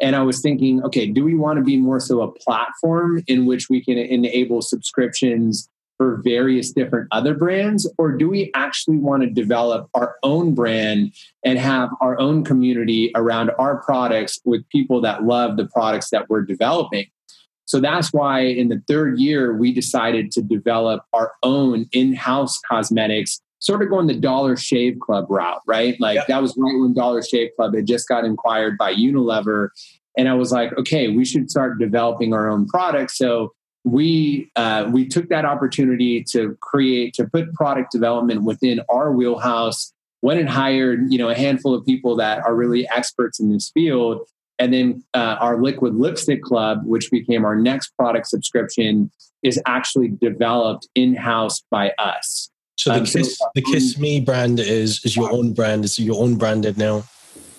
And 0.00 0.16
I 0.16 0.22
was 0.22 0.40
thinking, 0.40 0.82
okay, 0.84 1.06
do 1.06 1.24
we 1.24 1.34
want 1.34 1.58
to 1.58 1.64
be 1.64 1.76
more 1.76 2.00
so 2.00 2.22
a 2.22 2.32
platform 2.32 3.22
in 3.28 3.46
which 3.46 3.68
we 3.70 3.84
can 3.84 3.98
enable 3.98 4.60
subscriptions 4.62 5.68
for 5.96 6.20
various 6.24 6.72
different 6.72 7.08
other 7.12 7.34
brands? 7.34 7.88
Or 7.96 8.12
do 8.12 8.28
we 8.28 8.50
actually 8.54 8.98
want 8.98 9.22
to 9.24 9.30
develop 9.30 9.88
our 9.94 10.16
own 10.22 10.54
brand 10.54 11.14
and 11.44 11.58
have 11.58 11.90
our 12.00 12.18
own 12.18 12.44
community 12.44 13.12
around 13.14 13.50
our 13.58 13.82
products 13.82 14.40
with 14.44 14.68
people 14.70 15.00
that 15.02 15.24
love 15.24 15.56
the 15.56 15.66
products 15.66 16.10
that 16.10 16.28
we're 16.28 16.42
developing? 16.42 17.06
So 17.68 17.80
that's 17.80 18.14
why 18.14 18.40
in 18.40 18.70
the 18.70 18.82
third 18.88 19.18
year, 19.18 19.54
we 19.54 19.74
decided 19.74 20.32
to 20.32 20.42
develop 20.42 21.02
our 21.12 21.32
own 21.42 21.86
in 21.92 22.14
house 22.14 22.58
cosmetics, 22.66 23.42
sort 23.58 23.82
of 23.82 23.90
going 23.90 24.06
the 24.06 24.14
Dollar 24.14 24.56
Shave 24.56 24.98
Club 25.00 25.26
route, 25.28 25.60
right? 25.66 25.94
Like 26.00 26.14
yep. 26.14 26.28
that 26.28 26.40
was 26.40 26.56
right 26.56 26.80
when 26.80 26.94
Dollar 26.94 27.22
Shave 27.22 27.50
Club 27.56 27.74
had 27.74 27.86
just 27.86 28.08
got 28.08 28.24
inquired 28.24 28.78
by 28.78 28.94
Unilever. 28.94 29.68
And 30.16 30.30
I 30.30 30.34
was 30.34 30.50
like, 30.50 30.76
okay, 30.78 31.08
we 31.08 31.26
should 31.26 31.50
start 31.50 31.78
developing 31.78 32.32
our 32.32 32.48
own 32.48 32.66
products. 32.66 33.18
So 33.18 33.52
we 33.84 34.50
uh, 34.56 34.88
we 34.90 35.06
took 35.06 35.28
that 35.28 35.44
opportunity 35.44 36.24
to 36.30 36.56
create 36.62 37.12
to 37.14 37.26
put 37.26 37.52
product 37.52 37.92
development 37.92 38.44
within 38.44 38.80
our 38.88 39.12
wheelhouse 39.12 39.92
went 40.20 40.40
and 40.40 40.48
hired 40.48 41.12
you 41.12 41.16
know 41.16 41.28
a 41.28 41.34
handful 41.34 41.74
of 41.74 41.86
people 41.86 42.16
that 42.16 42.44
are 42.44 42.54
really 42.54 42.88
experts 42.90 43.38
in 43.38 43.52
this 43.52 43.70
field 43.72 44.26
and 44.58 44.72
then 44.72 45.04
uh, 45.14 45.36
our 45.40 45.60
liquid 45.60 45.94
lipstick 45.94 46.42
club, 46.42 46.82
which 46.84 47.10
became 47.10 47.44
our 47.44 47.56
next 47.56 47.90
product 47.96 48.26
subscription, 48.26 49.10
is 49.42 49.60
actually 49.66 50.08
developed 50.08 50.88
in 50.94 51.14
house 51.14 51.62
by 51.70 51.92
us. 51.98 52.50
So 52.76 52.90
the 52.90 53.00
um, 53.00 53.06
Kiss, 53.06 53.38
so, 53.38 53.46
the 53.54 53.62
Kiss 53.62 53.98
Me 53.98 54.20
brand 54.20 54.60
is 54.60 55.04
is 55.04 55.16
your 55.16 55.32
own 55.32 55.52
brand. 55.52 55.84
It's 55.84 55.98
your 55.98 56.22
own 56.22 56.36
branded 56.36 56.78
now? 56.78 57.04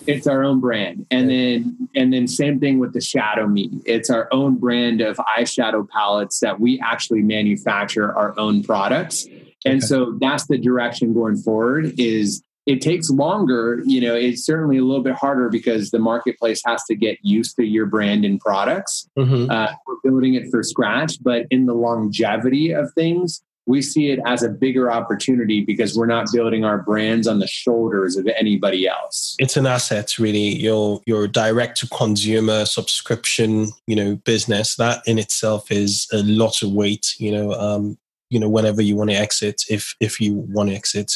It's 0.08 0.28
our 0.28 0.44
own 0.44 0.60
brand, 0.60 1.06
and 1.12 1.30
then 1.30 1.90
and 1.96 2.14
then 2.14 2.28
same 2.28 2.60
thing 2.60 2.80
with 2.80 2.94
the 2.94 3.02
Shadow 3.02 3.46
Me. 3.46 3.70
It's 3.86 4.10
our 4.10 4.30
own 4.32 4.56
brand 4.56 5.02
of 5.02 5.18
eyeshadow 5.18 5.88
palettes 5.90 6.40
that 6.40 6.60
we 6.60 6.80
actually 6.80 7.22
manufacture 7.22 8.16
our 8.16 8.38
own 8.40 8.64
products, 8.64 9.26
and 9.66 9.78
okay. 9.78 9.80
so 9.80 10.18
that's 10.20 10.48
the 10.48 10.58
direction 10.58 11.14
going 11.14 11.36
forward. 11.36 12.00
Is 12.00 12.42
it 12.70 12.82
takes 12.82 13.10
longer 13.10 13.82
you 13.86 14.00
know 14.00 14.16
it's 14.16 14.46
certainly 14.46 14.78
a 14.78 14.84
little 14.84 15.04
bit 15.04 15.16
harder 15.16 15.50
because 15.50 15.90
the 15.90 16.00
marketplace 16.00 16.62
has 16.66 16.84
to 16.84 16.96
get 16.96 17.18
used 17.24 17.56
to 17.56 17.66
your 17.66 17.88
brand 17.88 18.24
and 18.24 18.40
products 18.40 19.10
mm-hmm. 19.18 19.50
uh, 19.50 19.72
we're 19.88 19.96
building 20.04 20.36
it 20.36 20.50
for 20.52 20.62
scratch. 20.64 21.22
But 21.22 21.46
in 21.50 21.66
the 21.66 21.74
longevity 21.74 22.72
of 22.72 22.94
things 22.94 23.42
we 23.66 23.84
see 23.84 24.10
it 24.10 24.20
as 24.26 24.42
a 24.42 24.50
bigger 24.50 24.92
opportunity 24.92 25.64
because 25.64 25.96
we're 25.96 26.08
not 26.08 26.26
building 26.34 26.66
our 26.66 26.80
brands 26.80 27.28
on 27.28 27.38
the 27.38 27.46
shoulders 27.46 28.18
of 28.18 28.28
anybody 28.36 28.88
else. 28.88 29.36
It's 29.38 29.58
an 29.58 29.68
asset 29.68 30.18
really. 30.18 30.56
Your 30.56 31.02
your 31.06 31.28
direct 31.28 31.78
to 31.80 31.88
consumer 31.90 32.66
subscription 32.66 33.68
you 33.88 33.96
know 33.96 34.16
business 34.16 34.76
that 34.78 35.02
in 35.06 35.20
itself 35.20 35.72
is 35.72 36.08
a 36.12 36.24
lot 36.24 36.62
of 36.62 36.72
weight 36.72 37.16
you 37.18 37.32
know 37.32 37.52
um 37.54 37.98
you 38.30 38.40
know 38.40 38.50
whenever 38.50 38.82
you 38.82 38.96
want 38.96 39.10
to 39.10 39.16
exit 39.16 39.64
if 39.70 39.96
if 40.00 40.20
you 40.20 40.34
want 40.34 40.70
to 40.70 40.76
exit 40.76 41.14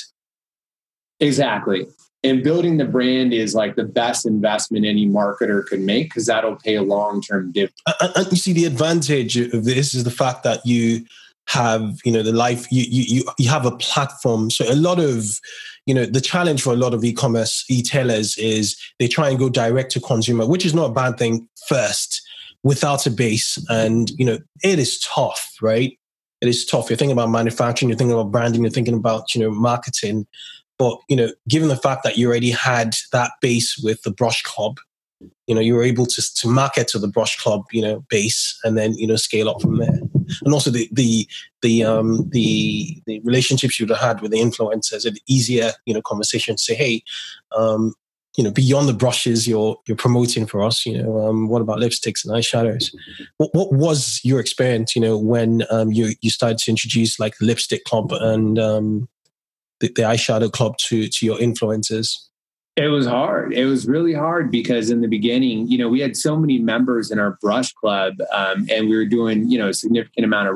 Exactly. 1.23 1.87
And 2.25 2.43
building 2.43 2.77
the 2.77 2.85
brand 2.85 3.33
is 3.33 3.53
like 3.53 3.75
the 3.75 3.83
best 3.83 4.25
investment 4.25 4.85
any 4.85 5.05
marketer 5.05 5.65
could 5.65 5.81
make 5.81 6.05
because 6.09 6.25
that'll 6.27 6.55
pay 6.55 6.75
a 6.75 6.83
long 6.83 7.21
term 7.21 7.51
dividend. 7.51 7.75
And 8.15 8.31
you 8.31 8.37
see, 8.37 8.53
the 8.53 8.65
advantage 8.65 9.35
of 9.37 9.65
this 9.65 9.93
is 9.93 10.03
the 10.03 10.11
fact 10.11 10.43
that 10.43 10.65
you 10.65 11.05
have, 11.49 11.99
you 12.05 12.11
know, 12.11 12.23
the 12.23 12.31
life 12.31 12.71
you 12.71 12.85
you 12.87 13.23
you 13.37 13.49
have 13.49 13.65
a 13.65 13.75
platform. 13.75 14.49
So 14.49 14.71
a 14.71 14.75
lot 14.75 14.99
of 14.99 15.39
you 15.85 15.93
know 15.93 16.05
the 16.05 16.21
challenge 16.21 16.61
for 16.61 16.73
a 16.73 16.77
lot 16.77 16.93
of 16.93 17.03
e-commerce 17.03 17.65
e-tailers 17.69 18.37
is 18.37 18.77
they 18.99 19.07
try 19.07 19.29
and 19.29 19.39
go 19.39 19.49
direct 19.49 19.91
to 19.91 19.99
consumer 19.99 20.47
which 20.47 20.65
is 20.65 20.73
not 20.73 20.91
a 20.91 20.93
bad 20.93 21.17
thing 21.17 21.47
first 21.67 22.21
without 22.63 23.05
a 23.05 23.11
base 23.11 23.63
and 23.69 24.11
you 24.11 24.25
know 24.25 24.37
it 24.63 24.79
is 24.79 24.99
tough 24.99 25.55
right 25.61 25.99
it 26.41 26.47
is 26.47 26.65
tough 26.65 26.89
you're 26.89 26.97
thinking 26.97 27.11
about 27.11 27.29
manufacturing 27.29 27.89
you're 27.89 27.97
thinking 27.97 28.13
about 28.13 28.31
branding 28.31 28.61
you're 28.61 28.71
thinking 28.71 28.93
about 28.93 29.35
you 29.35 29.41
know 29.41 29.51
marketing 29.51 30.25
but 30.83 30.99
you 31.07 31.15
know, 31.15 31.29
given 31.47 31.69
the 31.69 31.77
fact 31.77 32.03
that 32.03 32.17
you 32.17 32.27
already 32.27 32.51
had 32.51 32.93
that 33.13 33.31
base 33.39 33.79
with 33.81 34.01
the 34.01 34.11
brush 34.11 34.43
club, 34.43 34.79
you 35.47 35.55
know, 35.55 35.61
you 35.61 35.75
were 35.75 35.83
able 35.83 36.05
to 36.05 36.21
to 36.35 36.47
market 36.49 36.89
to 36.89 36.99
the 36.99 37.07
brush 37.07 37.37
club, 37.37 37.63
you 37.71 37.81
know, 37.81 38.03
base, 38.09 38.59
and 38.65 38.77
then 38.77 38.93
you 38.95 39.07
know 39.07 39.15
scale 39.15 39.47
up 39.47 39.61
from 39.61 39.77
there. 39.77 40.01
And 40.43 40.53
also 40.53 40.69
the 40.71 40.89
the 40.91 41.25
the 41.61 41.85
um 41.85 42.29
the 42.31 43.01
the 43.05 43.21
relationships 43.23 43.79
you'd 43.79 43.91
have 43.91 43.99
had 43.99 44.19
with 44.19 44.31
the 44.31 44.41
influencers, 44.41 45.05
an 45.05 45.15
easier 45.25 45.71
you 45.85 45.93
know 45.93 46.01
conversation 46.01 46.57
to 46.57 46.61
say, 46.61 46.75
hey, 46.75 47.01
um, 47.55 47.93
you 48.35 48.43
know, 48.43 48.51
beyond 48.51 48.89
the 48.89 48.93
brushes 48.93 49.47
you're 49.47 49.77
you're 49.87 49.95
promoting 49.95 50.45
for 50.45 50.61
us, 50.61 50.85
you 50.85 51.01
know, 51.01 51.25
um, 51.25 51.47
what 51.47 51.61
about 51.61 51.79
lipsticks 51.79 52.25
and 52.25 52.33
eyeshadows? 52.33 52.93
What 53.37 53.51
what 53.53 53.71
was 53.71 54.19
your 54.25 54.41
experience, 54.41 54.97
you 54.97 55.01
know, 55.01 55.17
when 55.17 55.63
um, 55.69 55.93
you 55.93 56.13
you 56.19 56.29
started 56.29 56.57
to 56.57 56.71
introduce 56.71 57.21
like 57.21 57.37
the 57.37 57.45
lipstick 57.45 57.85
club 57.85 58.11
and 58.11 58.59
um, 58.59 59.07
the, 59.83 59.91
the 59.95 60.03
eyeshadow 60.03 60.51
club 60.51 60.77
to 60.87 61.07
to 61.07 61.25
your 61.25 61.37
influencers? 61.37 62.15
It 62.75 62.87
was 62.87 63.05
hard. 63.05 63.53
It 63.53 63.65
was 63.65 63.85
really 63.85 64.13
hard 64.13 64.49
because 64.49 64.89
in 64.89 65.01
the 65.01 65.07
beginning, 65.07 65.67
you 65.67 65.77
know, 65.77 65.89
we 65.89 65.99
had 65.99 66.17
so 66.17 66.35
many 66.35 66.57
members 66.57 67.11
in 67.11 67.19
our 67.19 67.37
brush 67.39 67.71
club, 67.73 68.13
um, 68.33 68.65
and 68.71 68.89
we 68.89 68.95
were 68.95 69.05
doing, 69.05 69.49
you 69.51 69.59
know, 69.59 69.69
a 69.69 69.73
significant 69.73 70.25
amount 70.25 70.49
of 70.49 70.55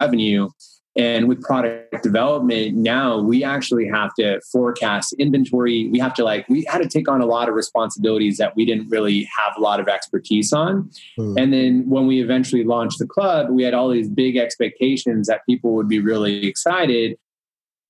revenue. 0.00 0.48
And 0.96 1.28
with 1.28 1.40
product 1.42 2.02
development, 2.02 2.76
now 2.76 3.20
we 3.20 3.44
actually 3.44 3.86
have 3.88 4.12
to 4.14 4.40
forecast 4.50 5.12
inventory. 5.18 5.88
We 5.88 6.00
have 6.00 6.14
to 6.14 6.24
like, 6.24 6.48
we 6.48 6.64
had 6.64 6.82
to 6.82 6.88
take 6.88 7.08
on 7.08 7.20
a 7.20 7.26
lot 7.26 7.48
of 7.48 7.54
responsibilities 7.54 8.38
that 8.38 8.56
we 8.56 8.64
didn't 8.64 8.88
really 8.88 9.28
have 9.38 9.52
a 9.56 9.60
lot 9.60 9.78
of 9.78 9.86
expertise 9.86 10.52
on. 10.52 10.90
Hmm. 11.16 11.38
And 11.38 11.52
then 11.52 11.88
when 11.88 12.06
we 12.08 12.20
eventually 12.20 12.64
launched 12.64 12.98
the 12.98 13.06
club, 13.06 13.50
we 13.50 13.62
had 13.62 13.72
all 13.72 13.88
these 13.88 14.08
big 14.08 14.36
expectations 14.36 15.28
that 15.28 15.46
people 15.48 15.74
would 15.74 15.88
be 15.88 16.00
really 16.00 16.46
excited. 16.46 17.16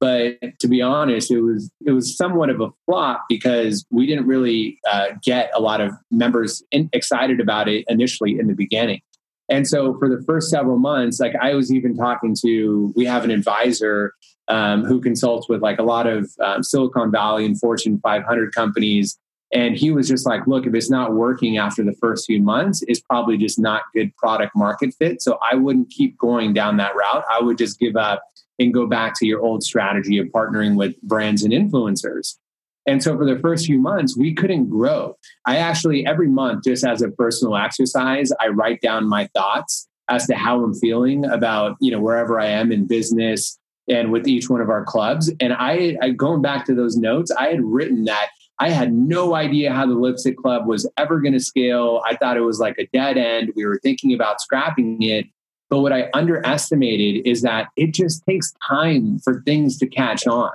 But 0.01 0.39
to 0.61 0.67
be 0.67 0.81
honest, 0.81 1.31
it 1.31 1.43
was 1.43 1.71
it 1.85 1.93
was 1.93 2.17
somewhat 2.17 2.49
of 2.49 2.61
a 2.61 2.71
flop 2.87 3.27
because 3.29 3.85
we 3.91 4.07
didn't 4.07 4.27
really 4.27 4.79
uh, 4.91 5.09
get 5.23 5.51
a 5.55 5.61
lot 5.61 5.83
of 5.83 5.93
members 6.11 6.63
in, 6.71 6.89
excited 6.95 7.39
about 7.39 7.69
it 7.69 7.85
initially 7.89 8.39
in 8.39 8.47
the 8.47 8.55
beginning. 8.55 9.03
And 9.51 9.67
so 9.67 9.99
for 9.99 10.09
the 10.09 10.23
first 10.25 10.49
several 10.49 10.79
months, 10.79 11.21
like 11.21 11.35
I 11.41 11.55
was 11.55 11.73
even 11.73 11.97
talking 11.97 12.35
to, 12.43 12.93
we 12.97 13.05
have 13.05 13.25
an 13.25 13.31
advisor 13.31 14.15
um, 14.49 14.85
who 14.85 15.01
consults 15.01 15.49
with 15.49 15.61
like 15.61 15.79
a 15.79 15.83
lot 15.83 16.07
of 16.07 16.31
um, 16.43 16.63
Silicon 16.63 17.11
Valley 17.11 17.45
and 17.45 17.59
Fortune 17.59 18.01
500 18.03 18.55
companies. 18.55 19.19
And 19.53 19.77
he 19.77 19.91
was 19.91 20.09
just 20.09 20.25
like, 20.25 20.47
look, 20.47 20.67
if 20.67 20.75
it's 20.75 20.89
not 20.89 21.15
working 21.15 21.59
after 21.59 21.83
the 21.83 21.95
first 21.95 22.27
few 22.27 22.41
months, 22.41 22.85
it's 22.87 23.01
probably 23.01 23.37
just 23.37 23.59
not 23.59 23.83
good 23.93 24.17
product 24.17 24.53
market 24.55 24.95
fit. 24.97 25.21
So 25.21 25.39
I 25.43 25.57
wouldn't 25.57 25.91
keep 25.91 26.17
going 26.17 26.55
down 26.55 26.77
that 26.77 26.95
route. 26.95 27.25
I 27.29 27.43
would 27.43 27.59
just 27.59 27.81
give 27.81 27.97
up 27.97 28.23
and 28.61 28.73
go 28.73 28.87
back 28.87 29.15
to 29.19 29.27
your 29.27 29.41
old 29.41 29.65
strategy 29.65 30.19
of 30.19 30.29
partnering 30.29 30.77
with 30.77 31.01
brands 31.03 31.43
and 31.43 31.53
influencers. 31.53 32.37
And 32.87 33.03
so 33.03 33.17
for 33.17 33.25
the 33.25 33.39
first 33.41 33.67
few 33.67 33.79
months, 33.79 34.17
we 34.17 34.35
couldn't 34.35 34.69
grow. 34.69 35.17
I 35.47 35.57
actually, 35.57 36.07
every 36.07 36.29
month, 36.29 36.65
just 36.65 36.85
as 36.85 37.03
a 37.03 37.11
personal 37.11 37.57
exercise, 37.57 38.31
I 38.41 38.49
write 38.49 38.81
down 38.81 39.09
my 39.09 39.29
thoughts 39.35 39.89
as 40.09 40.27
to 40.27 40.35
how 40.35 40.63
I'm 40.63 40.75
feeling 40.75 41.25
about, 41.25 41.77
you 41.81 41.91
know, 41.91 42.01
wherever 42.01 42.41
I 42.41 42.47
am 42.47 42.71
in 42.73 42.87
business 42.87 43.59
and 43.89 44.13
with 44.13 44.29
each 44.29 44.49
one 44.49 44.61
of 44.61 44.71
our 44.71 44.85
clubs. 44.85 45.33
And 45.41 45.53
I, 45.53 45.97
I 46.01 46.11
going 46.11 46.43
back 46.43 46.65
to 46.67 46.75
those 46.75 46.97
notes, 46.97 47.31
I 47.31 47.49
had 47.49 47.63
written 47.63 48.05
that 48.05 48.31
I 48.61 48.69
had 48.69 48.93
no 48.93 49.35
idea 49.35 49.73
how 49.73 49.87
the 49.87 49.95
lipstick 49.95 50.37
club 50.37 50.67
was 50.67 50.89
ever 50.99 51.21
going 51.21 51.33
to 51.33 51.41
scale. 51.41 52.03
I 52.07 52.15
thought 52.17 52.37
it 52.37 52.43
was 52.43 52.61
like 52.61 52.77
a 52.79 52.87
dead 52.93 53.17
end. 53.17 53.53
We 53.57 53.65
were 53.65 53.81
thinking 53.83 54.13
about 54.13 54.41
scrapping 54.43 55.03
it. 55.03 55.27
But 55.71 55.81
what 55.81 55.93
I 55.93 56.11
underestimated 56.13 57.27
is 57.27 57.43
that 57.43 57.69
it 57.77 57.95
just 57.95 58.25
takes 58.29 58.53
time 58.69 59.21
for 59.21 59.41
things 59.43 59.79
to 59.79 59.87
catch 59.87 60.27
on, 60.27 60.51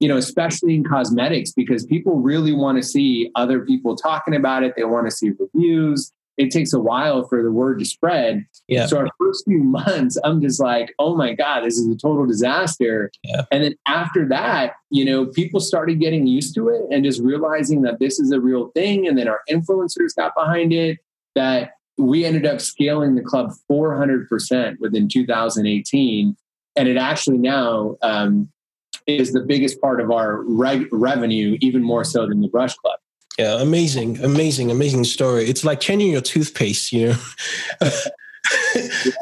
you 0.00 0.08
know, 0.08 0.16
especially 0.16 0.74
in 0.74 0.84
cosmetics, 0.84 1.52
because 1.52 1.84
people 1.84 2.16
really 2.16 2.52
want 2.52 2.78
to 2.78 2.82
see 2.82 3.30
other 3.34 3.60
people 3.60 3.94
talking 3.94 4.34
about 4.34 4.64
it. 4.64 4.72
They 4.74 4.84
want 4.84 5.06
to 5.06 5.10
see 5.10 5.32
reviews. 5.38 6.12
It 6.36 6.50
takes 6.50 6.72
a 6.72 6.80
while 6.80 7.28
for 7.28 7.44
the 7.44 7.52
word 7.52 7.78
to 7.78 7.84
spread. 7.84 8.44
Yeah. 8.66 8.86
So 8.86 8.96
our 8.98 9.08
first 9.20 9.44
few 9.44 9.62
months, 9.62 10.18
I'm 10.24 10.40
just 10.40 10.60
like, 10.60 10.92
oh 10.98 11.14
my 11.14 11.32
God, 11.32 11.60
this 11.60 11.78
is 11.78 11.86
a 11.86 11.96
total 11.96 12.26
disaster. 12.26 13.12
Yeah. 13.22 13.44
And 13.52 13.62
then 13.62 13.74
after 13.86 14.26
that, 14.30 14.72
you 14.90 15.04
know, 15.04 15.26
people 15.26 15.60
started 15.60 16.00
getting 16.00 16.26
used 16.26 16.54
to 16.56 16.70
it 16.70 16.82
and 16.90 17.04
just 17.04 17.22
realizing 17.22 17.82
that 17.82 18.00
this 18.00 18.18
is 18.18 18.32
a 18.32 18.40
real 18.40 18.68
thing. 18.68 19.06
And 19.06 19.16
then 19.16 19.28
our 19.28 19.42
influencers 19.48 20.16
got 20.16 20.34
behind 20.34 20.72
it 20.72 20.98
that 21.36 21.74
we 21.96 22.24
ended 22.24 22.46
up 22.46 22.60
scaling 22.60 23.14
the 23.14 23.22
club 23.22 23.52
400% 23.70 24.78
within 24.80 25.08
2018 25.08 26.36
and 26.76 26.88
it 26.88 26.96
actually 26.96 27.38
now 27.38 27.96
um, 28.02 28.50
is 29.06 29.32
the 29.32 29.40
biggest 29.40 29.80
part 29.80 30.00
of 30.00 30.10
our 30.10 30.42
reg- 30.42 30.88
revenue, 30.92 31.56
even 31.60 31.82
more 31.82 32.04
so 32.04 32.26
than 32.26 32.40
the 32.40 32.48
Brush 32.48 32.74
Club. 32.74 32.98
Yeah, 33.38 33.60
amazing, 33.60 34.22
amazing, 34.22 34.70
amazing 34.70 35.04
story. 35.04 35.44
It's 35.48 35.64
like 35.64 35.80
changing 35.80 36.10
your 36.10 36.20
toothpaste, 36.20 36.92
you 36.92 37.08
know. 37.08 37.18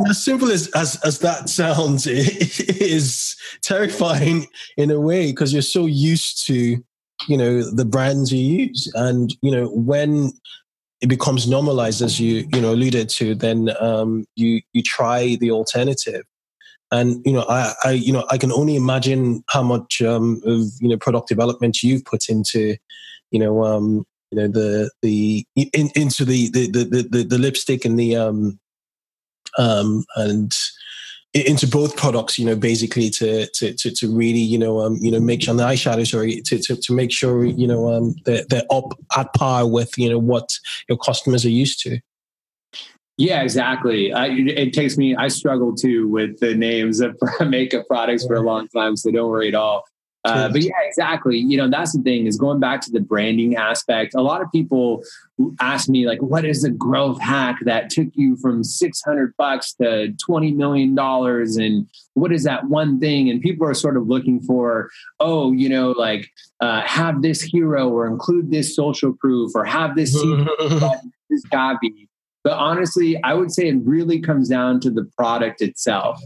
as 0.08 0.22
simple 0.22 0.50
as, 0.50 0.68
as 0.74 1.00
as 1.02 1.20
that 1.20 1.48
sounds, 1.48 2.06
it 2.06 2.68
is 2.80 3.36
terrifying 3.62 4.46
in 4.76 4.90
a 4.90 5.00
way 5.00 5.30
because 5.30 5.52
you're 5.52 5.62
so 5.62 5.86
used 5.86 6.46
to, 6.46 6.82
you 7.26 7.36
know, 7.38 7.62
the 7.62 7.86
brands 7.86 8.32
you 8.32 8.66
use, 8.66 8.90
and 8.94 9.34
you 9.40 9.50
know 9.50 9.68
when 9.68 10.32
it 11.02 11.08
becomes 11.08 11.48
normalized, 11.48 12.00
as 12.00 12.20
you 12.20 12.48
you 12.54 12.60
know 12.60 12.72
alluded 12.72 13.08
to, 13.10 13.34
then 13.34 13.70
um, 13.80 14.24
you 14.36 14.62
you 14.72 14.82
try 14.82 15.36
the 15.40 15.50
alternative, 15.50 16.22
and 16.92 17.20
you 17.26 17.32
know 17.32 17.44
I, 17.48 17.74
I 17.84 17.90
you 17.90 18.12
know 18.12 18.24
I 18.30 18.38
can 18.38 18.52
only 18.52 18.76
imagine 18.76 19.42
how 19.48 19.64
much 19.64 20.00
um, 20.00 20.40
of 20.46 20.68
you 20.80 20.88
know 20.88 20.96
product 20.96 21.28
development 21.28 21.82
you've 21.82 22.04
put 22.04 22.28
into 22.28 22.76
you 23.32 23.40
know 23.40 23.64
um, 23.64 24.06
you 24.30 24.38
know 24.38 24.46
the 24.46 24.90
the 25.02 25.44
in, 25.56 25.90
into 25.96 26.24
the 26.24 26.48
the, 26.50 26.68
the 26.68 27.08
the 27.10 27.24
the 27.24 27.38
lipstick 27.38 27.84
and 27.84 27.98
the 27.98 28.14
um 28.16 28.60
um 29.58 30.04
and 30.16 30.52
into 31.34 31.66
both 31.66 31.96
products, 31.96 32.38
you 32.38 32.44
know, 32.44 32.56
basically 32.56 33.08
to 33.10 33.46
to 33.46 33.72
to, 33.74 33.90
to 33.90 34.14
really, 34.14 34.38
you 34.38 34.58
know, 34.58 34.80
um, 34.80 34.98
you 35.00 35.10
know, 35.10 35.20
make 35.20 35.42
sure 35.42 35.54
the 35.54 35.62
eyeshadow, 35.62 36.06
sorry, 36.06 36.40
to, 36.42 36.58
to 36.58 36.76
to 36.76 36.92
make 36.92 37.10
sure, 37.10 37.44
you 37.44 37.66
know, 37.66 37.92
um, 37.92 38.14
they're, 38.24 38.44
they're 38.48 38.62
up 38.70 38.92
at 39.16 39.32
par 39.34 39.68
with, 39.68 39.96
you 39.96 40.10
know, 40.10 40.18
what 40.18 40.50
your 40.88 40.98
customers 40.98 41.44
are 41.44 41.50
used 41.50 41.80
to. 41.80 41.98
Yeah, 43.18 43.42
exactly. 43.42 44.12
I, 44.12 44.28
it 44.28 44.72
takes 44.72 44.96
me. 44.96 45.14
I 45.14 45.28
struggle 45.28 45.74
too 45.74 46.08
with 46.08 46.40
the 46.40 46.54
names 46.54 47.00
of 47.00 47.16
makeup 47.46 47.86
products 47.86 48.26
for 48.26 48.34
a 48.34 48.40
long 48.40 48.68
time, 48.68 48.96
so 48.96 49.10
don't 49.10 49.30
worry 49.30 49.48
at 49.48 49.54
all. 49.54 49.84
Uh, 50.24 50.48
but 50.48 50.62
yeah, 50.62 50.70
exactly. 50.84 51.36
You 51.36 51.56
know, 51.56 51.68
that's 51.68 51.96
the 51.96 52.02
thing 52.02 52.26
is 52.26 52.36
going 52.36 52.60
back 52.60 52.80
to 52.82 52.92
the 52.92 53.00
branding 53.00 53.56
aspect. 53.56 54.14
A 54.14 54.22
lot 54.22 54.40
of 54.40 54.52
people 54.52 55.02
ask 55.60 55.88
me 55.88 56.06
like, 56.06 56.22
what 56.22 56.44
is 56.44 56.62
the 56.62 56.70
growth 56.70 57.20
hack 57.20 57.56
that 57.64 57.90
took 57.90 58.08
you 58.14 58.36
from 58.36 58.62
600 58.62 59.34
bucks 59.36 59.72
to 59.74 60.12
20 60.24 60.52
million 60.52 60.94
dollars? 60.94 61.56
And 61.56 61.88
what 62.14 62.32
is 62.32 62.44
that 62.44 62.68
one 62.68 63.00
thing? 63.00 63.30
And 63.30 63.40
people 63.40 63.66
are 63.66 63.74
sort 63.74 63.96
of 63.96 64.06
looking 64.06 64.40
for, 64.40 64.90
oh, 65.18 65.52
you 65.52 65.68
know, 65.68 65.90
like 65.90 66.30
uh, 66.60 66.82
have 66.82 67.22
this 67.22 67.42
hero 67.42 67.88
or 67.88 68.06
include 68.06 68.52
this 68.52 68.76
social 68.76 69.14
proof 69.14 69.52
or 69.56 69.64
have 69.64 69.96
this, 69.96 70.12
this 71.30 71.42
copy. 71.50 72.08
But 72.44 72.54
honestly, 72.54 73.20
I 73.22 73.34
would 73.34 73.50
say 73.50 73.68
it 73.68 73.76
really 73.84 74.20
comes 74.20 74.48
down 74.48 74.80
to 74.80 74.90
the 74.90 75.04
product 75.16 75.62
itself. 75.62 76.20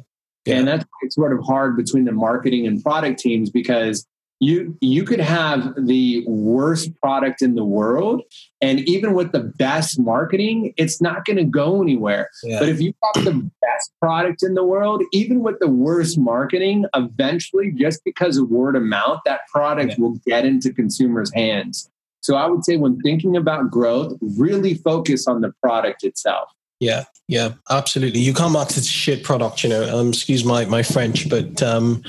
Yeah. 0.46 0.58
And 0.58 0.68
that's 0.68 0.84
it's 1.02 1.14
sort 1.14 1.32
of 1.32 1.44
hard 1.44 1.76
between 1.76 2.04
the 2.04 2.12
marketing 2.12 2.66
and 2.66 2.82
product 2.82 3.18
teams 3.18 3.50
because 3.50 4.06
you 4.38 4.76
you 4.80 5.04
could 5.04 5.20
have 5.20 5.74
the 5.86 6.24
worst 6.26 6.94
product 7.00 7.40
in 7.40 7.54
the 7.54 7.64
world 7.64 8.22
and 8.60 8.80
even 8.80 9.14
with 9.14 9.32
the 9.32 9.40
best 9.40 9.98
marketing 9.98 10.74
it's 10.76 11.00
not 11.00 11.24
going 11.24 11.38
to 11.38 11.44
go 11.44 11.80
anywhere 11.80 12.28
yeah. 12.42 12.58
but 12.58 12.68
if 12.68 12.80
you 12.80 12.92
have 13.14 13.24
the 13.24 13.32
best 13.62 13.92
product 14.00 14.42
in 14.42 14.54
the 14.54 14.64
world 14.64 15.02
even 15.12 15.40
with 15.40 15.58
the 15.60 15.68
worst 15.68 16.18
marketing 16.18 16.84
eventually 16.94 17.72
just 17.72 18.04
because 18.04 18.36
of 18.36 18.50
word 18.50 18.76
of 18.76 18.82
mouth 18.82 19.20
that 19.24 19.40
product 19.50 19.92
yeah. 19.92 19.96
will 19.98 20.18
get 20.26 20.44
into 20.44 20.72
consumers 20.72 21.32
hands 21.32 21.90
so 22.20 22.36
i 22.36 22.46
would 22.46 22.64
say 22.64 22.76
when 22.76 23.00
thinking 23.00 23.36
about 23.36 23.70
growth 23.70 24.18
really 24.20 24.74
focus 24.74 25.26
on 25.26 25.40
the 25.40 25.52
product 25.62 26.04
itself 26.04 26.50
yeah, 26.80 27.04
yeah, 27.28 27.54
absolutely. 27.70 28.20
You 28.20 28.34
can't 28.34 28.52
market 28.52 28.84
shit 28.84 29.24
product, 29.24 29.64
you 29.64 29.70
know. 29.70 29.96
Um, 29.96 30.08
excuse 30.08 30.44
my 30.44 30.64
my 30.66 30.82
French, 30.82 31.28
but 31.28 31.62
um, 31.62 32.02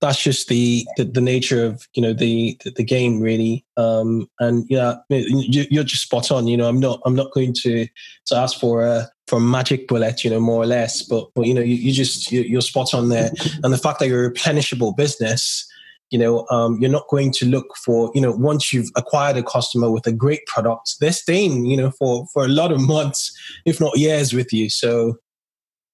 that's 0.00 0.22
just 0.22 0.48
the, 0.48 0.86
the, 0.96 1.04
the 1.04 1.20
nature 1.20 1.64
of 1.64 1.86
you 1.94 2.02
know 2.02 2.12
the 2.12 2.58
the, 2.76 2.84
game, 2.84 3.20
really. 3.20 3.64
Um, 3.76 4.28
and 4.40 4.66
yeah, 4.68 4.96
you, 5.08 5.80
are 5.80 5.84
just 5.84 6.02
spot 6.02 6.30
on. 6.30 6.46
You 6.48 6.56
know, 6.56 6.68
I'm 6.68 6.80
not 6.80 7.00
I'm 7.06 7.14
not 7.14 7.32
going 7.32 7.54
to 7.62 7.86
to 8.26 8.36
ask 8.36 8.58
for 8.58 8.84
a 8.84 9.08
for 9.26 9.36
a 9.36 9.40
magic 9.40 9.88
bullet, 9.88 10.24
you 10.24 10.30
know, 10.30 10.40
more 10.40 10.62
or 10.62 10.66
less, 10.66 11.02
but 11.02 11.28
but 11.34 11.46
you 11.46 11.54
know, 11.54 11.60
you, 11.60 11.74
you 11.74 11.92
just 11.92 12.30
you, 12.32 12.58
are 12.58 12.62
spot 12.62 12.94
on 12.94 13.08
there. 13.08 13.30
And 13.62 13.72
the 13.72 13.78
fact 13.78 14.00
that 14.00 14.08
you're 14.08 14.26
a 14.26 14.30
replenishable 14.32 14.96
business 14.96 15.66
you 16.10 16.18
know 16.18 16.46
um, 16.50 16.78
you're 16.80 16.90
not 16.90 17.08
going 17.08 17.30
to 17.32 17.46
look 17.46 17.76
for 17.84 18.10
you 18.14 18.20
know 18.20 18.32
once 18.32 18.72
you've 18.72 18.90
acquired 18.96 19.36
a 19.36 19.42
customer 19.42 19.90
with 19.90 20.06
a 20.06 20.12
great 20.12 20.44
product 20.46 20.94
they're 21.00 21.12
staying 21.12 21.66
you 21.66 21.76
know 21.76 21.90
for 21.90 22.26
for 22.32 22.44
a 22.44 22.48
lot 22.48 22.72
of 22.72 22.80
months 22.80 23.32
if 23.64 23.80
not 23.80 23.98
years 23.98 24.32
with 24.32 24.52
you. 24.52 24.70
So 24.70 25.18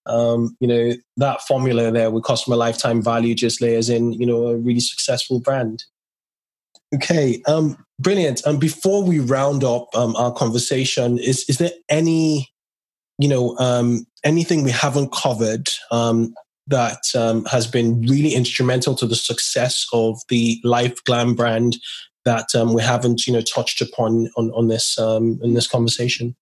um, 0.06 0.56
you 0.60 0.68
know 0.68 0.92
that 1.16 1.40
formula 1.42 1.90
there 1.90 2.10
with 2.10 2.24
customer 2.24 2.56
lifetime 2.56 3.02
value 3.02 3.34
just 3.34 3.60
layers 3.60 3.88
in 3.88 4.12
you 4.12 4.26
know 4.26 4.48
a 4.48 4.56
really 4.56 4.80
successful 4.80 5.40
brand. 5.40 5.84
Okay 6.94 7.42
um, 7.46 7.76
brilliant. 7.98 8.44
And 8.44 8.54
um, 8.54 8.58
before 8.58 9.02
we 9.02 9.18
round 9.18 9.64
up 9.64 9.88
um, 9.94 10.14
our 10.16 10.32
conversation 10.32 11.18
is 11.18 11.44
is 11.48 11.58
there 11.58 11.72
any 11.88 12.48
you 13.18 13.28
know 13.28 13.56
um, 13.58 14.06
anything 14.24 14.62
we 14.62 14.70
haven't 14.70 15.12
covered 15.12 15.68
um, 15.90 16.34
that 16.66 17.02
um, 17.14 17.44
has 17.46 17.66
been 17.66 18.00
really 18.02 18.34
instrumental 18.34 18.94
to 18.96 19.06
the 19.06 19.16
success 19.16 19.86
of 19.92 20.18
the 20.28 20.60
LiveGlam 20.64 21.36
brand 21.36 21.76
that 22.24 22.54
um, 22.54 22.72
we 22.72 22.82
haven't, 22.82 23.26
you 23.26 23.32
know, 23.32 23.42
touched 23.42 23.80
upon 23.82 24.30
on 24.36 24.50
on 24.52 24.68
this 24.68 24.98
um, 24.98 25.38
in 25.42 25.54
this 25.54 25.66
conversation? 25.66 26.34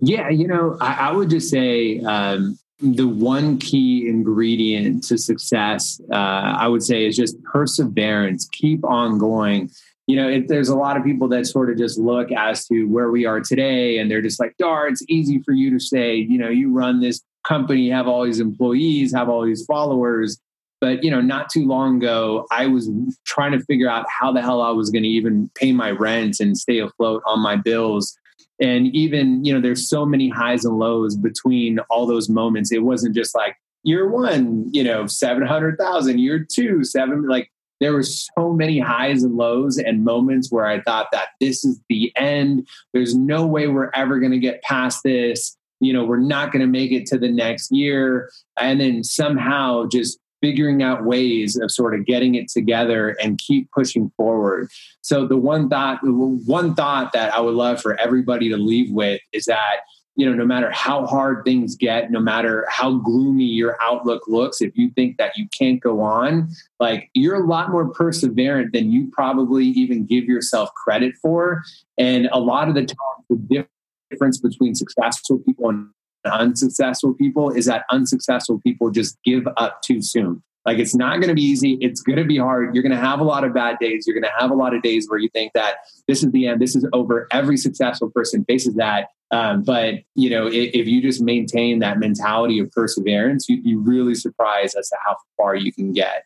Yeah, 0.00 0.28
you 0.28 0.46
know, 0.46 0.76
I, 0.80 1.08
I 1.08 1.12
would 1.12 1.30
just 1.30 1.50
say 1.50 2.00
um, 2.00 2.58
the 2.80 3.06
one 3.06 3.58
key 3.58 4.08
ingredient 4.08 5.04
to 5.04 5.18
success, 5.18 6.00
uh, 6.10 6.14
I 6.14 6.66
would 6.66 6.82
say, 6.82 7.06
is 7.06 7.16
just 7.16 7.40
perseverance. 7.44 8.48
Keep 8.52 8.84
on 8.84 9.18
going. 9.18 9.70
You 10.06 10.16
know, 10.16 10.28
if 10.28 10.48
there's 10.48 10.70
a 10.70 10.74
lot 10.74 10.96
of 10.96 11.04
people 11.04 11.28
that 11.28 11.46
sort 11.46 11.70
of 11.70 11.78
just 11.78 11.98
look 11.98 12.32
as 12.32 12.66
to 12.66 12.84
where 12.86 13.10
we 13.10 13.26
are 13.26 13.40
today, 13.40 13.98
and 13.98 14.10
they're 14.10 14.22
just 14.22 14.40
like, 14.40 14.56
"Dhar, 14.60 14.90
it's 14.90 15.04
easy 15.08 15.40
for 15.40 15.52
you 15.52 15.70
to 15.70 15.78
say, 15.78 16.16
you 16.16 16.38
know, 16.38 16.48
you 16.48 16.72
run 16.72 17.00
this 17.00 17.22
company, 17.44 17.90
have 17.90 18.06
all 18.06 18.24
these 18.24 18.40
employees, 18.40 19.12
have 19.12 19.28
all 19.28 19.44
these 19.44 19.64
followers. 19.64 20.40
But 20.80 21.04
you 21.04 21.10
know, 21.10 21.20
not 21.20 21.50
too 21.50 21.66
long 21.66 21.98
ago, 21.98 22.46
I 22.50 22.66
was 22.66 22.90
trying 23.26 23.52
to 23.52 23.60
figure 23.60 23.88
out 23.88 24.06
how 24.08 24.32
the 24.32 24.40
hell 24.40 24.62
I 24.62 24.70
was 24.70 24.90
going 24.90 25.02
to 25.02 25.08
even 25.08 25.50
pay 25.54 25.72
my 25.72 25.90
rent 25.90 26.40
and 26.40 26.56
stay 26.56 26.78
afloat 26.78 27.22
on 27.26 27.40
my 27.40 27.56
bills. 27.56 28.16
And 28.60 28.86
even 28.94 29.44
you 29.44 29.52
know, 29.52 29.60
there's 29.60 29.88
so 29.88 30.06
many 30.06 30.28
highs 30.28 30.64
and 30.64 30.78
lows 30.78 31.16
between 31.16 31.78
all 31.90 32.06
those 32.06 32.28
moments. 32.28 32.72
It 32.72 32.82
wasn't 32.82 33.14
just 33.14 33.34
like 33.34 33.56
year 33.82 34.08
one, 34.08 34.72
you 34.72 34.82
know, 34.82 35.06
seven 35.06 35.46
hundred 35.46 35.78
thousand, 35.78 36.18
year 36.18 36.46
two, 36.50 36.84
seven. 36.84 37.26
Like 37.28 37.50
there 37.80 37.92
were 37.92 38.02
so 38.02 38.52
many 38.52 38.78
highs 38.78 39.22
and 39.22 39.36
lows 39.36 39.78
and 39.78 40.04
moments 40.04 40.52
where 40.52 40.66
I 40.66 40.80
thought 40.82 41.08
that 41.12 41.28
this 41.40 41.64
is 41.64 41.80
the 41.88 42.12
end. 42.16 42.68
There's 42.92 43.14
no 43.14 43.46
way 43.46 43.68
we're 43.68 43.90
ever 43.94 44.18
going 44.18 44.32
to 44.32 44.38
get 44.38 44.62
past 44.62 45.02
this 45.02 45.56
you 45.80 45.92
know, 45.92 46.04
we're 46.04 46.18
not 46.18 46.52
going 46.52 46.60
to 46.60 46.68
make 46.68 46.92
it 46.92 47.06
to 47.06 47.18
the 47.18 47.30
next 47.30 47.72
year. 47.72 48.30
And 48.58 48.80
then 48.80 49.02
somehow 49.02 49.86
just 49.86 50.18
figuring 50.40 50.82
out 50.82 51.04
ways 51.04 51.56
of 51.56 51.70
sort 51.70 51.94
of 51.94 52.06
getting 52.06 52.34
it 52.34 52.48
together 52.48 53.16
and 53.22 53.38
keep 53.38 53.70
pushing 53.72 54.10
forward. 54.16 54.70
So 55.02 55.26
the 55.26 55.36
one 55.36 55.68
thought, 55.68 55.98
one 56.02 56.74
thought 56.74 57.12
that 57.12 57.34
I 57.34 57.40
would 57.40 57.54
love 57.54 57.80
for 57.80 57.98
everybody 58.00 58.48
to 58.48 58.56
leave 58.56 58.90
with 58.90 59.20
is 59.32 59.44
that, 59.46 59.80
you 60.16 60.26
know, 60.26 60.34
no 60.34 60.44
matter 60.44 60.70
how 60.70 61.06
hard 61.06 61.44
things 61.44 61.76
get, 61.76 62.10
no 62.10 62.20
matter 62.20 62.66
how 62.68 62.98
gloomy 62.98 63.44
your 63.44 63.76
outlook 63.80 64.22
looks, 64.28 64.60
if 64.60 64.76
you 64.76 64.90
think 64.90 65.16
that 65.18 65.36
you 65.36 65.46
can't 65.56 65.80
go 65.80 66.00
on, 66.00 66.48
like 66.78 67.10
you're 67.14 67.42
a 67.42 67.46
lot 67.46 67.70
more 67.70 67.92
perseverant 67.92 68.72
than 68.72 68.90
you 68.90 69.10
probably 69.12 69.66
even 69.66 70.04
give 70.04 70.24
yourself 70.24 70.70
credit 70.74 71.14
for. 71.22 71.62
And 71.96 72.28
a 72.32 72.40
lot 72.40 72.68
of 72.68 72.74
the 72.74 72.84
time, 72.84 72.96
the 73.28 73.66
difference 74.10 74.38
between 74.38 74.74
successful 74.74 75.38
people 75.38 75.68
and 75.68 75.88
unsuccessful 76.24 77.14
people 77.14 77.50
is 77.50 77.66
that 77.66 77.84
unsuccessful 77.90 78.60
people 78.60 78.90
just 78.90 79.16
give 79.24 79.46
up 79.56 79.80
too 79.82 80.02
soon. 80.02 80.42
Like 80.66 80.78
it's 80.78 80.94
not 80.94 81.16
going 81.16 81.28
to 81.28 81.34
be 81.34 81.42
easy. 81.42 81.78
It's 81.80 82.02
going 82.02 82.18
to 82.18 82.24
be 82.24 82.36
hard. 82.36 82.74
You're 82.74 82.82
going 82.82 82.94
to 82.94 82.98
have 82.98 83.20
a 83.20 83.24
lot 83.24 83.44
of 83.44 83.54
bad 83.54 83.78
days. 83.78 84.04
You're 84.06 84.14
going 84.14 84.30
to 84.30 84.38
have 84.38 84.50
a 84.50 84.54
lot 84.54 84.74
of 84.74 84.82
days 84.82 85.08
where 85.08 85.18
you 85.18 85.30
think 85.30 85.52
that 85.54 85.76
this 86.06 86.22
is 86.22 86.30
the 86.32 86.48
end. 86.48 86.60
This 86.60 86.76
is 86.76 86.86
over. 86.92 87.26
Every 87.30 87.56
successful 87.56 88.10
person 88.10 88.44
faces 88.44 88.74
that. 88.74 89.08
Um, 89.30 89.62
but 89.62 89.94
you 90.14 90.28
know, 90.28 90.48
if, 90.48 90.74
if, 90.74 90.86
you 90.86 91.00
just 91.00 91.22
maintain 91.22 91.78
that 91.78 91.98
mentality 91.98 92.58
of 92.58 92.70
perseverance, 92.72 93.48
you'd 93.48 93.62
be 93.62 93.76
really 93.76 94.14
surprised 94.14 94.76
as 94.76 94.88
to 94.88 94.96
how 95.04 95.16
far 95.36 95.54
you 95.54 95.72
can 95.72 95.92
get. 95.92 96.24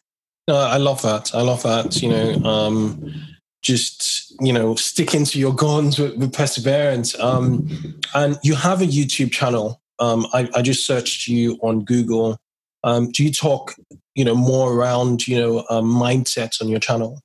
I 0.48 0.78
love 0.78 1.02
that. 1.02 1.34
I 1.34 1.42
love 1.42 1.62
that. 1.62 2.02
You 2.02 2.08
know, 2.08 2.32
um, 2.44 3.14
just 3.62 4.23
you 4.46 4.52
know 4.52 4.74
sticking 4.74 5.24
to 5.24 5.38
your 5.38 5.54
guns 5.54 5.98
with, 5.98 6.16
with 6.16 6.32
perseverance 6.32 7.18
um, 7.20 7.68
and 8.14 8.38
you 8.42 8.54
have 8.54 8.80
a 8.82 8.86
youtube 8.86 9.32
channel 9.32 9.80
um, 10.00 10.26
I, 10.32 10.48
I, 10.54 10.62
just 10.62 10.86
searched 10.86 11.28
you 11.28 11.58
on 11.62 11.84
google 11.84 12.38
um, 12.82 13.10
do 13.10 13.24
you 13.24 13.32
talk 13.32 13.74
you 14.14 14.24
know 14.24 14.34
more 14.34 14.72
around 14.72 15.26
you 15.26 15.38
know 15.38 15.58
uh, 15.70 15.80
mindsets 15.80 16.60
on 16.60 16.68
your 16.68 16.80
channel 16.80 17.20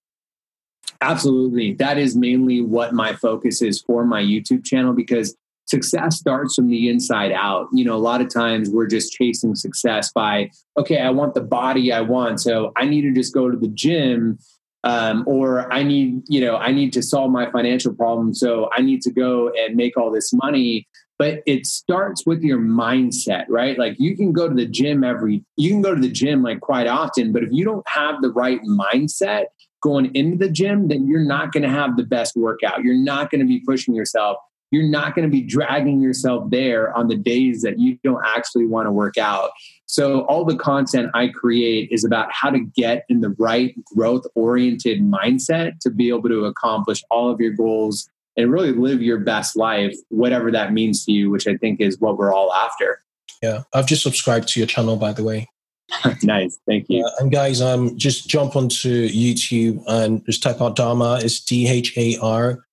absolutely 1.02 1.74
that 1.76 1.98
is 1.98 2.16
mainly 2.16 2.62
what 2.62 2.94
my 2.94 3.14
focus 3.14 3.62
is 3.62 3.82
for 3.82 4.06
my 4.06 4.22
youtube 4.22 4.66
channel 4.66 4.94
because 4.94 5.36
success 5.70 6.18
starts 6.18 6.56
from 6.56 6.68
the 6.68 6.90
inside 6.90 7.32
out. 7.32 7.68
You 7.72 7.86
know, 7.86 7.96
a 7.96 7.98
lot 7.98 8.22
of 8.22 8.34
times 8.34 8.70
we're 8.70 8.88
just 8.88 9.14
chasing 9.14 9.56
success 9.56 10.12
by, 10.12 10.50
okay, 10.78 11.00
I 11.00 11.12
want 11.12 11.36
the 11.36 11.42
body 11.42 11.94
I 11.94 12.02
want. 12.02 12.42
So 12.42 12.72
I 12.76 12.86
need 12.86 13.02
to 13.02 13.14
just 13.14 13.34
go 13.34 13.50
to 13.50 13.58
the 13.58 13.68
gym. 13.68 14.40
Um, 14.84 15.24
or 15.28 15.72
I 15.74 15.84
need, 15.84 16.24
you 16.28 16.40
know, 16.40 16.56
I 16.56 16.72
need 16.72 16.94
to 16.94 17.04
solve 17.04 17.32
my 17.32 17.52
financial 17.52 17.94
problem. 17.94 18.34
So 18.34 18.70
I 18.74 18.82
need 18.82 19.02
to 19.02 19.12
go 19.12 19.50
and 19.50 19.76
make 19.76 19.98
all 19.98 20.12
this 20.12 20.32
money. 20.34 20.88
But 21.18 21.44
it 21.46 21.66
starts 21.66 22.26
with 22.26 22.42
your 22.44 22.60
mindset, 22.60 23.44
right? 23.50 23.78
Like 23.78 24.00
you 24.00 24.16
can 24.16 24.32
go 24.32 24.48
to 24.48 24.56
the 24.56 24.66
gym 24.66 25.04
every, 25.04 25.44
you 25.58 25.70
can 25.70 25.82
go 25.82 25.94
to 25.94 26.00
the 26.00 26.10
gym 26.10 26.44
like 26.44 26.62
quite 26.62 26.88
often, 26.88 27.34
but 27.34 27.44
if 27.44 27.50
you 27.52 27.66
don't 27.66 27.88
have 27.90 28.22
the 28.22 28.32
right 28.32 28.62
mindset 28.62 29.46
going 29.82 30.16
into 30.16 30.38
the 30.38 30.50
gym, 30.50 30.88
then 30.88 31.08
you're 31.08 31.26
not 31.26 31.52
going 31.52 31.64
to 31.64 31.70
have 31.70 31.98
the 31.98 32.06
best 32.06 32.38
workout. 32.38 32.86
You're 32.86 32.96
not 32.96 33.32
going 33.32 33.42
to 33.42 33.48
be 33.48 33.60
pushing 33.60 33.94
yourself 33.94 34.38
you're 34.72 34.88
not 34.88 35.16
going 35.16 35.28
to 35.28 35.32
be 35.32 35.42
dragging 35.42 36.00
yourself 36.02 36.50
there 36.52 36.96
on 36.96 37.08
the 37.08 37.16
days 37.16 37.62
that 37.64 37.80
you 37.80 37.98
don't 38.04 38.24
actually 38.26 38.66
want 38.66 38.86
to 38.86 38.92
work 38.92 39.18
out. 39.18 39.52
So, 39.92 40.22
all 40.26 40.46
the 40.46 40.56
content 40.56 41.10
I 41.16 41.30
create 41.30 41.90
is 41.92 42.06
about 42.06 42.32
how 42.32 42.52
to 42.52 42.60
get 42.60 43.06
in 43.10 43.22
the 43.22 43.32
right 43.40 43.74
growth 43.86 44.24
oriented 44.36 45.02
mindset 45.02 45.80
to 45.80 45.90
be 45.90 46.10
able 46.10 46.30
to 46.30 46.46
accomplish 46.46 47.04
all 47.10 47.32
of 47.32 47.40
your 47.40 47.54
goals 47.54 48.08
and 48.38 48.52
really 48.52 48.72
live 48.72 49.02
your 49.02 49.18
best 49.18 49.56
life, 49.56 49.96
whatever 50.10 50.52
that 50.52 50.74
means 50.74 51.04
to 51.06 51.12
you, 51.12 51.32
which 51.32 51.48
I 51.48 51.58
think 51.58 51.82
is 51.82 52.00
what 52.00 52.20
we're 52.20 52.32
all 52.32 52.54
after. 52.54 53.02
Yeah, 53.42 53.64
I've 53.74 53.88
just 53.88 54.04
subscribed 54.04 54.50
to 54.50 54.60
your 54.60 54.68
channel, 54.68 54.96
by 54.96 55.12
the 55.12 55.24
way. 55.24 55.50
nice, 56.22 56.60
thank 56.68 56.86
you. 56.88 57.04
Uh, 57.04 57.10
and 57.20 57.32
guys, 57.32 57.60
um, 57.60 57.98
just 57.98 58.30
jump 58.30 58.56
onto 58.56 59.10
YouTube 59.10 59.82
and 59.88 60.24
just 60.28 60.44
type 60.44 60.62
out 60.62 60.76
Dhar 60.76 60.96
Mann. 60.96 61.26
It's 61.26 61.40
D 61.40 61.68
H 61.68 61.98
A 61.98 62.16
R 62.22 62.64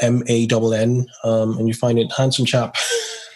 M 0.00 0.24
A 0.26 0.48
N 0.50 0.72
N, 0.74 1.06
um, 1.22 1.56
and 1.56 1.68
you 1.68 1.74
find 1.74 2.00
it 2.00 2.10
handsome 2.10 2.46
chap. 2.46 2.74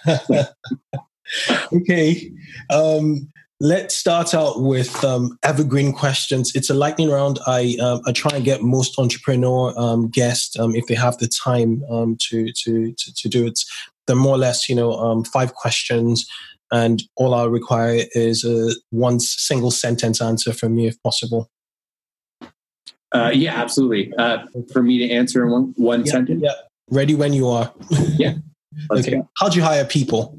okay, 1.73 2.31
um, 2.71 3.33
let's 3.61 3.95
start 3.95 4.35
out 4.35 4.61
with 4.61 5.03
um, 5.05 5.39
evergreen 5.43 5.93
questions. 5.93 6.53
It's 6.55 6.69
a 6.69 6.75
lightning 6.75 7.11
round. 7.11 7.39
I 7.47 7.77
um, 7.81 8.03
I 8.07 8.13
try 8.13 8.37
and 8.37 8.45
get 8.45 8.63
most 8.63 8.99
entrepreneur 8.99 9.73
um, 9.79 10.09
guests 10.09 10.59
um, 10.59 10.75
if 10.75 10.87
they 10.87 10.95
have 10.95 11.19
the 11.19 11.29
time 11.29 11.83
um, 11.91 12.17
to, 12.29 12.53
to 12.53 12.93
to 12.93 13.15
to 13.15 13.29
do 13.29 13.47
it. 13.47 13.61
They're 14.07 14.17
more 14.17 14.35
or 14.35 14.39
less, 14.39 14.69
you 14.69 14.75
know, 14.75 14.93
um, 14.95 15.23
five 15.23 15.55
questions, 15.55 16.27
and 16.73 17.03
all 17.17 17.35
I 17.35 17.45
require 17.45 18.05
is 18.13 18.45
a 18.45 18.75
one 18.91 19.21
single 19.21 19.71
sentence 19.71 20.21
answer 20.21 20.53
from 20.53 20.77
you, 20.77 20.89
if 20.89 21.01
possible. 21.03 21.49
Uh, 23.13 23.31
yeah, 23.33 23.55
absolutely. 23.55 24.13
Uh, 24.19 24.39
for 24.73 24.83
me 24.83 24.99
to 24.99 25.11
answer 25.11 25.45
in 25.45 25.51
one, 25.51 25.75
one 25.77 26.05
yeah, 26.05 26.13
sentence? 26.13 26.43
Yeah. 26.43 26.55
Ready 26.91 27.15
when 27.15 27.33
you 27.33 27.47
are. 27.49 27.73
yeah. 28.17 28.35
okay. 28.91 29.11
Go. 29.13 29.29
How'd 29.37 29.55
you 29.55 29.63
hire 29.63 29.85
people? 29.85 30.39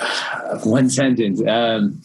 one 0.64 0.90
sentence. 0.90 1.42
Um, 1.46 2.02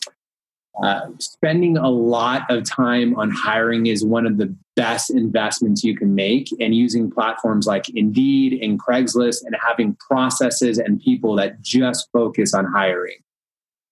uh, 0.81 1.07
spending 1.19 1.77
a 1.77 1.89
lot 1.89 2.49
of 2.49 2.63
time 2.63 3.15
on 3.17 3.29
hiring 3.29 3.87
is 3.87 4.05
one 4.05 4.25
of 4.25 4.37
the 4.37 4.55
best 4.75 5.09
investments 5.09 5.83
you 5.83 5.95
can 5.95 6.15
make 6.15 6.47
and 6.59 6.73
using 6.73 7.11
platforms 7.11 7.67
like 7.67 7.89
indeed 7.89 8.53
and 8.61 8.81
craigslist 8.81 9.43
and 9.45 9.55
having 9.61 9.95
processes 9.95 10.77
and 10.77 11.01
people 11.01 11.35
that 11.35 11.61
just 11.61 12.07
focus 12.13 12.53
on 12.53 12.63
hiring 12.63 13.17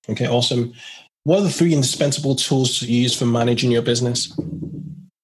okay 0.07 0.25
awesome 0.25 0.73
what 1.25 1.39
are 1.39 1.43
the 1.43 1.49
three 1.49 1.73
indispensable 1.73 2.33
tools 2.33 2.81
you 2.81 3.01
use 3.01 3.15
for 3.15 3.25
managing 3.25 3.71
your 3.71 3.81
business 3.81 4.33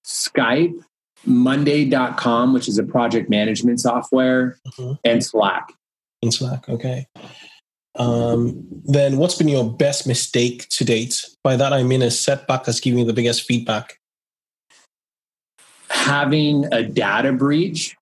Skype, 0.06 0.80
Monday.com, 1.26 2.54
which 2.54 2.68
is 2.68 2.78
a 2.78 2.84
project 2.84 3.30
management 3.30 3.80
software, 3.80 4.58
mm-hmm. 4.68 4.94
and 5.04 5.24
Slack. 5.24 5.74
In 6.22 6.32
Slack, 6.32 6.70
okay. 6.70 7.08
Um, 7.98 8.66
then 8.84 9.18
what's 9.18 9.36
been 9.36 9.48
your 9.48 9.70
best 9.70 10.06
mistake 10.06 10.68
to 10.70 10.84
date? 10.84 11.26
By 11.44 11.56
that 11.56 11.74
I 11.74 11.84
mean 11.84 12.02
a 12.02 12.12
setback 12.12 12.66
that's 12.66 12.80
giving 12.80 13.00
you 13.00 13.06
the 13.06 13.14
biggest 13.14 13.44
feedback. 13.44 14.00
Having 15.90 16.74
a 16.74 16.84
data 16.84 17.32
breach 17.32 17.96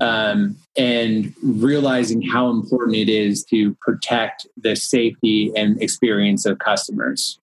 um, 0.00 0.56
and 0.76 1.34
realizing 1.42 2.22
how 2.22 2.50
important 2.50 2.96
it 2.96 3.08
is 3.08 3.44
to 3.44 3.74
protect 3.80 4.46
the 4.56 4.76
safety 4.76 5.52
and 5.56 5.80
experience 5.82 6.46
of 6.46 6.58
customers. 6.58 7.38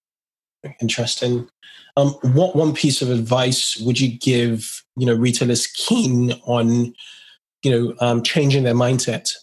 Interesting. 0.82 1.49
Um, 1.97 2.10
what 2.22 2.55
one 2.55 2.74
piece 2.74 3.01
of 3.01 3.10
advice 3.10 3.78
would 3.78 3.99
you 3.99 4.18
give, 4.18 4.84
you 4.95 5.05
know, 5.05 5.16
retailers 5.16 5.68
keen 5.68 6.34
on, 6.45 6.93
you 7.64 7.72
know, 7.72 7.95
um, 7.99 8.24
changing 8.24 8.64
their 8.64 8.76
mindset? 8.76 9.34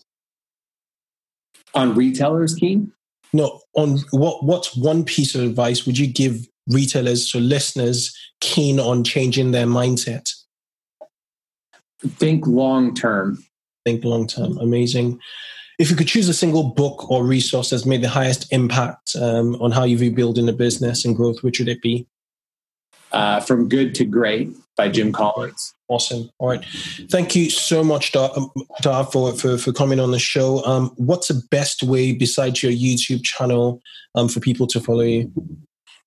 On 1.75 1.95
retailers 1.95 2.55
keen? 2.55 2.93
No, 3.33 3.61
on 3.75 3.99
what 4.13 4.45
what's 4.45 4.77
one 4.77 5.05
piece 5.05 5.35
of 5.35 5.43
advice 5.43 5.87
would 5.87 5.99
you 5.99 6.07
give 6.07 6.47
retailers, 6.69 7.31
so 7.31 7.39
listeners, 7.39 8.17
keen 8.41 8.79
on 8.79 9.03
changing 9.03 9.51
their 9.51 9.67
mindset? 9.67 10.31
Think 12.01 12.47
long 12.47 12.95
term. 12.95 13.45
Think 13.85 14.05
long 14.05 14.27
term. 14.27 14.57
Amazing. 14.59 15.19
If 15.79 15.91
you 15.91 15.97
could 15.97 16.07
choose 16.07 16.29
a 16.29 16.35
single 16.35 16.63
book 16.63 17.11
or 17.11 17.25
resource 17.25 17.71
that's 17.71 17.85
made 17.85 18.03
the 18.03 18.09
highest 18.09 18.53
impact 18.53 19.17
um, 19.21 19.57
on 19.57 19.73
how 19.73 19.83
you're 19.83 19.99
rebuilding 19.99 20.49
a 20.49 20.53
business 20.53 21.05
and 21.05 21.17
growth, 21.17 21.43
which 21.43 21.59
would 21.59 21.69
it 21.69 21.83
be? 21.83 22.07
uh, 23.11 23.41
From 23.41 23.69
Good 23.69 23.95
to 23.97 24.05
Great 24.05 24.55
by 24.77 24.89
Jim 24.89 25.13
Collins. 25.13 25.75
Awesome. 25.89 26.31
All 26.39 26.49
right. 26.49 26.65
Thank 27.11 27.37
you 27.37 27.51
so 27.51 27.85
much, 27.85 28.13
Dhar, 28.13 28.37
um, 28.37 28.51
Dhar 28.83 29.11
for, 29.11 29.33
for, 29.35 29.59
for 29.59 29.73
coming 29.73 30.01
on 30.01 30.11
the 30.11 30.19
show. 30.19 30.65
Um, 30.65 30.93
what's 30.97 31.29
the 31.29 31.43
best 31.51 31.83
way 31.83 32.13
besides 32.13 32.63
your 32.63 32.73
YouTube 32.73 33.23
channel 33.25 33.83
um, 34.15 34.29
for 34.29 34.41
people 34.41 34.67
to 34.69 34.81
follow 34.81 35.03
you? 35.03 35.33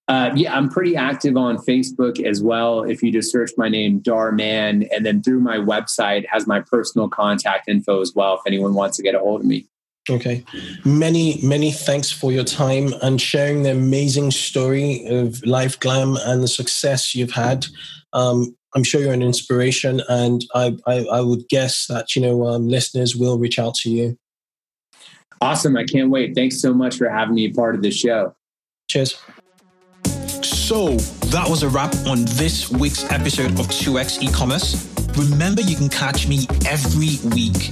Uh, 0.07 0.31
yeah, 0.35 0.55
I'm 0.55 0.69
pretty 0.69 0.95
active 0.95 1.35
on 1.35 1.57
Facebook 1.57 2.23
as 2.23 2.41
well. 2.41 2.83
If 2.83 3.03
you 3.03 3.11
just 3.11 3.31
search 3.31 3.51
my 3.57 3.67
name, 3.67 3.99
Dhar 4.01 4.33
Mann, 4.35 4.87
and 4.93 5.05
then 5.05 5.21
through 5.21 5.41
my 5.41 5.57
website 5.57 6.25
has 6.31 6.47
my 6.47 6.61
personal 6.61 7.09
contact 7.09 7.67
info 7.67 8.01
as 8.01 8.13
well 8.15 8.35
if 8.35 8.41
anyone 8.47 8.73
wants 8.73 8.95
to 8.97 9.03
get 9.03 9.15
a 9.15 9.19
hold 9.19 9.41
of 9.41 9.47
me. 9.47 9.67
Okay. 10.09 10.45
Many, 10.85 11.39
many 11.43 11.71
thanks 11.71 12.09
for 12.09 12.31
your 12.31 12.45
time 12.45 12.93
and 13.01 13.19
sharing 13.19 13.63
the 13.63 13.71
amazing 13.71 14.31
story 14.31 15.05
of 15.07 15.41
LiveGlam 15.41 16.17
and 16.25 16.41
the 16.41 16.47
success 16.47 17.13
you've 17.13 17.31
had. 17.31 17.65
Um, 18.17 18.55
I'm 18.75 18.83
sure 18.83 18.99
you're 18.99 19.13
an 19.13 19.21
inspiration, 19.21 20.01
and 20.09 20.43
I, 20.55 20.75
I, 20.87 21.05
I 21.05 21.21
would 21.21 21.47
guess 21.49 21.85
that 21.87 22.15
you 22.15 22.21
know 22.21 22.47
um, 22.47 22.67
listeners 22.67 23.15
will 23.15 23.37
reach 23.37 23.59
out 23.59 23.75
to 23.75 23.89
you. 23.89 24.17
Awesome! 25.39 25.77
I 25.77 25.85
can't 25.85 26.09
wait. 26.09 26.33
Thanks 26.33 26.59
so 26.59 26.73
much 26.73 26.97
for 26.97 27.07
having 27.09 27.35
me 27.35 27.53
part 27.53 27.75
of 27.75 27.83
the 27.83 27.91
show. 27.91 28.35
Cheers. 28.89 29.21
So 30.41 30.95
that 31.27 31.47
was 31.47 31.61
a 31.61 31.69
wrap 31.69 31.93
on 32.07 32.25
this 32.25 32.71
week's 32.71 33.03
episode 33.11 33.51
of 33.59 33.67
2x 33.67 34.21
e-commerce. 34.21 34.87
Remember, 35.17 35.61
you 35.61 35.75
can 35.75 35.89
catch 35.89 36.27
me 36.27 36.47
every 36.65 37.17
week 37.29 37.71